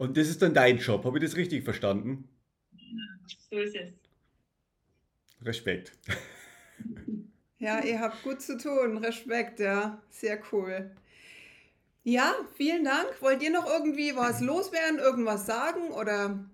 Und 0.00 0.16
das 0.16 0.30
ist 0.30 0.40
dann 0.40 0.54
dein 0.54 0.78
Job, 0.78 1.04
habe 1.04 1.18
ich 1.18 1.24
das 1.24 1.36
richtig 1.36 1.62
verstanden? 1.62 2.26
So 3.50 3.58
ist 3.58 3.76
es. 3.76 3.92
Respekt. 5.44 5.92
Ja, 7.62 7.84
ihr 7.84 8.00
habt 8.00 8.22
gut 8.22 8.40
zu 8.40 8.56
tun. 8.56 8.96
Respekt, 8.96 9.60
ja. 9.60 10.02
Sehr 10.08 10.40
cool. 10.50 10.90
Ja, 12.04 12.34
vielen 12.56 12.84
Dank. 12.84 13.20
Wollt 13.20 13.42
ihr 13.42 13.50
noch 13.50 13.66
irgendwie 13.66 14.16
was 14.16 14.40
loswerden, 14.40 14.98
irgendwas 14.98 15.44
sagen 15.44 15.90
oder? 15.90 16.48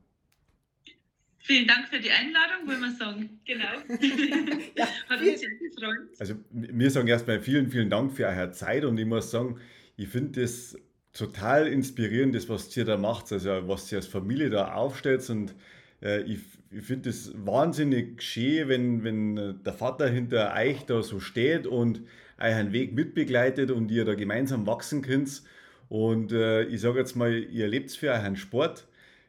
Vielen 1.38 1.68
Dank 1.68 1.86
für 1.86 2.00
die 2.00 2.10
Einladung, 2.10 2.66
wollen 2.66 2.80
wir 2.80 2.90
sagen. 2.96 3.40
Genau. 3.44 3.68
ja, 4.74 4.88
Hat 5.08 5.20
uns 5.20 5.38
sehr 5.38 5.50
gefreut. 5.50 6.08
Also 6.18 6.34
wir 6.50 6.90
sagen 6.90 7.06
erstmal 7.06 7.40
vielen, 7.40 7.70
vielen 7.70 7.88
Dank 7.88 8.12
für 8.16 8.26
eure 8.26 8.50
Zeit 8.50 8.84
und 8.84 8.98
ich 8.98 9.06
muss 9.06 9.30
sagen, 9.30 9.60
ich 9.96 10.08
finde 10.08 10.40
das 10.40 10.76
total 11.16 11.66
inspirierend, 11.66 12.34
das, 12.34 12.48
was 12.48 12.76
ihr 12.76 12.84
da 12.84 12.96
macht, 12.96 13.32
also 13.32 13.48
was 13.68 13.90
ihr 13.90 13.98
als 13.98 14.06
Familie 14.06 14.50
da 14.50 14.74
aufstellt. 14.74 15.28
Und 15.30 15.54
äh, 16.02 16.22
ich, 16.22 16.40
ich 16.70 16.84
finde 16.84 17.10
es 17.10 17.32
wahnsinnig 17.34 18.22
schön, 18.22 18.68
wenn, 18.68 19.04
wenn 19.04 19.62
der 19.64 19.72
Vater 19.72 20.08
hinter 20.08 20.54
euch 20.54 20.84
da 20.84 21.02
so 21.02 21.18
steht 21.20 21.66
und 21.66 22.02
euren 22.38 22.72
Weg 22.72 22.94
mitbegleitet 22.94 23.70
und 23.70 23.90
ihr 23.90 24.04
da 24.04 24.14
gemeinsam 24.14 24.66
wachsen 24.66 25.00
könnt. 25.00 25.42
Und 25.88 26.32
äh, 26.32 26.64
ich 26.64 26.80
sage 26.80 26.98
jetzt 26.98 27.16
mal, 27.16 27.32
ihr 27.32 27.68
lebt 27.68 27.90
für 27.92 28.10
euren 28.10 28.36
Sport, 28.36 28.86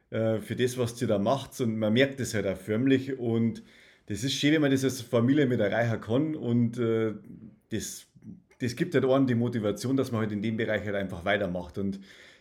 äh, 0.10 0.40
für 0.40 0.56
das, 0.56 0.78
was 0.78 1.02
ihr 1.02 1.08
da 1.08 1.20
macht. 1.20 1.60
Und 1.62 1.78
man 1.78 1.94
merkt 1.94 2.20
es 2.20 2.34
halt 2.34 2.48
auch 2.48 2.58
förmlich. 2.58 3.18
Und 3.18 3.64
das 4.08 4.24
ist 4.24 4.34
schön, 4.34 4.54
wenn 4.54 4.62
man 4.62 4.72
das 4.72 4.84
als 4.84 5.02
Familie 5.02 5.46
mit 5.46 5.62
erreichen 5.62 6.02
kann. 6.02 6.36
Und 6.36 6.80
äh, 6.80 7.14
das, 7.70 8.08
das 8.60 8.76
gibt 8.76 8.94
halt 8.96 9.06
auch 9.06 9.26
die 9.26 9.36
Motivation, 9.36 9.98
dass 9.98 10.12
man 10.12 10.22
halt 10.22 10.32
in 10.32 10.42
dem 10.42 10.58
Bereich 10.58 10.86
halt 10.86 10.96
einfach 10.96 11.26
weitermacht 11.26 11.78
und 11.78 12.00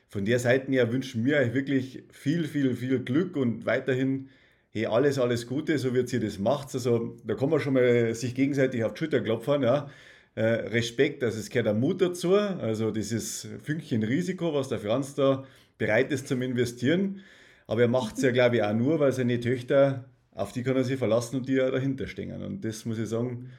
von 0.08 0.24
der 0.24 0.38
Seite 0.38 0.70
her 0.70 0.92
wünschen 0.92 1.24
wir 1.24 1.38
euch 1.38 1.52
wirklich 1.52 2.04
viel, 2.10 2.44
viel, 2.44 2.74
viel 2.74 3.00
Glück 3.00 3.36
und 3.36 3.66
weiterhin 3.66 4.28
hey, 4.76 4.86
alles, 4.86 5.18
alles 5.18 5.46
Gute, 5.46 5.78
so 5.78 5.94
wie 5.94 6.00
ihr 6.00 6.20
das 6.20 6.38
macht. 6.38 6.74
Also 6.74 7.16
da 7.24 7.34
kann 7.34 7.48
man 7.48 7.60
schon 7.60 7.74
mal 7.74 8.14
sich 8.14 8.34
gegenseitig 8.34 8.84
auf 8.84 8.92
die 8.92 8.98
Schulter 8.98 9.20
klopfen. 9.20 9.62
Ja. 9.62 9.90
Äh, 10.34 10.42
Respekt, 10.42 11.24
also 11.24 11.38
es 11.38 11.48
gehört 11.48 11.66
der 11.66 11.74
Mut 11.74 12.02
dazu, 12.02 12.34
also 12.34 12.90
dieses 12.90 13.48
Fünkchen 13.62 14.02
Risiko, 14.02 14.52
was 14.52 14.68
der 14.68 14.78
Franz 14.78 15.14
da 15.14 15.44
bereit 15.78 16.12
ist 16.12 16.28
zum 16.28 16.42
Investieren. 16.42 17.20
Aber 17.66 17.80
er 17.80 17.88
macht 17.88 18.18
es 18.18 18.22
ja, 18.22 18.32
glaube 18.32 18.56
ich, 18.56 18.62
auch 18.62 18.74
nur, 18.74 19.00
weil 19.00 19.12
seine 19.12 19.40
Töchter, 19.40 20.04
auf 20.32 20.52
die 20.52 20.62
kann 20.62 20.76
er 20.76 20.84
sich 20.84 20.98
verlassen 20.98 21.36
und 21.36 21.48
die 21.48 21.54
ja 21.54 21.70
dahinter 21.70 22.06
stehen. 22.06 22.42
Und 22.42 22.62
das 22.62 22.84
muss 22.84 22.98
ich 22.98 23.08
sagen, 23.08 23.50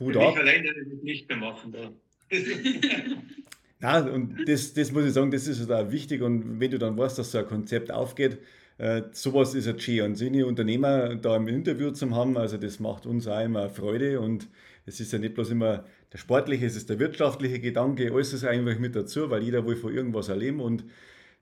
Hut 0.00 0.14
Für 0.14 0.22
ab. 0.22 0.34
Ich 0.34 0.40
alleine 0.40 0.68
das 0.68 1.02
nicht 1.02 1.28
mehr 1.28 1.38
machen 1.38 1.72
da. 1.72 1.90
Ja, 3.80 4.00
und 4.00 4.48
das, 4.48 4.74
das 4.74 4.90
muss 4.90 5.04
ich 5.04 5.12
sagen, 5.12 5.30
das 5.30 5.46
ist 5.46 5.70
da 5.70 5.92
wichtig. 5.92 6.22
Und 6.22 6.58
wenn 6.58 6.70
du 6.70 6.78
dann 6.78 6.98
weißt, 6.98 7.18
dass 7.18 7.30
so 7.30 7.38
ein 7.38 7.46
Konzept 7.46 7.92
aufgeht, 7.92 8.38
äh, 8.78 9.02
sowas 9.12 9.54
ist 9.54 9.68
ein 9.68 9.78
schön. 9.78 10.02
Und 10.02 10.16
seine 10.16 10.46
Unternehmer 10.46 11.14
da 11.14 11.36
im 11.36 11.46
Interview 11.46 11.92
zu 11.92 12.10
haben, 12.10 12.36
also 12.36 12.56
das 12.56 12.80
macht 12.80 13.06
uns 13.06 13.28
auch 13.28 13.40
immer 13.40 13.68
Freude. 13.68 14.18
Und 14.20 14.48
es 14.84 14.98
ist 14.98 15.12
ja 15.12 15.18
nicht 15.18 15.34
bloß 15.34 15.50
immer 15.50 15.84
der 16.12 16.18
sportliche, 16.18 16.66
es 16.66 16.74
ist 16.74 16.90
der 16.90 16.98
wirtschaftliche 16.98 17.60
Gedanke, 17.60 18.12
alles 18.12 18.32
ist 18.32 18.44
eigentlich 18.44 18.78
mit 18.78 18.96
dazu, 18.96 19.30
weil 19.30 19.42
jeder 19.42 19.64
will 19.66 19.76
von 19.76 19.94
irgendwas 19.94 20.28
erleben. 20.28 20.60
Und 20.60 20.84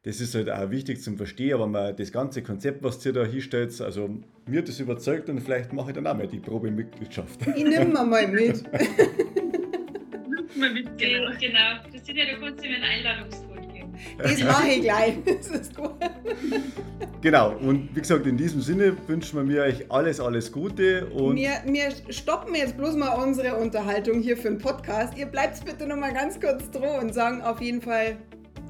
das 0.06 0.20
ist 0.20 0.36
halt 0.36 0.48
auch 0.48 0.70
wichtig 0.70 1.02
zum 1.02 1.16
Verstehen. 1.16 1.54
Aber 1.54 1.66
man, 1.66 1.96
das 1.96 2.12
ganze 2.12 2.40
Konzept, 2.40 2.84
was 2.84 3.04
ihr 3.04 3.12
da 3.12 3.24
hinstellt, 3.24 3.78
also 3.80 4.08
mir 4.46 4.60
hat 4.60 4.68
das 4.68 4.78
überzeugt 4.78 5.28
und 5.28 5.40
vielleicht 5.40 5.72
mache 5.72 5.90
ich 5.90 5.96
dann 5.96 6.06
auch 6.06 6.16
mal 6.16 6.28
die 6.28 6.38
Probemitgliedschaft. 6.38 7.40
Ich 7.56 7.64
nehme 7.64 7.86
mal 7.86 8.28
mit. 8.28 8.62
mal 10.56 10.72
mit, 10.72 10.96
genau. 10.96 11.30
genau. 11.40 11.58
Christina, 11.90 12.22
du 12.24 12.40
kannst 12.40 12.64
ihm 12.64 12.74
einen 12.74 12.84
Einladungscode 12.84 13.72
geben. 13.74 13.94
Das 14.18 14.44
mache 14.44 14.68
ich 14.68 14.82
gleich. 14.82 15.14
Das 15.24 15.48
ist 15.48 15.76
gut. 15.76 15.90
Genau, 17.20 17.56
und 17.56 17.88
wie 17.96 18.00
gesagt, 18.00 18.26
in 18.26 18.36
diesem 18.36 18.60
Sinne 18.60 18.96
wünschen 19.08 19.48
wir 19.48 19.62
euch 19.62 19.90
alles, 19.90 20.20
alles 20.20 20.52
Gute. 20.52 21.06
Und 21.06 21.34
wir, 21.34 21.50
wir 21.66 22.12
stoppen 22.12 22.54
jetzt 22.54 22.76
bloß 22.76 22.94
mal 22.94 23.14
unsere 23.20 23.56
Unterhaltung 23.56 24.20
hier 24.20 24.36
für 24.36 24.50
den 24.50 24.58
Podcast. 24.58 25.18
Ihr 25.18 25.26
bleibt 25.26 25.64
bitte 25.64 25.88
noch 25.88 25.96
mal 25.96 26.12
ganz 26.12 26.38
kurz 26.38 26.70
dran 26.70 27.00
und 27.00 27.12
sagen 27.12 27.42
auf 27.42 27.60
jeden 27.60 27.82
Fall 27.82 28.18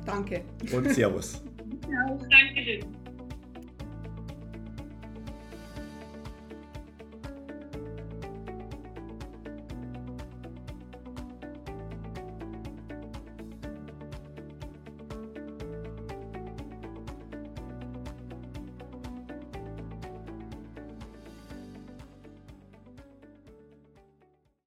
Danke. 0.06 0.42
Und 0.72 0.90
Servus. 0.92 1.42
Ja, 1.90 2.18
danke. 2.30 2.80